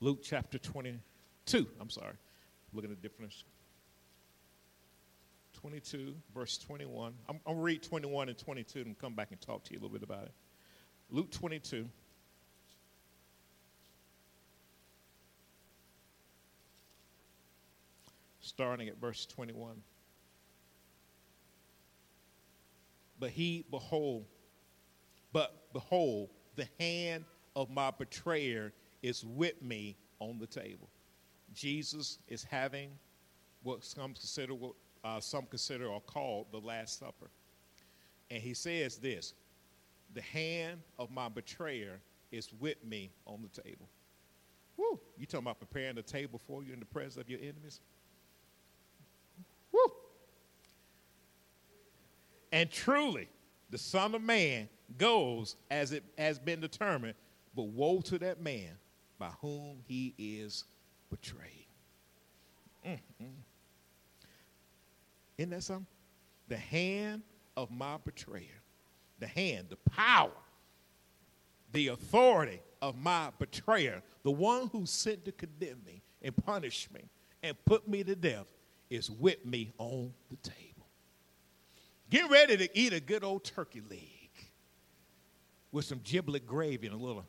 Luke 0.00 0.20
chapter 0.22 0.56
22, 0.56 1.66
I'm 1.78 1.90
sorry, 1.90 2.14
looking 2.72 2.90
at 2.90 3.00
the 3.00 3.08
difference. 3.08 3.44
22, 5.60 6.14
verse 6.34 6.56
21. 6.56 7.12
I'm, 7.28 7.36
I'm 7.36 7.40
going 7.44 7.56
to 7.58 7.62
read 7.62 7.82
21 7.82 8.30
and 8.30 8.38
22 8.38 8.80
and 8.80 8.98
come 8.98 9.14
back 9.14 9.28
and 9.32 9.40
talk 9.40 9.64
to 9.64 9.74
you 9.74 9.80
a 9.80 9.82
little 9.82 9.92
bit 9.92 10.02
about 10.02 10.24
it. 10.24 10.32
Luke 11.10 11.30
22. 11.30 11.86
Starting 18.40 18.88
at 18.88 18.98
verse 18.98 19.26
21. 19.26 19.82
But 23.20 23.28
he, 23.28 23.66
behold, 23.70 24.24
but 25.34 25.72
behold, 25.74 26.30
the 26.56 26.68
hand 26.78 27.24
of 27.56 27.70
my 27.70 27.90
betrayer 27.90 28.72
is 29.02 29.24
with 29.24 29.60
me 29.62 29.96
on 30.18 30.38
the 30.38 30.46
table. 30.46 30.88
Jesus 31.54 32.18
is 32.28 32.44
having 32.44 32.90
what 33.62 33.84
some 33.84 34.14
consider 34.14 34.54
what 34.54 34.74
uh, 35.04 35.20
some 35.20 35.46
consider 35.46 35.86
or 35.86 36.00
called 36.00 36.46
the 36.52 36.58
Last 36.58 36.98
Supper, 36.98 37.30
and 38.30 38.42
he 38.42 38.54
says 38.54 38.98
this: 38.98 39.34
"The 40.14 40.22
hand 40.22 40.80
of 40.98 41.10
my 41.10 41.28
betrayer 41.28 42.00
is 42.30 42.52
with 42.60 42.82
me 42.84 43.10
on 43.26 43.42
the 43.42 43.62
table." 43.62 43.88
Woo! 44.76 44.98
You 45.18 45.26
talking 45.26 45.44
about 45.44 45.60
preparing 45.60 45.96
the 45.96 46.02
table 46.02 46.40
for 46.46 46.62
you 46.62 46.72
in 46.72 46.78
the 46.78 46.86
presence 46.86 47.16
of 47.16 47.28
your 47.28 47.40
enemies? 47.40 47.80
Woo! 49.70 49.92
And 52.52 52.70
truly, 52.70 53.28
the 53.72 53.78
Son 53.78 54.14
of 54.14 54.22
Man 54.22 54.68
goes 54.98 55.56
as 55.70 55.92
it 55.92 56.04
has 56.18 56.38
been 56.38 56.60
determined, 56.60 57.14
but 57.56 57.64
woe 57.64 58.02
to 58.02 58.18
that 58.18 58.40
man 58.40 58.68
by 59.18 59.30
whom 59.40 59.78
he 59.88 60.14
is 60.18 60.64
betrayed. 61.10 61.66
Mm-hmm. 62.86 63.24
Isn't 65.38 65.50
that 65.50 65.62
something? 65.62 65.86
The 66.48 66.56
hand 66.58 67.22
of 67.56 67.70
my 67.70 67.96
betrayer, 68.04 68.60
the 69.18 69.26
hand, 69.26 69.68
the 69.70 69.90
power, 69.90 70.30
the 71.72 71.88
authority 71.88 72.60
of 72.82 72.98
my 72.98 73.30
betrayer, 73.38 74.02
the 74.22 74.30
one 74.30 74.68
who 74.68 74.84
sent 74.84 75.24
to 75.24 75.32
condemn 75.32 75.80
me 75.86 76.02
and 76.20 76.36
punish 76.36 76.90
me 76.92 77.08
and 77.42 77.56
put 77.64 77.88
me 77.88 78.04
to 78.04 78.14
death, 78.14 78.46
is 78.90 79.10
with 79.10 79.46
me 79.46 79.72
on 79.78 80.12
the 80.30 80.36
table. 80.36 80.71
Get 82.12 82.30
ready 82.30 82.58
to 82.58 82.78
eat 82.78 82.92
a 82.92 83.00
good 83.00 83.24
old 83.24 83.42
turkey 83.42 83.80
leg 83.88 84.28
with 85.70 85.86
some 85.86 85.98
giblet 86.04 86.46
gravy 86.46 86.86
and 86.86 86.94
a 86.94 86.98
little. 86.98 87.24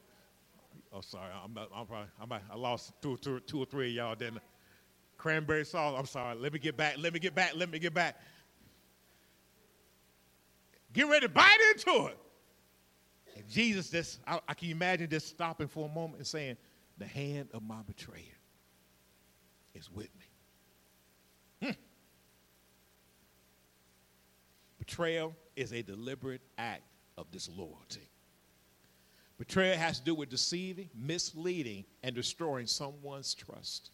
Oh, 0.92 1.00
sorry, 1.00 1.32
I'm, 1.42 1.58
I'm 1.74 1.86
probably, 1.88 2.10
I'm, 2.22 2.34
I 2.34 2.56
lost 2.58 2.92
two, 3.02 3.16
two, 3.16 3.40
two 3.40 3.64
or 3.64 3.66
three 3.66 3.92
of 3.92 3.96
y'all. 3.96 4.16
Then 4.18 4.42
cranberry 5.18 5.64
sauce. 5.64 5.96
I'm 5.98 6.06
sorry. 6.06 6.36
Let 6.36 6.52
me 6.52 6.60
get 6.60 6.76
back. 6.76 6.98
Let 7.00 7.14
me 7.14 7.20
get 7.20 7.34
back. 7.34 7.54
Let 7.56 7.70
me 7.70 7.80
get 7.80 7.94
back. 7.94 8.20
Get 10.92 11.08
ready 11.08 11.28
to 11.28 11.34
bite 11.34 11.60
into 11.74 12.08
it. 12.08 12.18
And 13.38 13.48
Jesus, 13.48 13.90
just 13.90 14.20
I, 14.28 14.42
I 14.50 14.54
can 14.54 14.70
imagine 14.70 15.10
just 15.10 15.30
stopping 15.30 15.70
for 15.70 15.88
a 15.88 15.94
moment 15.94 16.18
and 16.18 16.28
saying, 16.28 16.58
"The 16.98 17.08
hand 17.08 17.48
of 17.54 17.64
my 17.64 17.84
betrayer 17.84 18.38
is 19.74 19.90
with 19.90 20.14
me." 20.20 20.33
Betrayal 24.86 25.34
is 25.56 25.72
a 25.72 25.82
deliberate 25.82 26.42
act 26.58 26.84
of 27.18 27.32
disloyalty. 27.32 28.10
Betrayal 29.38 29.78
has 29.78 30.00
to 30.00 30.04
do 30.04 30.14
with 30.14 30.28
deceiving, 30.28 30.90
misleading, 30.94 31.86
and 32.04 32.14
destroying 32.14 32.68
someone's 32.68 33.34
trust. 33.34 33.92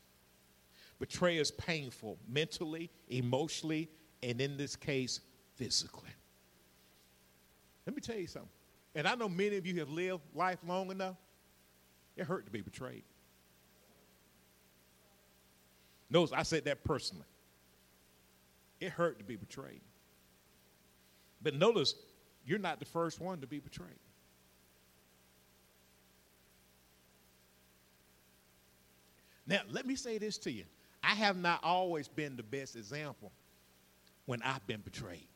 Betrayal 0.97 1.41
is 1.41 1.52
painful 1.52 2.17
mentally, 2.28 2.89
emotionally, 3.08 3.88
and 4.23 4.41
in 4.41 4.58
this 4.58 4.75
case, 4.75 5.19
physically. 5.58 6.10
Let 7.86 7.95
me 7.95 8.02
tell 8.02 8.17
you 8.17 8.25
something. 8.25 8.49
And 8.95 9.08
I 9.08 9.13
know 9.13 9.30
many 9.30 9.58
of 9.58 9.67
you 9.67 9.75
have 9.82 9.91
lived 9.91 10.23
life 10.34 10.58
long 10.65 10.89
enough. 10.89 11.17
It 12.17 12.23
hurt 12.23 12.47
to 12.47 12.52
be 12.52 12.62
betrayed. 12.62 13.04
Notice 16.10 16.34
I 16.36 16.41
said 16.41 16.65
that 16.65 16.84
personally. 16.84 17.28
It 18.80 18.89
hurt 18.89 19.19
to 19.19 19.23
be 19.23 19.36
betrayed. 19.36 19.82
But 21.41 21.56
notice 21.56 21.95
you're 22.45 22.60
not 22.60 22.80
the 22.80 22.86
first 22.86 23.19
one 23.19 23.41
to 23.41 23.47
be 23.47 23.60
betrayed. 23.60 23.89
Now, 29.47 29.62
let 29.71 29.86
me 29.86 29.95
say 29.95 30.19
this 30.19 30.38
to 30.39 30.52
you. 30.52 30.65
I 31.04 31.15
have 31.15 31.38
not 31.38 31.63
always 31.63 32.08
been 32.08 32.36
the 32.36 32.43
best 32.43 32.75
example 32.75 33.32
when 34.25 34.41
I've 34.43 34.65
been 34.67 34.82
betrayed. 34.82 35.28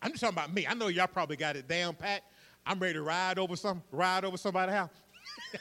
I'm 0.00 0.12
just 0.12 0.20
talking 0.20 0.36
about 0.36 0.54
me. 0.54 0.66
I 0.66 0.74
know 0.74 0.88
y'all 0.88 1.08
probably 1.08 1.36
got 1.36 1.56
it 1.56 1.66
down 1.66 1.94
pat. 1.94 2.22
I'm 2.64 2.78
ready 2.78 2.94
to 2.94 3.02
ride 3.02 3.38
over 3.38 3.56
some 3.56 3.82
ride 3.90 4.24
over 4.24 4.36
somebody's 4.36 4.74
house. 4.74 4.90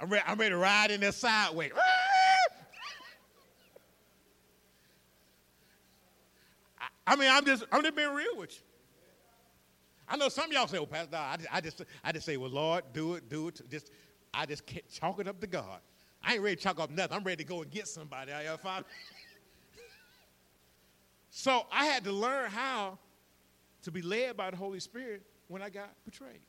I'm, 0.00 0.10
ready, 0.10 0.24
I'm 0.26 0.38
ready 0.38 0.50
to 0.50 0.58
ride 0.58 0.90
in 0.90 1.00
their 1.00 1.12
sideways. 1.12 1.72
I, 7.06 7.12
I 7.12 7.16
mean, 7.16 7.30
I'm 7.30 7.44
just 7.44 7.64
I'm 7.70 7.82
just 7.82 7.96
being 7.96 8.12
real 8.12 8.36
with 8.36 8.52
you. 8.52 8.62
I 10.08 10.16
know 10.16 10.28
some 10.28 10.46
of 10.46 10.52
y'all 10.52 10.66
say, 10.66 10.78
"Well, 10.78 10.86
Pastor, 10.86 11.16
I 11.16 11.36
just, 11.36 11.48
I 11.52 11.60
just, 11.60 11.84
I 12.04 12.12
just 12.12 12.26
say, 12.26 12.36
well, 12.36 12.50
Lord, 12.50 12.84
do 12.92 13.14
it, 13.14 13.28
do 13.28 13.48
it." 13.48 13.60
Just, 13.70 13.90
I 14.32 14.46
just 14.46 14.62
chalk 14.92 15.18
it 15.20 15.28
up 15.28 15.40
to 15.40 15.46
God. 15.46 15.80
I 16.22 16.34
ain't 16.34 16.42
ready 16.42 16.56
to 16.56 16.62
chalk 16.62 16.80
up 16.80 16.90
nothing. 16.90 17.16
I'm 17.16 17.24
ready 17.24 17.44
to 17.44 17.48
go 17.48 17.62
and 17.62 17.70
get 17.70 17.88
somebody. 17.88 18.32
Y'all 18.44 18.56
fine? 18.56 18.84
so 21.30 21.66
I 21.72 21.86
had 21.86 22.04
to 22.04 22.12
learn 22.12 22.50
how 22.50 22.98
to 23.82 23.90
be 23.90 24.02
led 24.02 24.36
by 24.36 24.50
the 24.50 24.56
Holy 24.56 24.80
Spirit 24.80 25.22
when 25.48 25.62
I 25.62 25.70
got 25.70 25.90
betrayed. 26.04 26.40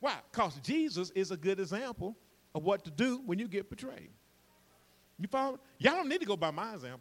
Why? 0.00 0.14
Because 0.30 0.54
Jesus 0.60 1.10
is 1.10 1.30
a 1.30 1.36
good 1.36 1.58
example 1.58 2.16
of 2.54 2.62
what 2.62 2.84
to 2.84 2.90
do 2.90 3.22
when 3.26 3.38
you 3.38 3.48
get 3.48 3.68
betrayed. 3.68 4.10
You 5.18 5.28
follow? 5.28 5.58
Y'all 5.78 5.94
don't 5.94 6.08
need 6.08 6.20
to 6.20 6.26
go 6.26 6.36
by 6.36 6.50
my 6.50 6.74
example, 6.74 7.00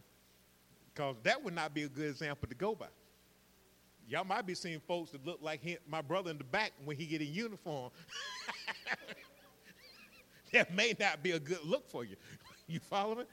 because 0.96 1.16
that 1.24 1.44
would 1.44 1.54
not 1.54 1.74
be 1.74 1.84
a 1.84 1.90
good 1.90 2.10
example 2.10 2.48
to 2.48 2.56
go 2.56 2.74
by. 2.74 2.88
Y'all 4.08 4.24
might 4.24 4.46
be 4.46 4.54
seeing 4.54 4.80
folks 4.80 5.12
that 5.12 5.26
look 5.26 5.40
like 5.42 5.62
him, 5.62 5.78
my 5.88 6.02
brother 6.02 6.32
in 6.32 6.38
the 6.38 6.44
back 6.44 6.72
when 6.86 6.96
he 6.96 7.06
get 7.06 7.22
in 7.22 7.34
uniform. 7.34 7.92
that 10.54 10.74
may 10.74 10.96
not 11.00 11.24
be 11.24 11.32
a 11.32 11.40
good 11.40 11.64
look 11.66 11.90
for 11.90 12.04
you. 12.04 12.16
You 12.68 12.80
follow 12.80 13.14
me? 13.14 13.24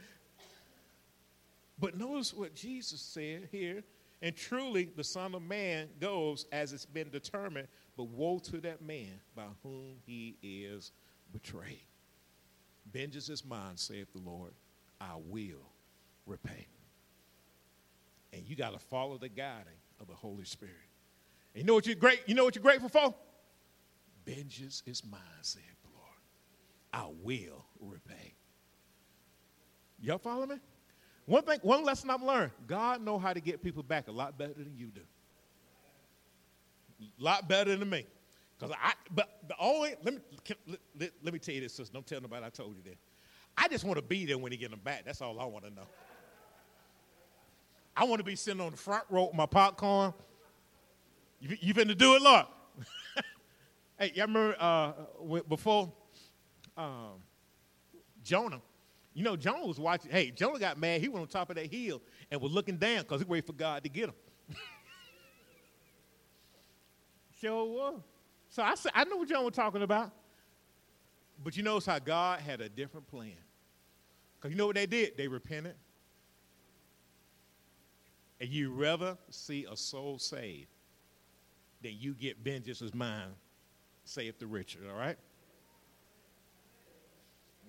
But 1.78 1.96
notice 1.96 2.34
what 2.34 2.54
Jesus 2.54 3.00
said 3.00 3.48
here. 3.50 3.82
And 4.20 4.36
truly, 4.36 4.90
the 4.94 5.02
Son 5.02 5.34
of 5.34 5.40
Man 5.40 5.88
goes 5.98 6.44
as 6.52 6.74
it's 6.74 6.84
been 6.84 7.08
determined, 7.08 7.66
but 7.96 8.08
woe 8.08 8.40
to 8.40 8.60
that 8.60 8.82
man 8.82 9.18
by 9.34 9.46
whom 9.62 9.94
he 10.04 10.36
is 10.42 10.92
betrayed. 11.32 11.80
Vengeance 12.92 13.30
is 13.30 13.42
mine, 13.42 13.76
saith 13.78 14.12
the 14.12 14.20
Lord. 14.20 14.52
I 15.00 15.14
will 15.30 15.72
repay. 16.26 16.66
And 18.32 18.48
you 18.48 18.56
got 18.56 18.72
to 18.72 18.78
follow 18.78 19.18
the 19.18 19.28
guiding 19.28 19.78
of 20.00 20.08
the 20.08 20.14
Holy 20.14 20.44
Spirit. 20.44 20.74
And 21.54 21.62
you 21.62 21.66
know 21.66 21.74
what 21.74 21.86
you're 21.86 21.94
great? 21.94 22.22
You 22.26 22.34
know 22.34 22.44
what 22.44 22.54
you're 22.54 22.62
grateful 22.62 22.88
for? 22.88 23.14
Vengeance 24.24 24.82
is 24.86 25.04
mine, 25.04 25.20
said 25.42 25.62
the 25.82 25.88
Lord. 25.94 26.16
I 26.92 27.12
will 27.22 27.64
repay. 27.80 28.34
Y'all 30.00 30.18
follow 30.18 30.46
me? 30.46 30.56
One 31.26 31.42
thing, 31.42 31.60
one 31.62 31.84
lesson 31.84 32.10
I've 32.10 32.22
learned: 32.22 32.52
God 32.66 33.02
know 33.02 33.18
how 33.18 33.32
to 33.32 33.40
get 33.40 33.62
people 33.62 33.82
back 33.82 34.08
a 34.08 34.12
lot 34.12 34.38
better 34.38 34.54
than 34.54 34.72
you 34.76 34.86
do. 34.86 35.02
A 37.00 37.22
lot 37.22 37.48
better 37.48 37.76
than 37.76 37.88
me. 37.88 38.06
Because 38.58 38.76
I, 38.80 38.92
but 39.12 39.40
the 39.48 39.54
only 39.58 39.94
let 40.04 40.14
me 40.14 40.20
let, 40.98 41.12
let, 41.22 41.32
me 41.32 41.38
tell 41.38 41.54
you 41.54 41.60
this, 41.60 41.74
sister. 41.74 41.92
Don't 41.92 42.06
tell 42.06 42.20
nobody 42.20 42.46
I 42.46 42.50
told 42.50 42.76
you 42.76 42.82
that. 42.84 42.96
I 43.56 43.68
just 43.68 43.84
want 43.84 43.98
to 43.98 44.02
be 44.02 44.24
there 44.24 44.38
when 44.38 44.52
he 44.52 44.58
get 44.58 44.70
them 44.70 44.80
back. 44.82 45.04
That's 45.04 45.20
all 45.20 45.38
I 45.40 45.44
want 45.44 45.64
to 45.64 45.70
know. 45.70 45.86
I 47.96 48.04
want 48.04 48.20
to 48.20 48.24
be 48.24 48.36
sitting 48.36 48.60
on 48.60 48.70
the 48.70 48.76
front 48.76 49.04
row 49.10 49.26
with 49.26 49.34
my 49.34 49.46
popcorn. 49.46 50.14
You, 51.40 51.56
you 51.60 51.74
finna 51.74 51.96
do 51.96 52.14
it, 52.14 52.22
Lord? 52.22 52.46
hey, 53.98 54.12
y'all 54.14 54.26
remember 54.26 54.56
uh, 54.58 54.92
before 55.48 55.92
um, 56.76 57.20
Jonah? 58.24 58.62
You 59.12 59.24
know, 59.24 59.36
Jonah 59.36 59.66
was 59.66 59.78
watching. 59.78 60.10
Hey, 60.10 60.30
Jonah 60.30 60.58
got 60.58 60.78
mad. 60.78 61.00
He 61.00 61.08
went 61.08 61.20
on 61.22 61.28
top 61.28 61.50
of 61.50 61.56
that 61.56 61.70
hill 61.70 62.00
and 62.30 62.40
was 62.40 62.52
looking 62.52 62.78
down 62.78 63.02
because 63.02 63.20
he 63.20 63.26
waited 63.26 63.46
for 63.46 63.52
God 63.52 63.82
to 63.82 63.90
get 63.90 64.08
him. 64.08 64.14
sure 67.40 67.64
was. 67.64 68.00
So 68.48 68.62
I, 68.62 68.74
said, 68.74 68.92
I 68.94 69.04
know 69.04 69.16
what 69.16 69.28
Jonah 69.28 69.42
was 69.42 69.54
talking 69.54 69.82
about. 69.82 70.12
But 71.42 71.56
you 71.56 71.62
notice 71.62 71.86
how 71.86 71.98
God 71.98 72.40
had 72.40 72.60
a 72.60 72.68
different 72.68 73.06
plan. 73.06 73.32
Because 74.38 74.52
you 74.52 74.56
know 74.56 74.66
what 74.66 74.76
they 74.76 74.86
did? 74.86 75.16
They 75.16 75.28
repented 75.28 75.74
and 78.42 78.50
you 78.50 78.72
rather 78.72 79.16
see 79.30 79.66
a 79.70 79.76
soul 79.76 80.18
saved 80.18 80.66
than 81.80 81.92
you 81.96 82.12
get 82.12 82.38
vengeance 82.38 82.82
as 82.82 82.92
mine, 82.92 83.28
save 84.04 84.36
the 84.40 84.46
Richard, 84.48 84.82
all 84.90 84.98
right? 84.98 85.16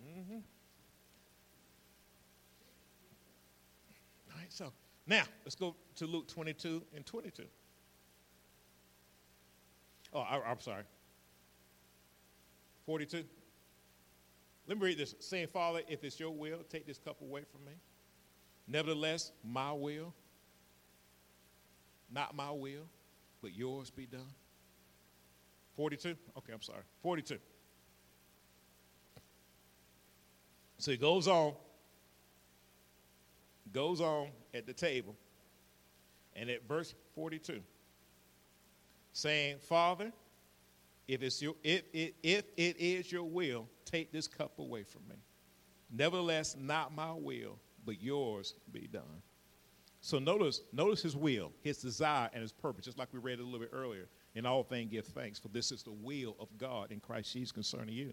Mm-hmm. 0.03 0.33
All 4.31 4.39
right, 4.39 4.51
so 4.51 4.73
now 5.05 5.21
let's 5.45 5.53
go 5.53 5.75
to 5.97 6.07
Luke 6.07 6.27
22 6.27 6.81
and 6.95 7.05
22. 7.05 7.43
Oh, 10.11 10.21
I, 10.21 10.41
I'm 10.41 10.59
sorry. 10.59 10.83
42. 12.87 13.23
Let 14.67 14.79
me 14.79 14.85
read 14.87 14.97
this. 14.97 15.13
Saying, 15.19 15.47
Father, 15.53 15.81
if 15.87 16.03
it's 16.03 16.19
your 16.19 16.31
will, 16.31 16.63
take 16.67 16.87
this 16.87 16.97
cup 16.97 17.21
away 17.21 17.43
from 17.51 17.63
me. 17.63 17.73
Nevertheless, 18.67 19.33
my 19.43 19.71
will 19.71 20.15
not 22.11 22.35
my 22.35 22.51
will, 22.51 22.85
but 23.41 23.53
yours 23.53 23.89
be 23.89 24.05
done. 24.05 24.33
42? 25.75 26.15
Okay, 26.37 26.53
I'm 26.53 26.61
sorry. 26.61 26.83
42. 27.01 27.37
So 30.77 30.91
he 30.91 30.97
goes 30.97 31.27
on, 31.27 31.53
goes 33.71 34.01
on 34.01 34.27
at 34.53 34.65
the 34.65 34.73
table, 34.73 35.15
and 36.35 36.49
at 36.49 36.67
verse 36.67 36.93
42, 37.15 37.61
saying, 39.13 39.57
Father, 39.59 40.11
if, 41.07 41.21
it's 41.21 41.41
your, 41.41 41.55
if, 41.63 41.83
if, 41.93 42.11
if 42.21 42.45
it 42.57 42.77
is 42.79 43.11
your 43.11 43.23
will, 43.23 43.67
take 43.85 44.11
this 44.11 44.27
cup 44.27 44.59
away 44.59 44.83
from 44.83 45.01
me. 45.09 45.15
Nevertheless, 45.91 46.55
not 46.59 46.93
my 46.93 47.13
will, 47.13 47.59
but 47.85 48.01
yours 48.01 48.55
be 48.71 48.87
done. 48.87 49.21
So 50.05 50.19
notice, 50.19 50.59
notice 50.73 51.01
his 51.01 51.15
will, 51.15 51.53
his 51.61 51.77
desire, 51.77 52.29
and 52.33 52.41
his 52.41 52.51
purpose, 52.51 52.83
just 52.83 52.97
like 52.97 53.07
we 53.13 53.19
read 53.19 53.39
a 53.39 53.43
little 53.43 53.57
bit 53.57 53.69
earlier. 53.71 54.09
In 54.35 54.45
all 54.45 54.61
things, 54.61 54.91
give 54.91 55.05
thanks, 55.05 55.39
for 55.39 55.47
this 55.47 55.71
is 55.71 55.81
the 55.81 55.93
will 55.93 56.35
of 56.41 56.49
God 56.57 56.91
in 56.91 56.99
Christ 56.99 57.31
Jesus 57.31 57.53
concerning 57.53 57.95
you. 57.95 58.11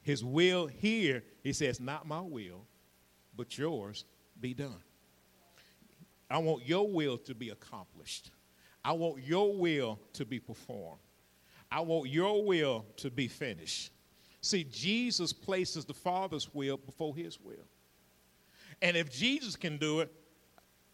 His 0.00 0.24
will 0.24 0.66
here, 0.66 1.22
he 1.42 1.52
says, 1.52 1.78
not 1.78 2.08
my 2.08 2.22
will, 2.22 2.64
but 3.36 3.58
yours 3.58 4.06
be 4.40 4.54
done. 4.54 4.78
I 6.30 6.38
want 6.38 6.66
your 6.66 6.88
will 6.88 7.18
to 7.18 7.34
be 7.34 7.50
accomplished. 7.50 8.30
I 8.82 8.92
want 8.92 9.22
your 9.22 9.54
will 9.54 10.00
to 10.14 10.24
be 10.24 10.40
performed. 10.40 11.00
I 11.70 11.80
want 11.80 12.08
your 12.08 12.46
will 12.46 12.86
to 12.96 13.10
be 13.10 13.28
finished. 13.28 13.92
See, 14.40 14.64
Jesus 14.64 15.34
places 15.34 15.84
the 15.84 15.92
Father's 15.92 16.54
will 16.54 16.78
before 16.78 17.14
his 17.14 17.38
will. 17.38 17.66
And 18.80 18.96
if 18.96 19.12
Jesus 19.12 19.54
can 19.54 19.76
do 19.76 20.00
it, 20.00 20.10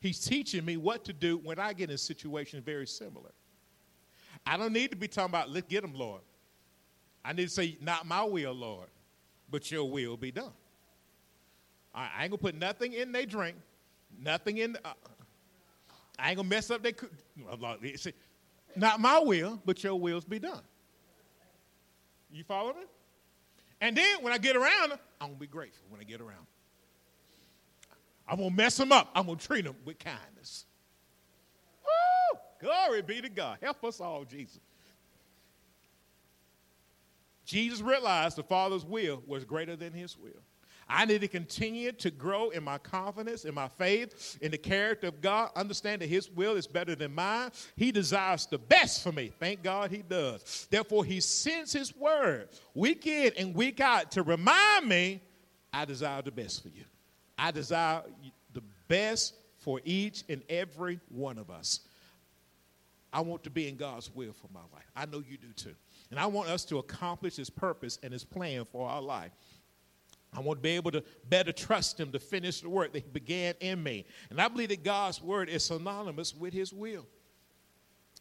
He's 0.03 0.19
teaching 0.19 0.65
me 0.65 0.77
what 0.77 1.05
to 1.05 1.13
do 1.13 1.39
when 1.39 1.61
I 1.61 1.73
get 1.73 1.89
in 1.89 1.95
a 1.95 1.99
situation 1.99 2.61
very 2.61 2.89
similar. 2.89 3.31
I 4.45 4.57
don't 4.57 4.73
need 4.73 4.91
to 4.91 4.97
be 4.97 5.07
talking 5.07 5.31
about, 5.31 5.49
let's 5.49 5.69
get 5.69 5.83
them, 5.83 5.95
Lord. 5.95 6.23
I 7.25 7.33
need 7.33 7.45
to 7.45 7.49
say, 7.49 7.79
not 7.81 8.05
my 8.05 8.25
will, 8.25 8.53
Lord, 8.53 8.89
but 9.49 9.71
your 9.71 9.89
will 9.89 10.17
be 10.17 10.33
done. 10.33 10.51
I 11.95 12.23
ain't 12.23 12.33
gonna 12.33 12.39
put 12.39 12.57
nothing 12.57 12.95
in 12.95 13.13
their 13.13 13.27
drink, 13.27 13.55
nothing 14.19 14.59
in. 14.59 14.73
The, 14.73 14.81
uh, 14.85 14.95
I 16.19 16.31
ain't 16.31 16.37
gonna 16.37 16.49
mess 16.49 16.69
up 16.73 16.83
their. 16.83 16.95
Not 18.75 18.99
my 18.99 19.21
will, 19.21 19.61
but 19.65 19.85
your 19.85 19.95
wills 19.95 20.25
be 20.25 20.41
done. 20.41 20.63
You 22.33 22.43
follow 22.43 22.73
me? 22.73 22.87
And 23.81 23.97
then 23.97 24.21
when 24.21 24.33
I 24.33 24.39
get 24.39 24.57
around, 24.57 24.95
I'm 25.21 25.29
gonna 25.29 25.35
be 25.35 25.47
grateful 25.47 25.85
when 25.91 26.01
I 26.01 26.05
get 26.05 26.21
around. 26.21 26.47
I'm 28.27 28.39
going 28.39 28.51
to 28.51 28.57
mess 28.57 28.77
them 28.77 28.93
up. 28.93 29.11
I'm 29.15 29.27
going 29.27 29.39
to 29.39 29.47
treat 29.47 29.65
them 29.65 29.77
with 29.85 29.99
kindness. 29.99 30.67
Woo! 31.85 32.39
Glory 32.61 33.03
be 33.03 33.21
to 33.21 33.29
God. 33.29 33.59
Help 33.63 33.85
us 33.85 34.01
all, 34.01 34.25
Jesus. 34.25 34.61
Jesus 37.45 37.81
realized 37.81 38.37
the 38.37 38.43
Father's 38.43 38.85
will 38.85 39.23
was 39.27 39.45
greater 39.45 39.77
than 39.77 39.93
his 39.93 40.17
will. 40.17 40.31
I 40.89 41.05
need 41.07 41.23
to 41.23 41.29
continue 41.29 41.93
to 41.93 42.11
grow 42.11 42.51
in 42.51 42.63
my 42.63 42.79
confidence, 42.79 43.45
in 43.45 43.55
my 43.55 43.69
faith, 43.69 44.39
in 44.43 44.51
the 44.51 44.59
character 44.59 45.07
of 45.07 45.21
God. 45.21 45.51
Understand 45.57 46.03
that 46.03 46.09
His 46.09 46.31
will 46.31 46.57
is 46.57 46.67
better 46.67 46.95
than 46.95 47.15
mine. 47.15 47.51
He 47.77 47.93
desires 47.93 48.47
the 48.47 48.59
best 48.59 49.03
for 49.03 49.13
me. 49.13 49.33
Thank 49.39 49.63
God 49.63 49.91
He 49.91 50.03
does. 50.03 50.67
Therefore, 50.71 51.05
He 51.05 51.21
sends 51.21 51.73
His 51.73 51.97
word 51.97 52.49
week 52.75 53.07
in 53.07 53.33
and 53.39 53.55
week 53.55 53.81
out 53.81 54.11
to 54.13 54.23
remind 54.23 54.87
me 54.87 55.23
I 55.73 55.87
desire 55.87 56.21
the 56.21 56.33
best 56.33 56.63
for 56.63 56.69
you. 56.69 56.85
I 57.43 57.51
desire 57.51 58.03
the 58.53 58.63
best 58.87 59.35
for 59.59 59.81
each 59.85 60.23
and 60.29 60.45
every 60.49 61.01
one 61.09 61.39
of 61.39 61.51
us. 61.51 61.81
I 63.13 63.21
want 63.21 63.43
to 63.43 63.51
be 63.51 63.69
in 63.69 63.77
God's 63.77 64.15
will 64.15 64.33
for 64.33 64.47
my 64.55 64.61
life. 64.73 64.89
I 64.95 65.07
know 65.07 65.25
you 65.29 65.37
do 65.37 65.53
too. 65.57 65.75
And 66.13 66.21
I 66.21 66.27
want 66.27 66.49
us 66.49 66.65
to 66.67 66.79
accomplish 66.79 67.35
his 67.35 67.51
purpose 67.51 67.99
and 68.05 68.13
his 68.13 68.23
plan 68.23 68.65
for 68.65 68.89
our 68.89 69.03
life. 69.03 69.33
I 70.33 70.39
want 70.39 70.61
to 70.61 70.63
be 70.63 70.71
able 70.71 70.93
to 70.93 71.03
better 71.29 71.51
trust 71.51 71.99
him 71.99 72.13
to 72.13 72.21
finish 72.21 72.61
the 72.61 72.69
work 72.69 72.93
that 72.93 73.01
he 73.01 73.11
began 73.11 73.55
in 73.59 73.83
me. 73.83 74.07
And 74.31 74.41
I 74.41 74.47
believe 74.47 74.69
that 74.69 74.85
God's 74.85 75.21
word 75.21 75.49
is 75.49 75.65
synonymous 75.65 76.37
with 76.37 76.55
his 76.55 76.73
will. 76.73 77.07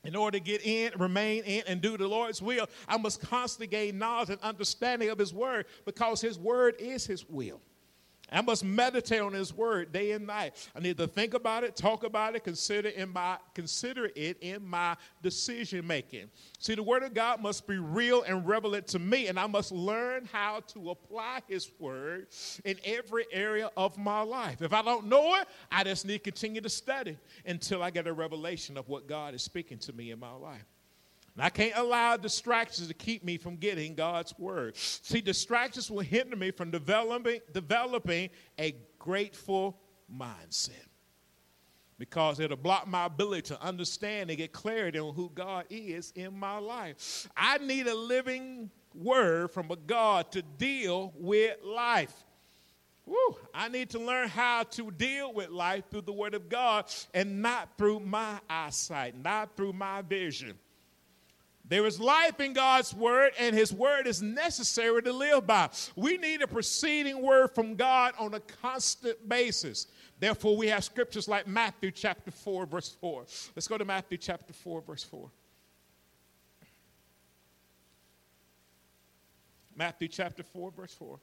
In 0.03 0.15
order 0.15 0.39
to 0.39 0.43
get 0.43 0.65
in, 0.65 0.93
remain 0.97 1.43
in, 1.43 1.61
and 1.67 1.80
do 1.80 1.95
the 1.95 2.07
Lord's 2.07 2.41
will, 2.41 2.67
I 2.88 2.97
must 2.97 3.22
constantly 3.22 3.67
gain 3.67 3.99
knowledge 3.99 4.32
and 4.32 4.41
understanding 4.41 5.11
of 5.11 5.19
his 5.19 5.32
word 5.32 5.67
because 5.86 6.22
his 6.22 6.39
word 6.39 6.74
is 6.80 7.05
his 7.05 7.30
will. 7.30 7.61
I 8.32 8.42
must 8.42 8.64
meditate 8.64 9.22
on 9.22 9.34
His 9.34 9.54
Word 9.54 9.92
day 9.92 10.12
and 10.12 10.26
night. 10.26 10.70
I 10.76 10.80
need 10.80 10.98
to 10.98 11.08
think 11.08 11.34
about 11.34 11.64
it, 11.64 11.76
talk 11.76 12.04
about 12.04 12.36
it, 12.36 12.44
consider 12.44 12.90
in 12.90 13.12
my 13.12 13.38
consider 13.54 14.10
it 14.16 14.38
in 14.42 14.66
my 14.66 14.96
decision 15.22 15.86
making. 15.86 16.30
See, 16.60 16.76
the 16.76 16.84
Word 16.84 17.04
of 17.04 17.14
God 17.14 17.42
must 17.42 17.68
be 17.68 17.78
real 17.78 18.22
and 18.24 18.48
relevant 18.48 18.88
to 18.88 19.00
me, 19.00 19.28
and 19.28 19.40
I 19.40 19.48
must 19.48 19.72
learn 19.72 20.30
how 20.32 20.62
to 20.68 20.92
apply 20.92 21.42
His 21.48 21.70
Word 21.80 22.28
in 22.64 22.78
every 22.86 23.26
area 23.32 23.70
of 23.76 23.98
my 23.98 24.22
life. 24.22 24.62
If 24.62 24.74
I 24.74 24.82
don't 24.82 25.08
know 25.08 25.36
it, 25.36 25.48
I 25.72 25.84
just 25.84 26.06
need 26.06 26.24
to 26.24 26.32
continue 26.32 26.62
to 26.62 26.70
study 26.70 27.18
until 27.46 27.84
I 27.84 27.90
get 27.90 28.08
a 28.08 28.14
revelation 28.14 28.78
of 28.78 28.88
what 28.88 29.08
God 29.08 29.34
is 29.34 29.44
speaking 29.44 29.78
to 29.80 29.94
me 29.94 30.12
in 30.12 30.20
my 30.20 30.34
life. 30.34 30.70
And 31.36 31.44
I 31.44 31.50
can't 31.50 31.78
allow 31.78 32.18
distractions 32.18 32.88
to 32.88 32.94
keep 32.94 33.24
me 33.24 33.38
from 33.38 33.56
getting 33.56 33.96
God's 33.96 34.34
word. 34.38 34.76
See, 34.76 35.22
distractions 35.22 35.90
will 35.90 36.00
hinder 36.02 36.36
me 36.36 36.52
from 36.52 36.72
developing, 36.72 37.40
developing 37.54 38.30
a 38.60 38.76
grateful 39.00 39.80
mindset 40.14 40.88
because 42.02 42.40
it'll 42.40 42.58
block 42.58 42.88
my 42.88 43.06
ability 43.06 43.44
to 43.44 43.62
understand 43.62 44.32
and 44.32 44.38
get 44.38 44.52
clarity 44.52 44.98
on 44.98 45.14
who 45.14 45.30
God 45.36 45.66
is 45.70 46.12
in 46.16 46.38
my 46.38 46.58
life. 46.58 47.28
I 47.38 47.60
need 47.60 47.86
a 47.86 47.94
living 47.94 48.72
word 48.96 49.52
from 49.52 49.70
a 49.70 49.76
God 49.76 50.32
to 50.32 50.42
deal 50.42 51.14
with 51.16 51.58
life. 51.64 52.26
Woo, 53.06 53.38
I 53.54 53.68
need 53.68 53.92
to 53.92 54.00
learn 54.00 54.30
how 54.30 54.64
to 54.64 54.90
deal 54.90 55.32
with 55.32 55.50
life 55.50 55.84
through 55.92 56.02
the 56.02 56.14
Word 56.14 56.34
of 56.34 56.50
God 56.50 56.86
and 57.14 57.42
not 57.42 57.78
through 57.78 58.00
my 58.00 58.40
eyesight, 58.50 59.16
not 59.22 59.56
through 59.56 59.74
my 59.74 60.02
vision. 60.02 60.58
There 61.72 61.86
is 61.86 62.01
life 62.01 62.41
in 62.41 62.51
God's 62.51 62.93
word, 62.93 63.32
and 63.39 63.55
his 63.55 63.72
word 63.72 64.05
is 64.05 64.22
necessary 64.22 65.01
to 65.03 65.13
live 65.13 65.47
by. 65.47 65.69
We 65.95 66.17
need 66.17 66.41
a 66.41 66.47
preceding 66.47 67.22
word 67.22 67.55
from 67.55 67.76
God 67.76 68.13
on 68.19 68.34
a 68.34 68.41
constant 68.41 69.30
basis. 69.30 69.88
Therefore, 70.19 70.57
we 70.57 70.67
have 70.67 70.84
scriptures 70.84 71.30
like 71.30 71.47
Matthew 71.47 71.91
chapter 71.91 72.30
4, 72.30 72.65
verse 72.65 72.89
4. 72.99 73.24
Let's 73.55 73.69
go 73.69 73.78
to 73.78 73.86
Matthew 73.86 74.17
chapter 74.17 74.51
4, 74.51 74.82
verse 74.82 75.05
4. 75.05 75.32
Matthew 79.74 80.09
chapter 80.09 80.43
4, 80.43 80.72
verse 80.72 80.93
4. 80.93 81.19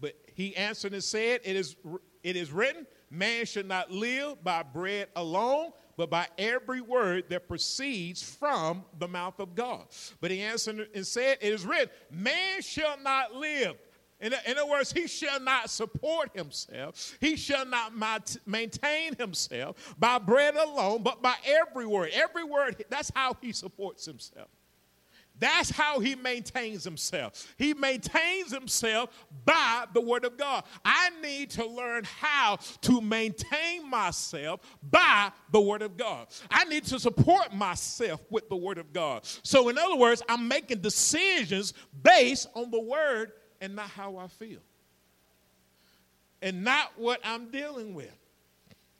But 0.00 0.16
he 0.32 0.56
answered 0.56 0.94
and 0.94 1.04
said, 1.04 1.42
It 1.44 1.54
is, 1.54 1.76
it 2.22 2.34
is 2.34 2.50
written, 2.50 2.86
man 3.10 3.44
should 3.44 3.68
not 3.68 3.90
live 3.90 4.42
by 4.42 4.62
bread 4.62 5.08
alone, 5.14 5.72
but 5.96 6.10
by 6.10 6.26
every 6.38 6.80
word 6.80 7.24
that 7.28 7.48
proceeds 7.48 8.22
from 8.22 8.84
the 8.98 9.08
mouth 9.08 9.38
of 9.38 9.54
God. 9.54 9.86
But 10.20 10.30
he 10.30 10.40
answered 10.40 10.88
and 10.94 11.06
said, 11.06 11.38
It 11.40 11.52
is 11.52 11.64
written, 11.64 11.90
Man 12.10 12.62
shall 12.62 12.98
not 13.00 13.34
live. 13.34 13.76
In, 14.20 14.32
in 14.46 14.56
other 14.56 14.70
words, 14.70 14.92
he 14.92 15.06
shall 15.06 15.40
not 15.40 15.68
support 15.70 16.30
himself. 16.34 17.16
He 17.20 17.36
shall 17.36 17.66
not 17.66 17.92
maintain 18.46 19.14
himself 19.16 19.94
by 19.98 20.18
bread 20.18 20.54
alone, 20.54 21.02
but 21.02 21.20
by 21.20 21.34
every 21.44 21.86
word. 21.86 22.10
Every 22.14 22.44
word, 22.44 22.84
that's 22.88 23.10
how 23.14 23.36
he 23.40 23.52
supports 23.52 24.06
himself. 24.06 24.48
That's 25.38 25.68
how 25.68 25.98
he 25.98 26.14
maintains 26.14 26.84
himself. 26.84 27.54
He 27.58 27.74
maintains 27.74 28.52
himself 28.52 29.10
by 29.44 29.86
the 29.92 30.00
Word 30.00 30.24
of 30.24 30.36
God. 30.36 30.64
I 30.84 31.10
need 31.22 31.50
to 31.50 31.66
learn 31.66 32.04
how 32.04 32.58
to 32.82 33.00
maintain 33.00 33.88
myself 33.90 34.60
by 34.90 35.32
the 35.50 35.60
Word 35.60 35.82
of 35.82 35.96
God. 35.96 36.28
I 36.50 36.64
need 36.64 36.84
to 36.84 37.00
support 37.00 37.52
myself 37.52 38.20
with 38.30 38.48
the 38.48 38.56
Word 38.56 38.78
of 38.78 38.92
God. 38.92 39.24
So, 39.42 39.68
in 39.68 39.76
other 39.76 39.96
words, 39.96 40.22
I'm 40.28 40.46
making 40.46 40.80
decisions 40.80 41.74
based 42.02 42.48
on 42.54 42.70
the 42.70 42.80
Word 42.80 43.32
and 43.60 43.74
not 43.74 43.88
how 43.88 44.16
I 44.16 44.28
feel, 44.28 44.60
and 46.42 46.62
not 46.62 46.92
what 46.96 47.20
I'm 47.24 47.50
dealing 47.50 47.94
with. 47.94 48.16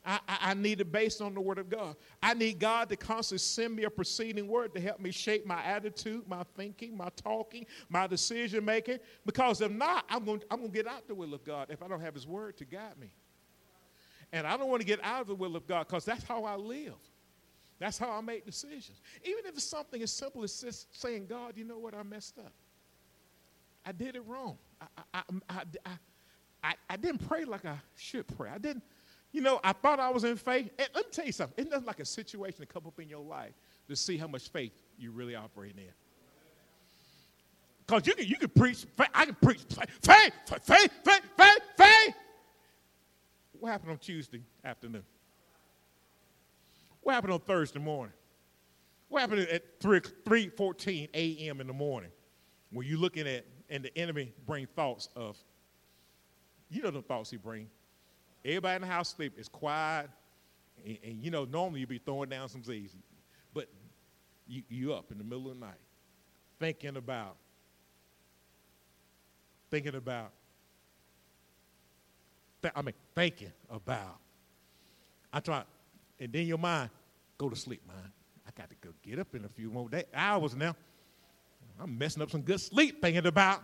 I, 0.07 0.20
I, 0.28 0.55
need 0.55 0.82
it 0.82 0.92
based 0.92 1.22
on 1.22 1.32
the 1.32 1.40
Word 1.40 1.59
of 1.59 1.70
God. 1.70 1.96
I 2.22 2.34
need 2.34 2.59
God 2.59 2.90
to 2.90 2.96
constantly 2.96 3.38
send 3.38 3.74
me 3.74 3.84
a 3.84 3.90
preceding 3.90 4.48
word 4.48 4.74
to 4.74 4.80
help 4.80 5.00
me 5.00 5.11
shape 5.11 5.46
my 5.46 5.62
attitude, 5.64 6.28
my 6.28 6.42
thinking, 6.57 6.94
my 6.94 7.09
talking, 7.16 7.64
my 7.88 8.07
decision 8.07 8.66
making. 8.66 8.98
Because 9.24 9.62
if 9.62 9.72
not, 9.72 10.05
I'm 10.11 10.24
going, 10.24 10.42
I'm 10.50 10.59
going 10.59 10.70
to 10.70 10.76
get 10.76 10.86
out 10.86 11.09
the 11.09 11.14
will 11.14 11.32
of 11.32 11.42
God 11.42 11.68
if 11.70 11.82
I 11.82 11.88
don't 11.88 12.00
have 12.00 12.12
His 12.12 12.26
Word 12.26 12.59
to 12.59 12.66
guide 12.66 12.98
me. 13.00 13.14
And 14.30 14.46
I 14.46 14.57
don't 14.57 14.68
want 14.68 14.82
to 14.82 14.86
get 14.86 15.02
out 15.02 15.22
of 15.22 15.26
the 15.28 15.34
will 15.34 15.57
of 15.57 15.66
God 15.66 15.86
because 15.86 16.05
that's 16.05 16.24
how 16.24 16.44
I 16.44 16.57
live. 16.57 16.94
That's 17.78 17.96
how 17.96 18.11
I 18.11 18.20
make 18.20 18.44
decisions. 18.44 19.00
Even 19.24 19.46
if 19.46 19.55
it's 19.55 19.64
something 19.64 20.02
as 20.02 20.12
simple 20.12 20.42
as 20.42 20.61
just 20.61 21.00
saying, 21.00 21.26
God, 21.26 21.55
you 21.57 21.64
know 21.64 21.78
what? 21.78 21.94
I 21.94 22.02
messed 22.02 22.38
up. 22.38 22.52
I 23.86 23.92
did 23.92 24.16
it 24.16 24.22
wrong. 24.26 24.59
I, 24.80 24.86
I, 25.14 25.22
I, 25.48 25.62
I, 26.62 26.74
I, 26.88 26.96
didn't 26.96 27.28
pray 27.28 27.44
like 27.44 27.64
I 27.64 27.78
should 27.96 28.26
pray. 28.36 28.50
I 28.50 28.59
didn't 28.59 28.82
you 29.35 29.41
know, 29.41 29.59
I 29.64 29.72
thought 29.72 29.99
I 29.99 30.11
was 30.11 30.22
in 30.22 30.37
faith. 30.37 30.70
And 30.78 30.89
let 30.95 31.07
me 31.07 31.11
tell 31.11 31.26
you 31.26 31.32
something. 31.32 31.57
It's 31.59 31.68
nothing 31.68 31.87
like 31.87 31.99
a 31.99 32.05
situation 32.05 32.61
to 32.61 32.66
come 32.66 32.85
up 32.87 33.01
in 33.01 33.09
your 33.09 33.24
life 33.24 33.53
to 33.89 33.97
see 33.97 34.16
how 34.16 34.28
much 34.28 34.49
faith 34.49 34.70
you 34.97 35.11
really 35.11 35.35
operating 35.35 35.78
in. 35.78 35.93
Because 37.85 38.07
you 38.07 38.14
can, 38.14 38.28
you 38.28 38.37
can 38.37 38.49
preach, 38.49 38.87
I 39.12 39.26
can 39.26 39.35
preach 39.35 39.62
faith, 39.68 39.91
faith, 40.01 40.32
faith, 40.62 40.91
faith, 41.05 41.22
faith, 41.37 41.62
faith. 41.76 42.14
What 43.59 43.72
happened 43.72 43.91
on 43.91 43.99
Tuesday 43.99 44.41
afternoon? 44.64 45.03
What 47.01 47.14
happened 47.14 47.32
on 47.32 47.41
Thursday 47.41 47.80
morning? 47.80 48.14
What 49.09 49.20
happened 49.20 49.41
at 49.41 49.80
3, 49.80 50.01
3 50.24 50.49
14 50.49 51.09
a.m. 51.12 51.61
in 51.61 51.66
the 51.66 51.72
morning 51.72 52.11
when 52.70 52.87
you're 52.87 52.99
looking 52.99 53.26
at 53.26 53.45
and 53.68 53.85
the 53.85 53.99
enemy 53.99 54.32
bring 54.47 54.66
thoughts 54.76 55.09
of, 55.16 55.37
you 56.70 56.82
know 56.82 56.93
the 56.93 57.03
thoughts 57.03 57.30
he 57.30 57.37
bring, 57.37 57.68
Everybody 58.45 58.76
in 58.76 58.82
the 58.82 58.88
house 58.88 59.14
sleep. 59.14 59.34
It's 59.38 59.49
quiet. 59.49 60.11
And, 60.84 60.99
and, 61.03 61.24
you 61.24 61.30
know, 61.30 61.45
normally 61.45 61.80
you'd 61.80 61.88
be 61.88 61.99
throwing 61.99 62.28
down 62.28 62.49
some 62.49 62.62
Z's. 62.62 62.95
But 63.53 63.68
you, 64.47 64.62
you 64.68 64.92
up 64.92 65.11
in 65.11 65.18
the 65.18 65.24
middle 65.24 65.51
of 65.51 65.59
the 65.59 65.66
night 65.66 65.78
thinking 66.59 66.97
about, 66.97 67.36
thinking 69.70 69.95
about, 69.95 70.30
th- 72.62 72.72
I 72.76 72.82
mean, 72.82 72.95
thinking 73.14 73.53
about. 73.70 74.18
I 75.32 75.40
try, 75.40 75.64
and 76.20 76.32
then 76.32 76.47
your 76.47 76.59
mind, 76.59 76.90
go 77.38 77.49
to 77.49 77.57
sleep, 77.57 77.82
man. 77.86 78.12
I 78.47 78.51
got 78.57 78.70
to 78.70 78.76
go 78.80 78.90
get 79.03 79.18
up 79.18 79.34
in 79.34 79.45
a 79.45 79.49
few 79.49 79.70
more 79.70 79.88
day, 79.88 80.05
hours 80.14 80.55
now. 80.55 80.76
I'm 81.80 81.99
messing 81.99 82.22
up 82.22 82.30
some 82.30 82.42
good 82.42 82.61
sleep 82.61 83.03
thinking 83.03 83.26
about. 83.26 83.61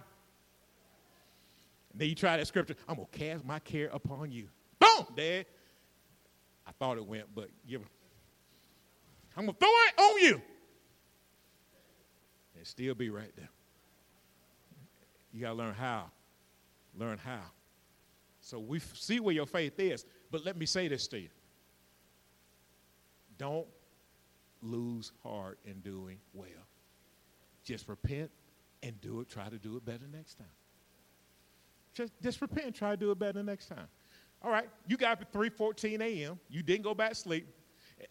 And 1.93 2.01
then 2.01 2.09
you 2.09 2.15
try 2.15 2.37
that 2.37 2.47
scripture, 2.47 2.75
I'm 2.89 2.97
going 2.97 3.09
to 3.11 3.19
cast 3.19 3.45
my 3.45 3.61
care 3.61 3.89
upon 3.93 4.33
you. 4.33 4.49
Dad. 5.17 5.47
I 6.67 6.73
thought 6.79 6.97
it 6.97 7.07
went, 7.07 7.27
but 7.35 7.49
give 7.69 7.83
I'm 9.37 9.47
gonna 9.47 9.57
throw 9.59 9.69
it 9.69 10.01
on 10.01 10.21
you. 10.21 10.43
And 12.57 12.67
still 12.67 12.95
be 12.95 13.11
right 13.11 13.33
there. 13.37 13.49
You 15.33 15.41
gotta 15.41 15.55
learn 15.55 15.75
how. 15.75 16.11
Learn 16.99 17.19
how. 17.19 17.43
So 18.41 18.59
we 18.59 18.81
see 18.81 19.21
where 19.21 19.35
your 19.35 19.47
faith 19.47 19.79
is. 19.79 20.05
But 20.31 20.45
let 20.45 20.57
me 20.57 20.67
say 20.67 20.89
this 20.89 21.07
to 21.09 21.21
you. 21.21 21.29
Don't 23.39 23.67
lose 24.63 25.13
heart 25.23 25.59
in 25.65 25.81
doing 25.81 26.19
well. 26.35 26.49
Just 27.65 27.89
repent 27.89 28.31
and 28.83 29.01
do 29.01 29.21
it. 29.21 29.29
Try 29.29 29.49
to 29.49 29.59
do 29.59 29.77
it 29.77 29.85
better 29.85 30.07
next 30.13 30.35
time. 30.35 30.47
Just, 31.95 32.13
just 32.23 32.41
repent. 32.41 32.75
Try 32.75 32.91
to 32.91 32.97
do 32.97 33.11
it 33.11 33.19
better 33.19 33.43
next 33.43 33.67
time. 33.67 33.89
All 34.43 34.51
right, 34.51 34.69
you 34.87 34.97
got 34.97 35.13
up 35.13 35.21
at 35.23 35.33
3:14 35.33 36.01
a.m. 36.01 36.39
You 36.49 36.63
didn't 36.63 36.83
go 36.83 36.95
back 36.95 37.11
to 37.11 37.15
sleep, 37.15 37.47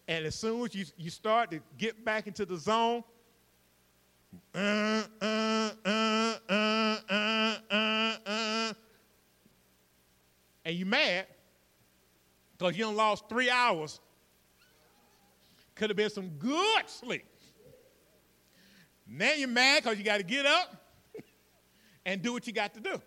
and 0.06 0.24
as 0.24 0.34
soon 0.36 0.64
as 0.64 0.74
you, 0.74 0.84
you 0.96 1.10
start 1.10 1.50
to 1.50 1.60
get 1.76 2.04
back 2.04 2.28
into 2.28 2.46
the 2.46 2.56
zone, 2.56 3.02
uh, 4.54 5.02
uh, 5.20 5.70
uh, 5.88 6.10
and 10.64 10.76
you 10.76 10.86
mad 10.86 11.26
because 12.56 12.76
you 12.76 12.84
done 12.84 12.94
lost 12.94 13.28
three 13.28 13.50
hours. 13.50 13.98
Could 15.74 15.90
have 15.90 15.96
been 15.96 16.10
some 16.10 16.28
good 16.28 16.88
sleep. 16.88 17.24
Now 19.06 19.32
you're 19.32 19.48
mad 19.48 19.82
because 19.82 19.98
you 19.98 20.04
got 20.04 20.18
to 20.18 20.22
get 20.22 20.46
up 20.46 20.76
and 22.04 22.22
do 22.22 22.32
what 22.32 22.46
you 22.46 22.52
got 22.52 22.74
to 22.74 22.80
do. 22.80 23.00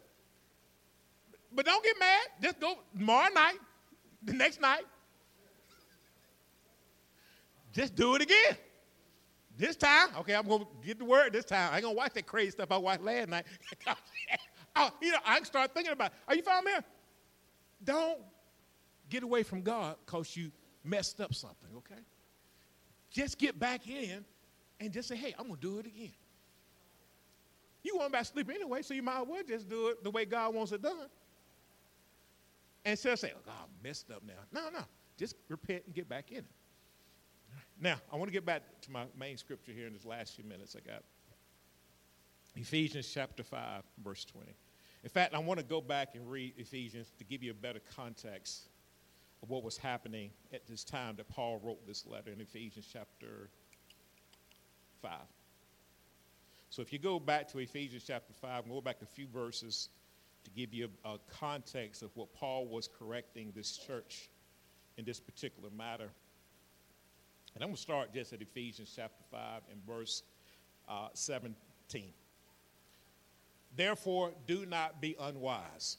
But 1.55 1.65
don't 1.65 1.83
get 1.83 1.99
mad. 1.99 2.21
Just 2.41 2.59
go 2.59 2.75
tomorrow 2.97 3.31
night, 3.33 3.57
the 4.23 4.33
next 4.33 4.59
night. 4.59 4.85
just 7.73 7.95
do 7.95 8.15
it 8.15 8.21
again. 8.21 8.57
This 9.57 9.75
time, 9.75 10.09
okay, 10.19 10.33
I'm 10.33 10.47
gonna 10.47 10.65
get 10.83 10.97
the 10.97 11.05
word 11.05 11.33
this 11.33 11.45
time. 11.45 11.71
I 11.71 11.75
ain't 11.75 11.83
gonna 11.83 11.95
watch 11.95 12.13
that 12.13 12.25
crazy 12.25 12.51
stuff 12.51 12.71
I 12.71 12.77
watched 12.77 13.03
last 13.03 13.29
night. 13.29 13.45
Oh, 14.75 14.87
oh, 14.87 14.89
you 15.03 15.11
know, 15.11 15.19
I 15.23 15.39
start 15.43 15.71
thinking 15.75 15.93
about, 15.93 16.13
are 16.27 16.33
you 16.33 16.41
following 16.41 16.65
me? 16.65 16.71
Don't 17.83 18.17
get 19.07 19.21
away 19.21 19.43
from 19.43 19.61
God 19.61 19.97
because 20.03 20.35
you 20.35 20.51
messed 20.83 21.21
up 21.21 21.35
something, 21.35 21.69
okay? 21.77 22.01
Just 23.11 23.37
get 23.37 23.59
back 23.59 23.87
in 23.87 24.25
and 24.79 24.91
just 24.91 25.07
say, 25.07 25.15
hey, 25.15 25.35
I'm 25.37 25.45
gonna 25.45 25.59
do 25.61 25.77
it 25.77 25.85
again. 25.85 26.13
You 27.83 27.97
want 27.97 28.11
back 28.13 28.23
to 28.23 28.29
sleep 28.29 28.49
anyway, 28.49 28.81
so 28.81 28.95
you 28.95 29.03
might 29.03 29.21
as 29.21 29.27
well 29.27 29.43
just 29.47 29.69
do 29.69 29.89
it 29.89 30.03
the 30.03 30.09
way 30.09 30.25
God 30.25 30.55
wants 30.55 30.71
it 30.71 30.81
done. 30.81 31.07
And 32.85 32.91
instead 32.91 33.13
of 33.13 33.19
saying, 33.19 33.33
oh, 33.37 33.41
God, 33.45 33.53
I 33.57 33.87
messed 33.87 34.11
up 34.11 34.23
now. 34.25 34.33
No, 34.51 34.69
no. 34.69 34.83
Just 35.17 35.35
repent 35.47 35.83
and 35.85 35.95
get 35.95 36.09
back 36.09 36.31
in 36.31 36.39
it. 36.39 36.45
Now, 37.79 37.95
I 38.11 38.15
want 38.15 38.27
to 38.27 38.33
get 38.33 38.45
back 38.45 38.63
to 38.81 38.91
my 38.91 39.05
main 39.17 39.37
scripture 39.37 39.71
here 39.71 39.87
in 39.87 39.93
this 39.93 40.05
last 40.05 40.35
few 40.35 40.43
minutes 40.43 40.75
I 40.75 40.87
got. 40.87 41.03
Ephesians 42.55 43.09
chapter 43.11 43.43
5, 43.43 43.83
verse 44.03 44.25
20. 44.25 44.53
In 45.03 45.09
fact, 45.09 45.33
I 45.33 45.39
want 45.39 45.59
to 45.59 45.65
go 45.65 45.81
back 45.81 46.15
and 46.15 46.29
read 46.29 46.53
Ephesians 46.57 47.11
to 47.17 47.23
give 47.23 47.43
you 47.43 47.51
a 47.51 47.55
better 47.55 47.81
context 47.95 48.69
of 49.41 49.49
what 49.49 49.63
was 49.63 49.77
happening 49.77 50.31
at 50.53 50.65
this 50.67 50.83
time 50.83 51.15
that 51.17 51.27
Paul 51.29 51.59
wrote 51.63 51.85
this 51.85 52.05
letter 52.05 52.31
in 52.31 52.39
Ephesians 52.39 52.87
chapter 52.91 53.49
5. 55.01 55.11
So 56.69 56.81
if 56.81 56.93
you 56.93 56.99
go 56.99 57.19
back 57.19 57.49
to 57.49 57.59
Ephesians 57.59 58.03
chapter 58.07 58.33
5, 58.33 58.63
and 58.63 58.73
go 58.73 58.81
back 58.81 59.01
a 59.01 59.05
few 59.05 59.27
verses 59.27 59.89
to 60.43 60.51
give 60.51 60.73
you 60.73 60.89
a, 61.05 61.09
a 61.09 61.19
context 61.29 62.01
of 62.01 62.11
what 62.15 62.33
Paul 62.33 62.67
was 62.67 62.87
correcting 62.87 63.51
this 63.55 63.77
church 63.77 64.29
in 64.97 65.05
this 65.05 65.19
particular 65.19 65.69
matter. 65.75 66.09
And 67.55 67.63
I'm 67.63 67.69
going 67.69 67.75
to 67.75 67.81
start 67.81 68.13
just 68.13 68.33
at 68.33 68.41
Ephesians 68.41 68.91
chapter 68.95 69.23
5 69.31 69.61
and 69.71 69.85
verse 69.85 70.23
uh, 70.89 71.09
17. 71.13 71.55
Therefore, 73.75 74.31
do 74.47 74.65
not 74.65 75.01
be 75.01 75.15
unwise, 75.19 75.97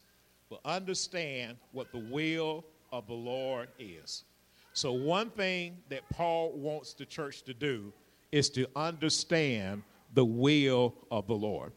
but 0.49 0.61
understand 0.65 1.57
what 1.73 1.91
the 1.93 1.99
will 1.99 2.65
of 2.93 3.07
the 3.07 3.15
Lord 3.15 3.69
is. 3.79 4.25
So, 4.73 4.93
one 4.93 5.31
thing 5.31 5.79
that 5.89 6.09
Paul 6.11 6.53
wants 6.53 6.95
the 6.95 7.05
church 7.05 7.43
to 7.43 7.55
do 7.55 7.93
is 8.33 8.51
to 8.51 8.67
understand 8.75 9.83
the 10.15 10.25
will 10.25 10.95
of 11.11 11.27
the 11.27 11.35
Lord. 11.35 11.73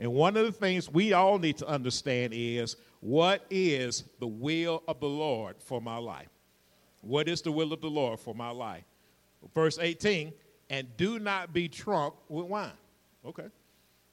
And 0.00 0.12
one 0.12 0.36
of 0.36 0.44
the 0.44 0.52
things 0.52 0.90
we 0.90 1.12
all 1.12 1.38
need 1.38 1.58
to 1.58 1.66
understand 1.66 2.32
is 2.34 2.76
what 3.00 3.44
is 3.50 4.04
the 4.18 4.26
will 4.26 4.82
of 4.88 5.00
the 5.00 5.08
Lord 5.08 5.56
for 5.58 5.80
my 5.80 5.98
life? 5.98 6.28
What 7.00 7.28
is 7.28 7.42
the 7.42 7.52
will 7.52 7.72
of 7.72 7.80
the 7.80 7.90
Lord 7.90 8.18
for 8.18 8.34
my 8.34 8.50
life? 8.50 8.84
Verse 9.54 9.78
18, 9.78 10.32
and 10.70 10.88
do 10.96 11.18
not 11.18 11.52
be 11.52 11.68
drunk 11.68 12.14
with 12.28 12.46
wine. 12.46 12.72
Okay. 13.24 13.46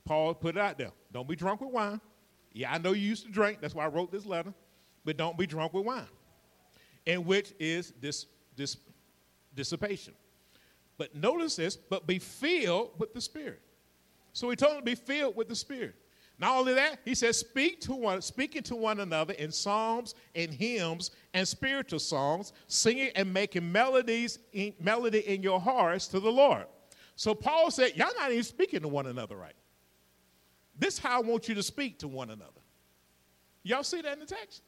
Paul 0.05 0.33
put 0.33 0.57
it 0.57 0.61
out 0.61 0.77
there. 0.77 0.91
Don't 1.13 1.27
be 1.27 1.35
drunk 1.35 1.61
with 1.61 1.71
wine. 1.71 2.01
Yeah, 2.53 2.73
I 2.73 2.77
know 2.77 2.91
you 2.91 3.07
used 3.07 3.25
to 3.25 3.31
drink. 3.31 3.59
That's 3.61 3.73
why 3.73 3.85
I 3.85 3.87
wrote 3.87 4.11
this 4.11 4.25
letter. 4.25 4.53
But 5.05 5.17
don't 5.17 5.37
be 5.37 5.47
drunk 5.47 5.73
with 5.73 5.85
wine, 5.85 6.05
in 7.05 7.25
which 7.25 7.53
is 7.59 7.93
this, 8.01 8.27
this 8.55 8.77
dissipation. 9.55 10.13
But 10.97 11.15
notice 11.15 11.55
this, 11.55 11.75
but 11.75 12.05
be 12.05 12.19
filled 12.19 12.91
with 12.99 13.13
the 13.13 13.21
Spirit. 13.21 13.61
So 14.33 14.49
he 14.49 14.55
told 14.55 14.73
them 14.73 14.79
to 14.79 14.85
be 14.85 14.95
filled 14.95 15.35
with 15.35 15.47
the 15.47 15.55
Spirit. 15.55 15.95
Not 16.41 16.57
only 16.57 16.73
that, 16.73 16.99
he 17.05 17.13
says, 17.13 17.37
speak 17.37 17.81
to 17.81 17.93
one, 17.93 18.19
speaking 18.21 18.63
to 18.63 18.75
one 18.75 18.99
another 18.99 19.33
in 19.33 19.51
psalms 19.51 20.15
and 20.33 20.51
hymns 20.51 21.11
and 21.35 21.47
spiritual 21.47 21.99
songs, 21.99 22.51
singing 22.67 23.11
and 23.15 23.31
making 23.31 23.71
melodies 23.71 24.39
in, 24.51 24.73
melody 24.79 25.19
in 25.19 25.43
your 25.43 25.61
hearts 25.61 26.07
to 26.07 26.19
the 26.19 26.31
Lord. 26.31 26.65
So 27.15 27.35
Paul 27.35 27.69
said, 27.69 27.95
Y'all 27.95 28.09
not 28.17 28.31
even 28.31 28.43
speaking 28.43 28.79
to 28.81 28.87
one 28.87 29.05
another 29.05 29.35
right. 29.35 29.53
This 30.79 30.95
is 30.95 30.99
how 30.99 31.21
I 31.21 31.21
want 31.21 31.47
you 31.47 31.53
to 31.53 31.61
speak 31.61 31.99
to 31.99 32.07
one 32.07 32.31
another. 32.31 32.61
Y'all 33.61 33.83
see 33.83 34.01
that 34.01 34.13
in 34.13 34.19
the 34.19 34.25
text? 34.25 34.63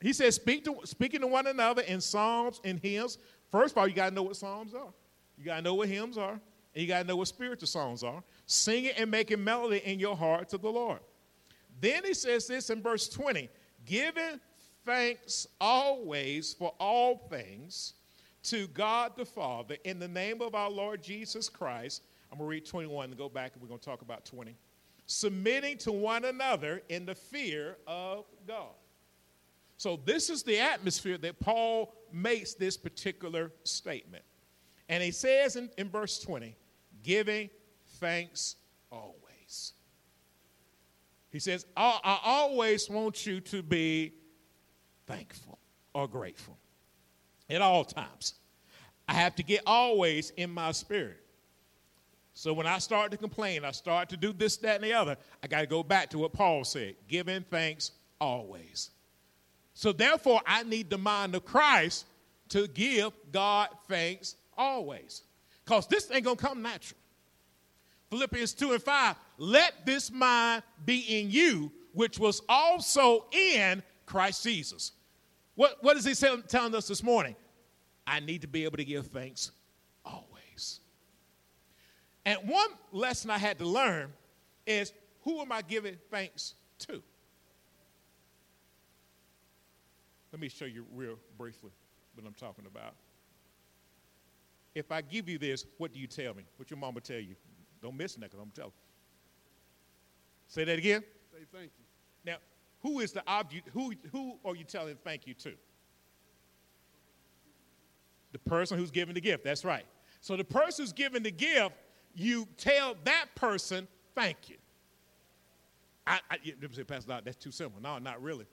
He 0.00 0.14
says, 0.14 0.34
Speak 0.34 0.64
to, 0.64 0.80
speaking 0.84 1.20
to 1.20 1.26
one 1.26 1.46
another 1.46 1.82
in 1.82 2.00
psalms 2.00 2.62
and 2.64 2.78
hymns. 2.78 3.18
First 3.50 3.72
of 3.72 3.78
all, 3.78 3.86
you 3.86 3.94
got 3.94 4.08
to 4.08 4.14
know 4.14 4.22
what 4.22 4.36
psalms 4.36 4.72
are. 4.72 4.94
You 5.36 5.44
got 5.44 5.56
to 5.56 5.62
know 5.62 5.74
what 5.74 5.88
hymns 5.88 6.16
are. 6.16 6.40
And 6.74 6.82
you 6.82 6.88
got 6.88 7.02
to 7.02 7.06
know 7.06 7.16
what 7.16 7.28
spiritual 7.28 7.68
songs 7.68 8.02
are. 8.02 8.22
Sing 8.46 8.84
it 8.84 8.98
and 8.98 9.10
making 9.10 9.42
melody 9.42 9.82
in 9.84 9.98
your 9.98 10.16
heart 10.16 10.50
to 10.50 10.58
the 10.58 10.68
Lord. 10.68 11.00
Then 11.80 12.04
he 12.04 12.14
says 12.14 12.46
this 12.46 12.70
in 12.70 12.82
verse 12.82 13.08
20 13.08 13.48
giving 13.84 14.40
thanks 14.84 15.46
always 15.60 16.54
for 16.54 16.72
all 16.78 17.18
things 17.28 17.94
to 18.44 18.66
God 18.68 19.12
the 19.16 19.24
Father 19.24 19.76
in 19.84 19.98
the 19.98 20.08
name 20.08 20.40
of 20.40 20.54
our 20.54 20.70
Lord 20.70 21.02
Jesus 21.02 21.48
Christ. 21.48 22.02
I'm 22.30 22.38
going 22.38 22.48
to 22.48 22.50
read 22.50 22.66
21 22.66 23.10
and 23.10 23.18
go 23.18 23.28
back 23.28 23.52
and 23.52 23.62
we're 23.62 23.68
going 23.68 23.80
to 23.80 23.84
talk 23.84 24.02
about 24.02 24.24
20. 24.24 24.56
Submitting 25.06 25.78
to 25.78 25.92
one 25.92 26.24
another 26.24 26.82
in 26.88 27.06
the 27.06 27.14
fear 27.14 27.76
of 27.86 28.24
God. 28.46 28.72
So, 29.76 30.00
this 30.04 30.30
is 30.30 30.42
the 30.42 30.58
atmosphere 30.58 31.18
that 31.18 31.40
Paul 31.40 31.94
makes 32.12 32.54
this 32.54 32.76
particular 32.76 33.52
statement. 33.64 34.24
And 34.88 35.02
he 35.02 35.10
says 35.10 35.56
in, 35.56 35.68
in 35.76 35.90
verse 35.90 36.20
20, 36.20 36.56
giving 37.02 37.50
thanks 37.94 38.56
always. 38.90 39.72
He 41.30 41.38
says, 41.40 41.66
I, 41.76 41.98
I 42.04 42.20
always 42.24 42.88
want 42.88 43.26
you 43.26 43.40
to 43.40 43.62
be 43.62 44.12
thankful 45.06 45.58
or 45.92 46.06
grateful 46.06 46.56
at 47.50 47.60
all 47.60 47.84
times. 47.84 48.34
I 49.08 49.14
have 49.14 49.34
to 49.36 49.42
get 49.42 49.62
always 49.66 50.30
in 50.36 50.50
my 50.50 50.72
spirit. 50.72 51.20
So 52.34 52.52
when 52.52 52.66
I 52.66 52.78
start 52.78 53.10
to 53.12 53.16
complain, 53.16 53.64
I 53.64 53.70
start 53.70 54.08
to 54.10 54.16
do 54.16 54.32
this, 54.32 54.56
that, 54.58 54.76
and 54.76 54.84
the 54.84 54.92
other, 54.92 55.16
I 55.42 55.46
got 55.46 55.60
to 55.60 55.66
go 55.66 55.82
back 55.82 56.10
to 56.10 56.18
what 56.18 56.32
Paul 56.32 56.64
said 56.64 56.96
giving 57.08 57.42
thanks 57.50 57.92
always. 58.20 58.90
So 59.74 59.92
therefore, 59.92 60.40
I 60.46 60.62
need 60.62 60.90
the 60.90 60.98
mind 60.98 61.34
of 61.34 61.44
Christ 61.44 62.06
to 62.50 62.66
give 62.68 63.12
God 63.32 63.68
thanks 63.88 64.36
always. 64.56 65.22
Because 65.64 65.86
this 65.86 66.10
ain't 66.12 66.24
going 66.24 66.36
to 66.36 66.44
come 66.44 66.62
natural. 66.62 66.98
Philippians 68.14 68.54
2 68.54 68.74
and 68.74 68.80
5, 68.80 69.16
let 69.38 69.84
this 69.84 70.08
mind 70.08 70.62
be 70.84 71.00
in 71.20 71.32
you, 71.32 71.72
which 71.94 72.16
was 72.16 72.42
also 72.48 73.24
in 73.32 73.82
Christ 74.06 74.44
Jesus. 74.44 74.92
What, 75.56 75.78
what 75.80 75.96
is 75.96 76.04
he 76.04 76.14
telling 76.46 76.76
us 76.76 76.86
this 76.86 77.02
morning? 77.02 77.34
I 78.06 78.20
need 78.20 78.42
to 78.42 78.46
be 78.46 78.62
able 78.62 78.76
to 78.76 78.84
give 78.84 79.08
thanks 79.08 79.50
always. 80.04 80.78
And 82.24 82.38
one 82.46 82.68
lesson 82.92 83.30
I 83.30 83.38
had 83.38 83.58
to 83.58 83.66
learn 83.66 84.12
is 84.64 84.92
who 85.22 85.40
am 85.40 85.50
I 85.50 85.62
giving 85.62 85.96
thanks 86.08 86.54
to? 86.86 87.02
Let 90.30 90.40
me 90.40 90.48
show 90.48 90.66
you 90.66 90.86
real 90.94 91.18
briefly 91.36 91.72
what 92.14 92.24
I'm 92.24 92.34
talking 92.34 92.66
about. 92.66 92.94
If 94.72 94.92
I 94.92 95.00
give 95.00 95.28
you 95.28 95.36
this, 95.36 95.66
what 95.78 95.92
do 95.92 95.98
you 95.98 96.06
tell 96.06 96.32
me? 96.34 96.44
What 96.58 96.70
your 96.70 96.78
mama 96.78 97.00
tell 97.00 97.18
you? 97.18 97.34
Don't 97.84 97.98
miss 97.98 98.14
that 98.14 98.22
because 98.22 98.40
I'm 98.40 98.50
telling. 98.50 98.72
Say 100.48 100.64
that 100.64 100.78
again. 100.78 101.04
Say 101.30 101.44
thank 101.52 101.70
you. 101.78 101.84
Now, 102.24 102.36
who 102.80 103.00
is 103.00 103.12
the 103.12 103.22
object? 103.26 103.68
Who, 103.74 103.92
who 104.10 104.38
are 104.42 104.56
you 104.56 104.64
telling 104.64 104.96
thank 105.04 105.26
you 105.26 105.34
to? 105.34 105.52
The 108.32 108.38
person 108.38 108.78
who's 108.78 108.90
giving 108.90 109.14
the 109.14 109.20
gift. 109.20 109.44
That's 109.44 109.66
right. 109.66 109.84
So 110.22 110.34
the 110.34 110.44
person 110.44 110.82
who's 110.82 110.94
giving 110.94 111.22
the 111.22 111.30
gift, 111.30 111.74
you 112.14 112.48
tell 112.56 112.96
that 113.04 113.26
person 113.34 113.86
thank 114.14 114.48
you. 114.48 114.56
I, 116.06 116.20
I 116.30 116.38
say, 116.72 116.84
Pastor, 116.84 117.20
that's 117.22 117.36
too 117.36 117.50
simple. 117.50 117.82
No, 117.82 117.98
not 117.98 118.22
really. 118.22 118.46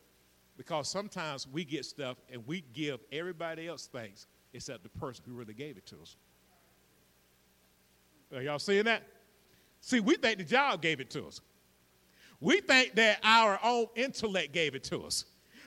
Because 0.58 0.90
sometimes 0.90 1.48
we 1.48 1.64
get 1.64 1.86
stuff 1.86 2.18
and 2.30 2.46
we 2.46 2.66
give 2.74 3.00
everybody 3.14 3.70
else 3.70 3.88
thanks 3.92 4.28
except 4.54 4.84
the 4.84 4.90
person 4.90 5.24
who 5.26 5.36
really 5.36 5.54
gave 5.54 5.78
it 5.78 5.86
to 5.86 5.96
us. 6.02 6.18
Are 8.36 8.42
y'all 8.42 8.60
seeing 8.60 8.84
that? 8.86 9.04
See, 9.82 10.00
we 10.00 10.16
think 10.16 10.38
the 10.38 10.44
job 10.44 10.82
gave 10.82 11.00
it 11.00 11.10
to 11.12 11.26
us. 11.26 11.42
We 12.40 12.62
think 12.62 12.96
that 12.96 13.20
our 13.24 13.60
own 13.64 13.88
intellect 13.96 14.54
gave 14.54 14.76
it 14.76 14.84
to 14.86 15.02
us. 15.02 15.26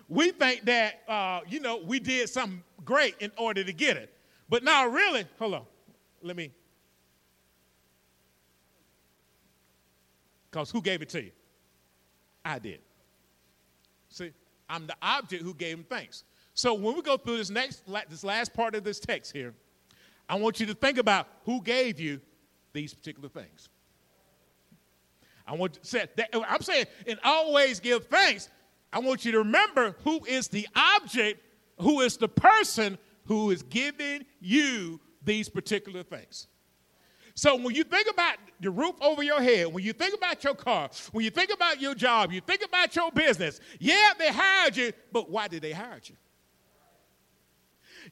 We 0.09 0.31
think 0.31 0.65
that, 0.65 1.03
uh, 1.09 1.41
you 1.49 1.61
know, 1.61 1.81
we 1.85 1.99
did 1.99 2.29
something 2.29 2.63
great 2.85 3.17
in 3.21 3.33
order 3.37 3.65
to 3.65 3.73
get 3.73 3.97
it. 3.97 4.13
But 4.49 4.63
now, 4.63 4.87
really, 4.87 5.27
hold 5.39 5.55
on. 5.55 5.65
Let 6.23 6.37
me. 6.37 6.53
Because 10.51 10.71
who 10.71 10.81
gave 10.81 11.03
it 11.03 11.09
to 11.11 11.23
you? 11.23 11.33
I 12.45 12.59
did. 12.59 12.81
See, 14.09 14.33
I'm 14.69 14.87
the 14.87 14.97
object 15.03 15.43
who 15.43 15.55
gave 15.55 15.79
him 15.79 15.87
thanks. 15.89 16.25
So 16.55 16.75
when 16.75 16.95
we 16.95 17.03
go 17.03 17.17
through 17.17 17.39
this 17.39 17.51
next, 17.51 17.83
this 18.09 18.23
last 18.23 18.55
part 18.55 18.75
of 18.77 18.85
this 18.85 19.01
text 19.01 19.33
here, 19.33 19.55
I 20.29 20.37
want 20.37 20.61
you 20.61 20.67
to 20.67 20.75
think 20.75 20.99
about 20.99 21.27
who 21.45 21.61
gave 21.61 21.99
you 21.99 22.21
these 22.73 22.95
particular 22.95 23.29
things. 23.29 23.69
I 25.47 25.55
want 25.55 25.75
to 25.75 25.87
say 25.87 26.07
that, 26.17 26.31
I'm 26.49 26.63
saying, 26.63 26.87
and 27.07 27.19
always 27.23 27.81
give 27.81 28.07
thanks. 28.07 28.49
I 28.93 29.01
want 29.01 29.25
you 29.25 29.33
to 29.33 29.39
remember 29.39 29.95
who 30.05 30.25
is 30.25 30.49
the 30.49 30.67
object, 30.75 31.41
who 31.81 32.01
is 32.01 32.17
the 32.17 32.29
person 32.29 32.97
who 33.27 33.51
is 33.51 33.63
giving 33.63 34.25
you 34.41 35.01
these 35.25 35.49
particular 35.49 36.03
things. 36.03 36.47
So 37.35 37.57
when 37.57 37.75
you 37.75 37.83
think 37.83 38.09
about 38.09 38.37
the 38.61 38.71
roof 38.71 38.95
over 39.01 39.23
your 39.23 39.43
head, 39.43 39.67
when 39.73 39.83
you 39.83 39.93
think 39.93 40.15
about 40.15 40.45
your 40.45 40.55
car, 40.55 40.89
when 41.11 41.25
you 41.25 41.31
think 41.31 41.53
about 41.53 41.81
your 41.81 41.95
job, 41.95 42.33
you 42.33 42.41
think 42.41 42.65
about 42.65 42.95
your 42.95 43.11
business, 43.11 43.61
yeah, 43.81 44.13
they 44.19 44.31
hired 44.31 44.77
you, 44.77 44.93
but 45.13 45.29
why 45.29 45.49
did 45.49 45.63
they 45.63 45.73
hire 45.73 46.01
you? 46.05 46.17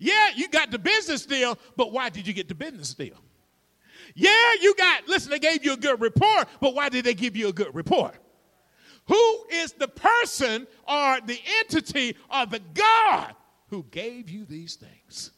Yeah, 0.01 0.31
you 0.35 0.49
got 0.49 0.71
the 0.71 0.79
business 0.79 1.25
deal, 1.25 1.57
but 1.77 1.93
why 1.93 2.09
did 2.09 2.27
you 2.27 2.33
get 2.33 2.49
the 2.49 2.55
business 2.55 2.95
deal? 2.95 3.17
Yeah, 4.15 4.53
you 4.61 4.75
got, 4.75 5.09
listen, 5.09 5.31
they 5.31 5.39
gave 5.39 5.65
you 5.65 5.73
a 5.73 5.77
good 5.77 6.01
report, 6.01 6.49
but 6.61 6.75
why 6.75 6.89
did 6.89 7.05
they 7.05 7.15
give 7.15 7.37
you 7.37 7.49
a 7.49 7.53
good 7.53 7.75
report? 7.75 8.15
Who 9.07 9.45
is 9.51 9.73
the 9.73 9.89
person 9.89 10.67
or 10.87 11.19
the 11.25 11.39
entity 11.61 12.17
or 12.33 12.47
the 12.47 12.61
God 12.75 13.35
who 13.69 13.85
gave 13.91 14.31
you 14.31 14.45
these 14.45 14.77
things? 14.77 15.33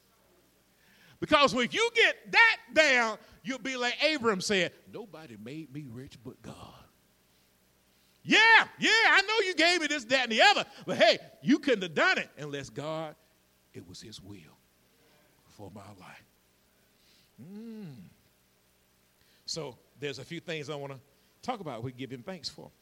Because 1.21 1.55
if 1.55 1.73
you 1.73 1.91
get 1.95 2.33
that 2.33 2.57
down, 2.75 3.19
you'll 3.43 3.59
be 3.59 3.77
like 3.77 3.97
Abram 4.05 4.41
said, 4.41 4.73
Nobody 4.93 5.37
made 5.43 5.73
me 5.73 5.87
rich 5.89 6.19
but 6.23 6.41
God. 6.43 6.57
Yeah, 8.23 8.39
yeah, 8.79 8.91
I 8.91 9.21
know 9.23 9.47
you 9.47 9.55
gave 9.55 9.81
me 9.83 9.87
this, 9.87 10.05
that, 10.05 10.25
and 10.25 10.33
the 10.33 10.41
other, 10.41 10.65
but 10.87 10.97
hey, 10.97 11.19
you 11.43 11.59
couldn't 11.59 11.83
have 11.83 11.95
done 11.95 12.19
it 12.19 12.31
unless 12.39 12.71
God, 12.71 13.15
it 13.75 13.87
was 13.87 14.01
His 14.01 14.21
will 14.21 14.59
for 15.57 15.71
my 15.75 15.83
life. 16.01 16.25
Mm. 17.43 17.95
So 19.55 19.77
there's 20.01 20.19
a 20.19 20.25
few 20.25 20.41
things 20.41 20.69
I 20.69 20.75
want 20.75 20.95
to 20.95 20.99
talk 21.41 21.61
about 21.61 21.85
we 21.85 21.93
give 21.93 22.11
Him 22.11 22.25
thanks 22.25 22.49
for. 22.49 22.73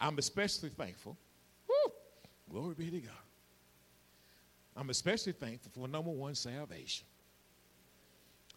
I'm 0.00 0.16
especially 0.16 0.70
thankful. 0.70 1.18
Woo, 1.68 1.92
glory 2.50 2.74
be 2.74 2.90
to 2.90 3.00
God. 3.00 3.12
I'm 4.74 4.88
especially 4.88 5.32
thankful 5.32 5.70
for 5.74 5.86
number 5.86 6.10
one, 6.10 6.34
salvation. 6.34 7.06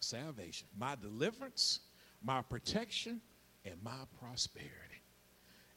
Salvation. 0.00 0.66
My 0.78 0.94
deliverance, 0.94 1.80
my 2.22 2.40
protection, 2.40 3.20
and 3.66 3.74
my 3.82 4.06
prosperity. 4.18 5.02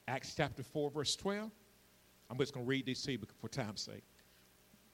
Acts 0.08 0.34
chapter 0.34 0.64
4, 0.64 0.92
verse 0.92 1.18
12. 1.18 1.52
I'm 2.30 2.38
just 2.38 2.54
going 2.54 2.66
to 2.66 2.70
read 2.70 2.86
these 2.86 3.04
to 3.04 3.12
you 3.12 3.20
for 3.42 3.50
time's 3.50 3.82
sake. 3.82 4.06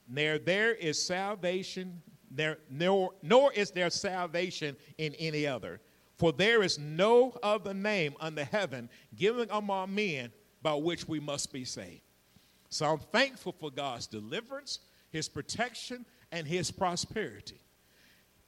There, 0.08 0.40
there 0.40 0.74
is 0.74 1.00
salvation, 1.00 2.02
there, 2.28 2.58
nor, 2.68 3.12
nor 3.22 3.52
is 3.52 3.70
there 3.70 3.88
salvation 3.88 4.76
in 4.98 5.14
any 5.14 5.46
other. 5.46 5.80
For 6.18 6.32
there 6.32 6.62
is 6.62 6.78
no 6.78 7.38
other 7.42 7.72
name 7.72 8.14
under 8.20 8.44
heaven 8.44 8.90
given 9.14 9.48
among 9.50 9.94
men 9.94 10.32
by 10.60 10.74
which 10.74 11.06
we 11.06 11.20
must 11.20 11.52
be 11.52 11.64
saved. 11.64 12.02
So 12.70 12.86
I'm 12.86 12.98
thankful 12.98 13.52
for 13.52 13.70
God's 13.70 14.08
deliverance, 14.08 14.80
his 15.10 15.28
protection, 15.28 16.04
and 16.32 16.46
his 16.46 16.70
prosperity. 16.70 17.60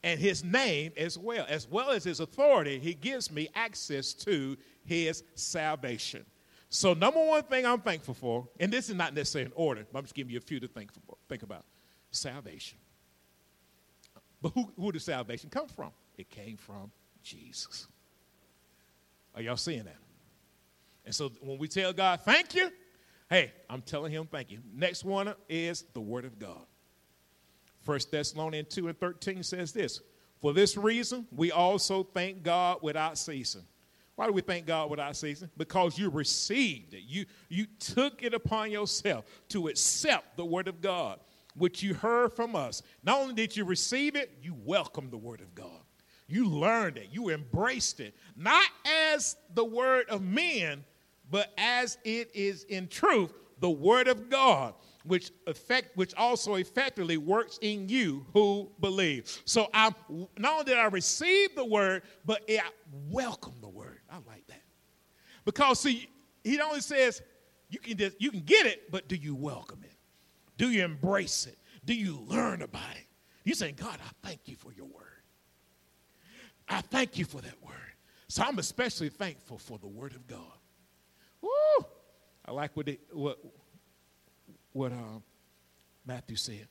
And 0.02 0.18
his 0.18 0.42
name 0.42 0.92
as 0.96 1.16
well, 1.16 1.46
as 1.48 1.68
well 1.70 1.90
as 1.90 2.04
his 2.04 2.20
authority, 2.20 2.78
he 2.78 2.94
gives 2.94 3.30
me 3.30 3.48
access 3.54 4.12
to 4.14 4.56
his 4.84 5.22
salvation. 5.34 6.24
So, 6.70 6.94
number 6.94 7.22
one 7.22 7.42
thing 7.42 7.66
I'm 7.66 7.80
thankful 7.80 8.14
for, 8.14 8.48
and 8.58 8.72
this 8.72 8.88
is 8.88 8.94
not 8.94 9.12
necessarily 9.12 9.46
in 9.46 9.52
order, 9.56 9.84
but 9.92 9.98
I'm 9.98 10.04
just 10.04 10.14
giving 10.14 10.32
you 10.32 10.38
a 10.38 10.42
few 10.42 10.60
to 10.60 10.68
think, 10.68 10.92
for, 10.92 11.16
think 11.28 11.42
about 11.42 11.64
salvation. 12.12 12.78
But 14.40 14.52
who, 14.52 14.70
who 14.76 14.92
did 14.92 15.02
salvation 15.02 15.50
come 15.50 15.68
from? 15.68 15.90
It 16.16 16.30
came 16.30 16.56
from 16.56 16.92
Jesus. 17.22 17.86
Are 19.34 19.42
y'all 19.42 19.56
seeing 19.56 19.84
that? 19.84 19.96
And 21.04 21.14
so 21.14 21.30
when 21.40 21.58
we 21.58 21.68
tell 21.68 21.92
God, 21.92 22.20
thank 22.24 22.54
you, 22.54 22.70
hey, 23.28 23.52
I'm 23.68 23.82
telling 23.82 24.12
him 24.12 24.26
thank 24.30 24.50
you. 24.50 24.58
Next 24.74 25.04
one 25.04 25.34
is 25.48 25.84
the 25.94 26.00
Word 26.00 26.24
of 26.24 26.38
God. 26.38 26.66
1 27.84 27.98
Thessalonians 28.10 28.68
2 28.74 28.88
and 28.88 29.00
13 29.00 29.42
says 29.42 29.72
this 29.72 30.00
For 30.40 30.52
this 30.52 30.76
reason, 30.76 31.26
we 31.34 31.50
also 31.50 32.02
thank 32.02 32.42
God 32.42 32.78
without 32.82 33.18
ceasing. 33.18 33.64
Why 34.16 34.26
do 34.26 34.32
we 34.32 34.42
thank 34.42 34.66
God 34.66 34.90
without 34.90 35.16
ceasing? 35.16 35.48
Because 35.56 35.98
you 35.98 36.10
received 36.10 36.92
it. 36.92 37.04
You, 37.06 37.24
you 37.48 37.66
took 37.78 38.22
it 38.22 38.34
upon 38.34 38.70
yourself 38.70 39.24
to 39.48 39.68
accept 39.68 40.36
the 40.36 40.44
Word 40.44 40.68
of 40.68 40.82
God, 40.82 41.20
which 41.56 41.82
you 41.82 41.94
heard 41.94 42.34
from 42.34 42.54
us. 42.54 42.82
Not 43.02 43.18
only 43.18 43.32
did 43.34 43.56
you 43.56 43.64
receive 43.64 44.16
it, 44.16 44.36
you 44.42 44.54
welcomed 44.54 45.10
the 45.10 45.16
Word 45.16 45.40
of 45.40 45.54
God. 45.54 45.79
You 46.30 46.46
learned 46.48 46.96
it. 46.96 47.08
You 47.10 47.30
embraced 47.30 48.00
it. 48.00 48.14
Not 48.36 48.66
as 49.12 49.36
the 49.54 49.64
Word 49.64 50.08
of 50.08 50.22
men, 50.22 50.84
but 51.30 51.52
as 51.58 51.98
it 52.04 52.30
is 52.34 52.64
in 52.64 52.88
truth 52.88 53.32
the 53.60 53.70
word 53.70 54.08
of 54.08 54.28
God, 54.28 54.74
which 55.04 55.30
effect, 55.46 55.96
which 55.96 56.14
also 56.14 56.54
effectively 56.54 57.16
works 57.16 57.58
in 57.62 57.88
you 57.88 58.26
who 58.32 58.70
believe. 58.80 59.42
So 59.44 59.68
I'm 59.72 59.94
not 60.38 60.52
only 60.52 60.64
did 60.64 60.78
I 60.78 60.86
receive 60.86 61.54
the 61.54 61.64
word, 61.64 62.02
but 62.24 62.42
I 62.48 62.62
welcome 63.10 63.54
the 63.60 63.68
word. 63.68 64.00
I 64.10 64.16
like 64.26 64.46
that 64.48 64.62
because 65.44 65.80
see, 65.80 66.08
he 66.42 66.60
only 66.60 66.80
says 66.80 67.22
you 67.68 67.78
can 67.78 67.96
just 67.96 68.20
you 68.20 68.30
can 68.30 68.40
get 68.40 68.66
it, 68.66 68.90
but 68.90 69.08
do 69.08 69.16
you 69.16 69.34
welcome 69.34 69.80
it? 69.84 69.96
Do 70.58 70.70
you 70.70 70.84
embrace 70.84 71.46
it? 71.46 71.58
Do 71.84 71.94
you 71.94 72.24
learn 72.26 72.62
about 72.62 72.96
it? 72.96 73.06
You 73.44 73.54
say, 73.54 73.72
God, 73.72 73.98
I 74.04 74.26
thank 74.26 74.40
you 74.46 74.56
for 74.56 74.72
your 74.72 74.86
word. 74.86 75.09
I 76.70 76.80
thank 76.82 77.18
you 77.18 77.24
for 77.24 77.40
that 77.40 77.62
word. 77.62 77.74
So 78.28 78.44
I'm 78.44 78.58
especially 78.60 79.08
thankful 79.08 79.58
for 79.58 79.78
the 79.78 79.88
word 79.88 80.14
of 80.14 80.26
God. 80.28 80.38
Woo! 81.42 81.86
I 82.46 82.52
like 82.52 82.76
what 82.76 82.88
what 83.12 83.38
what 84.72 84.92
uh, 84.92 85.18
Matthew 86.06 86.36
said. 86.36 86.68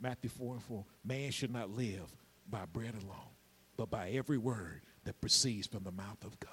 Matthew 0.00 0.28
4 0.30 0.54
and 0.54 0.62
4. 0.62 0.84
Man 1.04 1.30
should 1.30 1.52
not 1.52 1.70
live 1.70 2.10
by 2.50 2.64
bread 2.72 2.94
alone, 2.94 3.32
but 3.76 3.90
by 3.90 4.10
every 4.10 4.38
word 4.38 4.82
that 5.04 5.20
proceeds 5.20 5.66
from 5.66 5.84
the 5.84 5.92
mouth 5.92 6.22
of 6.24 6.38
God. 6.40 6.50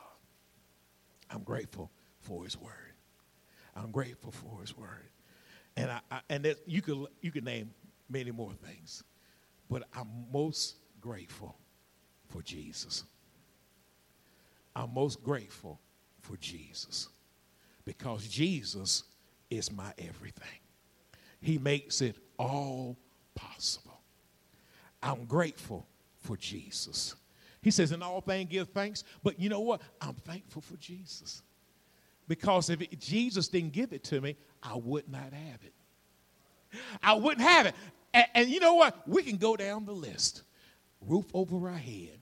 I'm 1.29 1.43
grateful 1.43 1.89
for 2.19 2.43
his 2.43 2.57
word. 2.57 2.93
I'm 3.75 3.91
grateful 3.91 4.31
for 4.31 4.61
his 4.61 4.77
word. 4.77 5.09
And 5.77 5.89
I, 5.89 6.01
I 6.11 6.19
and 6.29 6.55
you 6.65 6.81
could 6.81 7.07
you 7.21 7.31
could 7.31 7.45
name 7.45 7.71
many 8.09 8.31
more 8.31 8.51
things. 8.51 9.03
But 9.69 9.83
I'm 9.95 10.07
most 10.31 10.75
grateful 10.99 11.55
for 12.31 12.41
Jesus. 12.41 13.03
I'm 14.75 14.93
most 14.93 15.23
grateful 15.23 15.79
for 16.21 16.37
Jesus 16.37 17.09
because 17.85 18.27
Jesus 18.27 19.03
is 19.49 19.71
my 19.71 19.93
everything. 19.97 20.47
He 21.41 21.57
makes 21.57 22.01
it 22.01 22.15
all 22.37 22.97
possible. 23.35 23.99
I'm 25.03 25.25
grateful 25.25 25.87
for 26.21 26.37
Jesus. 26.37 27.15
He 27.61 27.71
says, 27.71 27.91
In 27.91 28.01
all 28.01 28.21
things, 28.21 28.49
give 28.49 28.69
thanks. 28.69 29.03
But 29.23 29.39
you 29.39 29.49
know 29.49 29.59
what? 29.59 29.81
I'm 29.99 30.13
thankful 30.13 30.61
for 30.61 30.77
Jesus. 30.77 31.41
Because 32.27 32.69
if 32.69 32.81
it, 32.81 32.99
Jesus 32.99 33.47
didn't 33.47 33.73
give 33.73 33.91
it 33.91 34.03
to 34.05 34.21
me, 34.21 34.37
I 34.63 34.75
would 34.75 35.09
not 35.09 35.33
have 35.33 35.59
it. 35.63 35.73
I 37.03 37.13
wouldn't 37.13 37.45
have 37.45 37.65
it. 37.65 37.75
And, 38.13 38.25
and 38.33 38.49
you 38.49 38.59
know 38.59 38.75
what? 38.75 39.07
We 39.07 39.23
can 39.23 39.37
go 39.37 39.57
down 39.57 39.85
the 39.85 39.91
list 39.91 40.43
roof 41.01 41.25
over 41.33 41.69
our 41.69 41.77
head, 41.77 42.20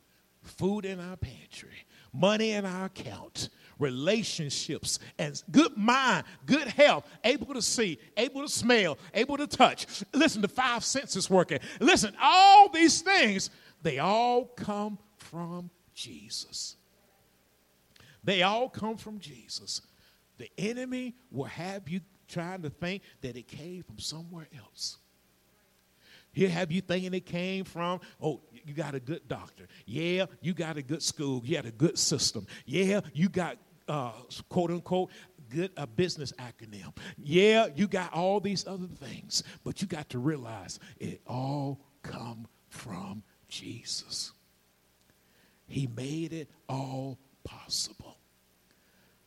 food 0.50 0.86
in 0.86 1.00
our 1.00 1.18
pantry, 1.18 1.86
money 2.14 2.52
in 2.52 2.66
our 2.66 2.86
account, 2.86 3.50
relationships, 3.78 5.00
and 5.18 5.42
good 5.52 5.76
mind, 5.78 6.26
good 6.46 6.68
health, 6.68 7.08
able 7.24 7.54
to 7.54 7.62
see, 7.62 7.98
able 8.18 8.42
to 8.42 8.50
smell, 8.50 8.98
able 9.14 9.38
to 9.38 9.48
touch. 9.48 10.04
Listen, 10.14 10.42
the 10.42 10.48
five 10.48 10.84
senses 10.84 11.30
working. 11.30 11.60
Listen, 11.80 12.16
all 12.22 12.70
these 12.70 13.02
things, 13.02 13.50
they 13.82 14.00
all 14.00 14.46
come 14.46 14.98
from 15.18 15.70
Jesus. 15.94 16.76
They 18.24 18.44
all 18.44 18.70
come 18.70 18.98
from 18.98 19.20
Jesus. 19.20 19.82
The 20.38 20.50
enemy 20.58 21.16
will 21.32 21.46
have 21.46 21.88
you 21.88 22.02
trying 22.28 22.62
to 22.62 22.70
think 22.70 23.02
that 23.22 23.36
it 23.36 23.48
came 23.48 23.84
from 23.84 24.00
somewhere 24.00 24.48
else. 24.58 24.98
He'll 26.32 26.50
have 26.50 26.72
you 26.72 26.82
thinking 26.82 27.14
it 27.14 27.26
came 27.26 27.66
from, 27.66 28.02
oh, 28.22 28.42
you 28.66 28.74
got 28.74 28.96
a 28.96 29.00
good 29.00 29.28
doctor. 29.28 29.68
Yeah, 29.86 30.26
you 30.42 30.54
got 30.54 30.78
a 30.78 30.82
good 30.82 31.02
school. 31.02 31.42
You 31.44 31.56
had 31.56 31.66
a 31.66 31.72
good 31.72 31.98
system. 31.98 32.46
Yeah, 32.66 33.02
you 33.14 33.30
got 33.30 33.58
uh, 33.88 34.12
quote 34.50 34.72
unquote 34.72 35.10
good 35.50 35.72
a 35.78 35.88
business 35.88 36.32
acronym. 36.34 36.96
Yeah, 37.18 37.68
you 37.76 37.88
got 37.88 38.14
all 38.14 38.40
these 38.40 38.68
other 38.68 38.88
things, 38.88 39.44
but 39.64 39.82
you 39.82 39.88
got 39.88 40.10
to 40.10 40.20
realize 40.20 40.80
it 41.00 41.22
all 41.28 41.82
come 42.04 42.48
from 42.70 43.24
Jesus. 43.48 44.32
He 45.68 45.88
made 45.88 46.34
it 46.34 46.50
all 46.68 47.20
possible. 47.44 48.18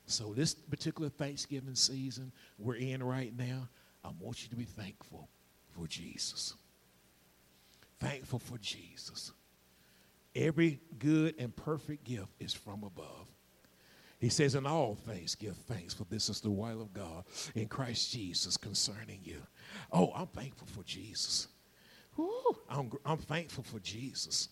So 0.07 0.33
this 0.35 0.55
particular 0.55 1.09
Thanksgiving 1.09 1.75
season 1.75 2.33
we're 2.59 2.77
in 2.77 3.03
right 3.03 3.37
now, 3.37 3.69
I 4.05 4.11
want 4.21 4.43
you 4.43 4.49
to 4.51 4.57
be 4.57 4.65
thankful 4.65 5.29
for 5.75 5.87
Jesus. 5.87 6.55
Thankful 8.03 8.41
for 8.41 8.59
Jesus. 8.59 9.31
Every 10.35 10.81
good 10.99 11.37
and 11.39 11.55
perfect 11.55 12.03
gift 12.03 12.33
is 12.41 12.53
from 12.53 12.83
above. 12.83 13.29
He 14.19 14.29
says, 14.29 14.57
In 14.57 14.67
all 14.67 14.97
things, 14.97 15.37
give 15.37 15.57
thanks, 15.57 15.95
for 15.95 16.05
this 16.11 16.29
is 16.29 16.41
the 16.41 16.51
will 16.51 16.83
of 16.83 16.93
God 16.93 17.25
in 17.55 17.69
Christ 17.69 18.11
Jesus 18.11 18.57
concerning 18.57 19.21
you. 19.23 19.41
Oh, 19.93 20.13
I'm 20.17 20.27
thankful 20.27 20.67
for 20.67 20.83
Jesus. 20.83 21.47
I'm, 22.69 22.91
I'm 23.07 23.19
thankful 23.19 23.63
for 23.63 23.79
Jesus. 23.79 24.49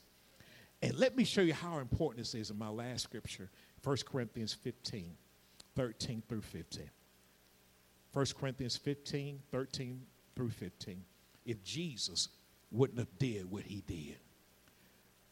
And 0.81 0.97
let 0.97 1.17
me 1.17 1.25
show 1.25 1.43
you 1.43 1.53
how 1.53 1.79
important 1.79 2.19
this 2.19 2.37
is 2.37 2.51
in 2.51 2.59
my 2.59 2.69
last 2.69 3.03
scripture, 3.03 3.51
1 3.83 3.97
Corinthians 4.11 4.55
15, 4.55 5.17
13 5.75 6.23
through 6.29 6.43
15. 6.43 6.89
1 8.13 8.27
Corinthians 8.39 8.77
15, 8.77 9.41
13 9.51 10.03
through 10.37 10.51
15. 10.51 11.05
If 11.45 11.65
Jesus 11.65 12.29
wouldn't 12.71 12.99
have 12.99 13.19
did 13.19 13.51
what 13.51 13.65
he 13.65 13.83
did, 13.87 14.17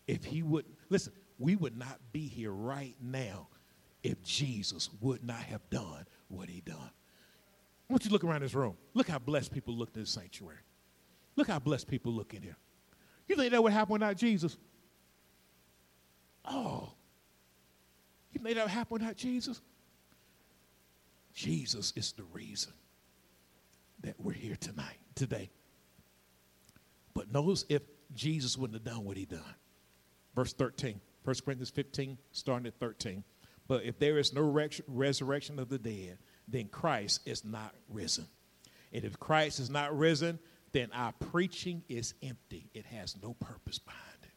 if 0.06 0.24
he 0.24 0.42
wouldn't, 0.42 0.74
listen, 0.88 1.12
we 1.38 1.54
would 1.56 1.76
not 1.76 1.98
be 2.12 2.26
here 2.26 2.50
right 2.50 2.96
now 3.00 3.48
if 4.02 4.22
Jesus 4.22 4.90
would 5.00 5.24
not 5.24 5.40
have 5.40 5.68
done 5.70 6.06
what 6.28 6.48
he 6.48 6.60
done. 6.60 6.90
I 7.88 7.92
want 7.92 8.04
you 8.04 8.08
to 8.08 8.12
look 8.12 8.24
around 8.24 8.42
this 8.42 8.54
room. 8.54 8.76
Look 8.94 9.08
how 9.08 9.18
blessed 9.18 9.52
people 9.52 9.74
look 9.74 9.90
in 9.94 10.00
this 10.00 10.10
sanctuary. 10.10 10.58
Look 11.36 11.48
how 11.48 11.58
blessed 11.58 11.88
people 11.88 12.12
look 12.12 12.34
in 12.34 12.42
here. 12.42 12.56
You 13.28 13.36
think 13.36 13.52
that 13.52 13.62
would 13.62 13.72
happen 13.72 13.92
without 13.92 14.16
Jesus? 14.16 14.56
Oh, 16.44 16.92
you 18.32 18.40
think 18.40 18.56
that 18.56 18.64
would 18.64 18.70
happen 18.70 18.94
without 18.94 19.16
Jesus? 19.16 19.60
Jesus 21.34 21.92
is 21.94 22.12
the 22.12 22.24
reason 22.32 22.72
that 24.00 24.14
we're 24.18 24.32
here 24.32 24.56
tonight, 24.56 24.98
today. 25.14 25.50
But 27.18 27.32
notice 27.32 27.64
if 27.68 27.82
Jesus 28.14 28.56
wouldn't 28.56 28.76
have 28.76 28.94
done 28.94 29.04
what 29.04 29.16
he 29.16 29.24
done. 29.24 29.42
Verse 30.36 30.52
13, 30.52 31.00
1 31.24 31.36
Corinthians 31.44 31.70
15, 31.70 32.16
starting 32.30 32.68
at 32.68 32.78
13. 32.78 33.24
But 33.66 33.82
if 33.82 33.98
there 33.98 34.18
is 34.18 34.32
no 34.32 34.42
resurrection 34.86 35.58
of 35.58 35.68
the 35.68 35.80
dead, 35.80 36.18
then 36.46 36.68
Christ 36.68 37.22
is 37.26 37.44
not 37.44 37.74
risen. 37.88 38.28
And 38.92 39.04
if 39.04 39.18
Christ 39.18 39.58
is 39.58 39.68
not 39.68 39.98
risen, 39.98 40.38
then 40.70 40.90
our 40.94 41.10
preaching 41.10 41.82
is 41.88 42.14
empty. 42.22 42.70
It 42.72 42.86
has 42.86 43.16
no 43.20 43.34
purpose 43.34 43.80
behind 43.80 44.04
it. 44.22 44.30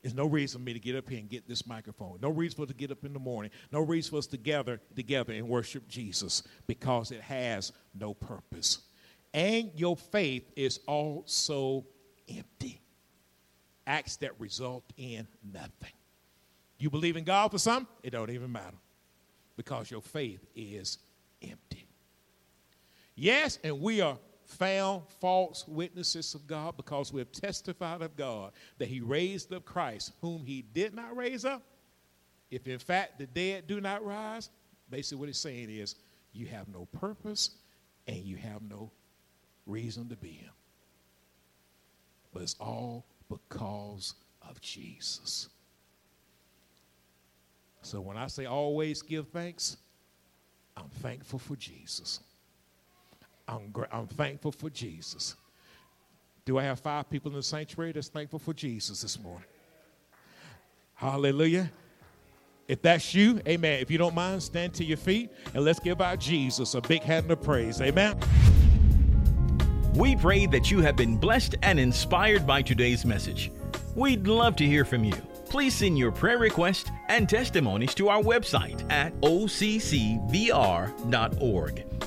There's 0.00 0.14
no 0.14 0.24
reason 0.24 0.60
for 0.60 0.64
me 0.64 0.72
to 0.72 0.80
get 0.80 0.96
up 0.96 1.06
here 1.06 1.18
and 1.18 1.28
get 1.28 1.46
this 1.46 1.66
microphone. 1.66 2.16
No 2.22 2.30
reason 2.30 2.56
for 2.56 2.62
us 2.62 2.68
to 2.68 2.74
get 2.74 2.90
up 2.90 3.04
in 3.04 3.12
the 3.12 3.18
morning. 3.18 3.50
No 3.70 3.80
reason 3.80 4.12
for 4.12 4.16
us 4.16 4.26
to 4.28 4.38
gather 4.38 4.80
together 4.96 5.34
and 5.34 5.46
worship 5.46 5.86
Jesus 5.86 6.44
because 6.66 7.10
it 7.10 7.20
has 7.20 7.72
no 7.94 8.14
purpose. 8.14 8.78
And 9.34 9.70
your 9.74 9.96
faith 9.96 10.50
is 10.56 10.80
also 10.86 11.86
empty. 12.28 12.80
Acts 13.86 14.16
that 14.18 14.38
result 14.38 14.84
in 14.96 15.26
nothing. 15.52 15.92
You 16.78 16.90
believe 16.90 17.16
in 17.16 17.24
God 17.24 17.50
for 17.50 17.58
something, 17.58 17.94
it 18.02 18.10
don't 18.10 18.30
even 18.30 18.52
matter 18.52 18.76
because 19.56 19.90
your 19.90 20.02
faith 20.02 20.44
is 20.54 20.98
empty. 21.40 21.86
Yes, 23.14 23.58
and 23.62 23.80
we 23.80 24.00
are 24.00 24.18
found 24.44 25.02
false 25.20 25.66
witnesses 25.66 26.34
of 26.34 26.46
God 26.46 26.76
because 26.76 27.12
we 27.12 27.20
have 27.20 27.32
testified 27.32 28.02
of 28.02 28.16
God 28.16 28.52
that 28.78 28.88
He 28.88 29.00
raised 29.00 29.52
up 29.52 29.64
Christ, 29.64 30.12
whom 30.20 30.44
He 30.44 30.62
did 30.62 30.94
not 30.94 31.16
raise 31.16 31.44
up. 31.44 31.62
If 32.50 32.66
in 32.66 32.78
fact 32.78 33.18
the 33.18 33.26
dead 33.26 33.66
do 33.66 33.80
not 33.80 34.04
rise, 34.04 34.50
basically 34.90 35.20
what 35.20 35.28
it's 35.28 35.38
saying 35.38 35.70
is 35.70 35.94
you 36.32 36.46
have 36.46 36.68
no 36.68 36.86
purpose 36.92 37.50
and 38.06 38.16
you 38.18 38.36
have 38.36 38.62
no 38.62 38.90
reason 39.66 40.08
to 40.08 40.16
be. 40.16 40.46
But 42.32 42.42
it's 42.42 42.56
all 42.60 43.04
because 43.28 44.14
of 44.48 44.60
Jesus. 44.60 45.48
So 47.82 48.00
when 48.00 48.16
I 48.16 48.26
say 48.28 48.46
always 48.46 49.02
give 49.02 49.28
thanks, 49.28 49.76
I'm 50.76 50.88
thankful 51.00 51.38
for 51.38 51.56
Jesus. 51.56 52.20
I'm, 53.48 53.72
I'm 53.90 54.06
thankful 54.06 54.52
for 54.52 54.70
Jesus. 54.70 55.34
Do 56.44 56.58
I 56.58 56.62
have 56.62 56.80
five 56.80 57.10
people 57.10 57.30
in 57.30 57.36
the 57.36 57.42
sanctuary 57.42 57.92
that's 57.92 58.08
thankful 58.08 58.38
for 58.38 58.54
Jesus 58.54 59.02
this 59.02 59.20
morning? 59.20 59.46
Hallelujah. 60.94 61.70
If 62.68 62.80
that's 62.80 63.14
you, 63.14 63.40
amen. 63.46 63.80
If 63.80 63.90
you 63.90 63.98
don't 63.98 64.14
mind, 64.14 64.42
stand 64.42 64.72
to 64.74 64.84
your 64.84 64.96
feet 64.96 65.30
and 65.52 65.64
let's 65.64 65.80
give 65.80 66.00
our 66.00 66.16
Jesus 66.16 66.74
a 66.74 66.80
big 66.80 67.02
hand 67.02 67.30
of 67.30 67.42
praise. 67.42 67.80
Amen. 67.80 68.16
We 69.94 70.16
pray 70.16 70.46
that 70.46 70.70
you 70.70 70.80
have 70.80 70.96
been 70.96 71.16
blessed 71.16 71.56
and 71.62 71.78
inspired 71.78 72.46
by 72.46 72.62
today's 72.62 73.04
message. 73.04 73.52
We'd 73.94 74.26
love 74.26 74.56
to 74.56 74.66
hear 74.66 74.84
from 74.84 75.04
you 75.04 75.14
please 75.52 75.74
send 75.74 75.98
your 75.98 76.10
prayer 76.10 76.38
requests 76.38 76.90
and 77.10 77.28
testimonies 77.28 77.94
to 77.94 78.08
our 78.08 78.22
website 78.22 78.90
at 78.90 79.12
occvr.org. 79.20 80.24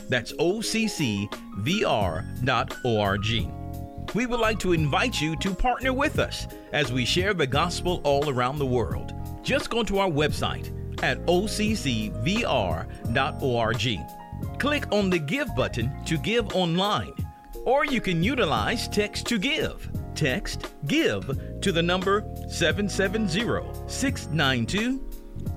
That's 0.09 0.33
occvr.org. 0.33 1.35
We 4.15 4.25
would 4.25 4.39
like 4.39 4.57
to 4.59 4.73
invite 4.73 5.21
you 5.21 5.35
to 5.35 5.53
partner 5.53 5.93
with 5.93 6.17
us 6.17 6.47
as 6.73 6.91
we 6.91 7.05
share 7.05 7.35
the 7.35 7.45
gospel 7.45 8.01
all 8.03 8.27
around 8.31 8.57
the 8.57 8.65
world. 8.65 9.13
Just 9.43 9.69
go 9.69 9.83
to 9.83 9.99
our 9.99 10.09
website 10.09 10.71
at 11.03 11.23
occvr.org. 11.27 12.49
Click 14.57 14.91
on 14.91 15.09
the 15.11 15.19
Give 15.19 15.55
button 15.55 16.03
to 16.05 16.17
give 16.17 16.55
online, 16.55 17.13
or 17.65 17.83
you 17.83 17.99
can 17.99 18.23
utilize 18.23 18.87
Text 18.87 19.25
to 19.27 19.37
Give. 19.37 19.89
Text 20.13 20.71
GIVE 20.85 21.59
to 21.61 21.71
the 21.71 21.81
number 21.83 22.23
770 22.47 23.89
692 23.89 24.99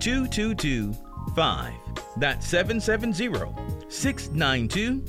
2225. 0.00 1.72
That's 2.16 2.46
770 2.48 3.88
692 3.88 5.04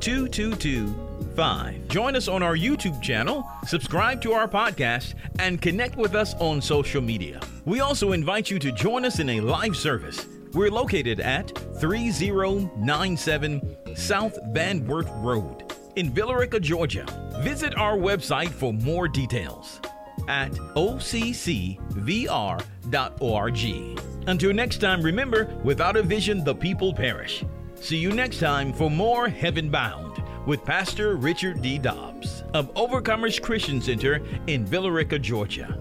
2225. 0.00 1.88
Join 1.88 2.16
us 2.16 2.28
on 2.28 2.42
our 2.42 2.56
YouTube 2.56 3.00
channel, 3.00 3.48
subscribe 3.66 4.20
to 4.22 4.32
our 4.32 4.48
podcast, 4.48 5.14
and 5.38 5.62
connect 5.62 5.96
with 5.96 6.14
us 6.14 6.34
on 6.34 6.60
social 6.60 7.00
media. 7.00 7.40
We 7.64 7.80
also 7.80 8.12
invite 8.12 8.50
you 8.50 8.58
to 8.58 8.72
join 8.72 9.06
us 9.06 9.18
in 9.20 9.30
a 9.30 9.40
live 9.40 9.76
service. 9.76 10.26
We're 10.52 10.70
located 10.70 11.20
at 11.20 11.56
3097 11.78 13.76
South 13.94 14.38
Van 14.52 14.86
Wert 14.86 15.06
Road 15.16 15.70
in 15.96 16.10
Villa 16.10 16.36
Rica, 16.38 16.60
Georgia. 16.60 17.06
Visit 17.40 17.76
our 17.76 17.96
website 17.96 18.50
for 18.50 18.72
more 18.72 19.08
details 19.08 19.80
at 20.28 20.52
occvr.org. 20.52 21.78
Until 24.26 24.52
next 24.52 24.78
time, 24.78 25.02
remember 25.02 25.46
without 25.64 25.96
a 25.96 26.02
vision, 26.02 26.44
the 26.44 26.54
people 26.54 26.94
perish. 26.94 27.44
See 27.76 27.96
you 27.96 28.12
next 28.12 28.38
time 28.38 28.72
for 28.72 28.90
more 28.90 29.28
Heaven 29.28 29.70
Bound 29.70 30.22
with 30.46 30.64
Pastor 30.64 31.16
Richard 31.16 31.62
D. 31.62 31.78
Dobbs 31.78 32.44
of 32.54 32.72
Overcomers 32.74 33.40
Christian 33.40 33.80
Center 33.80 34.20
in 34.46 34.66
Villa 34.66 34.90
Rica, 34.90 35.18
Georgia. 35.18 35.78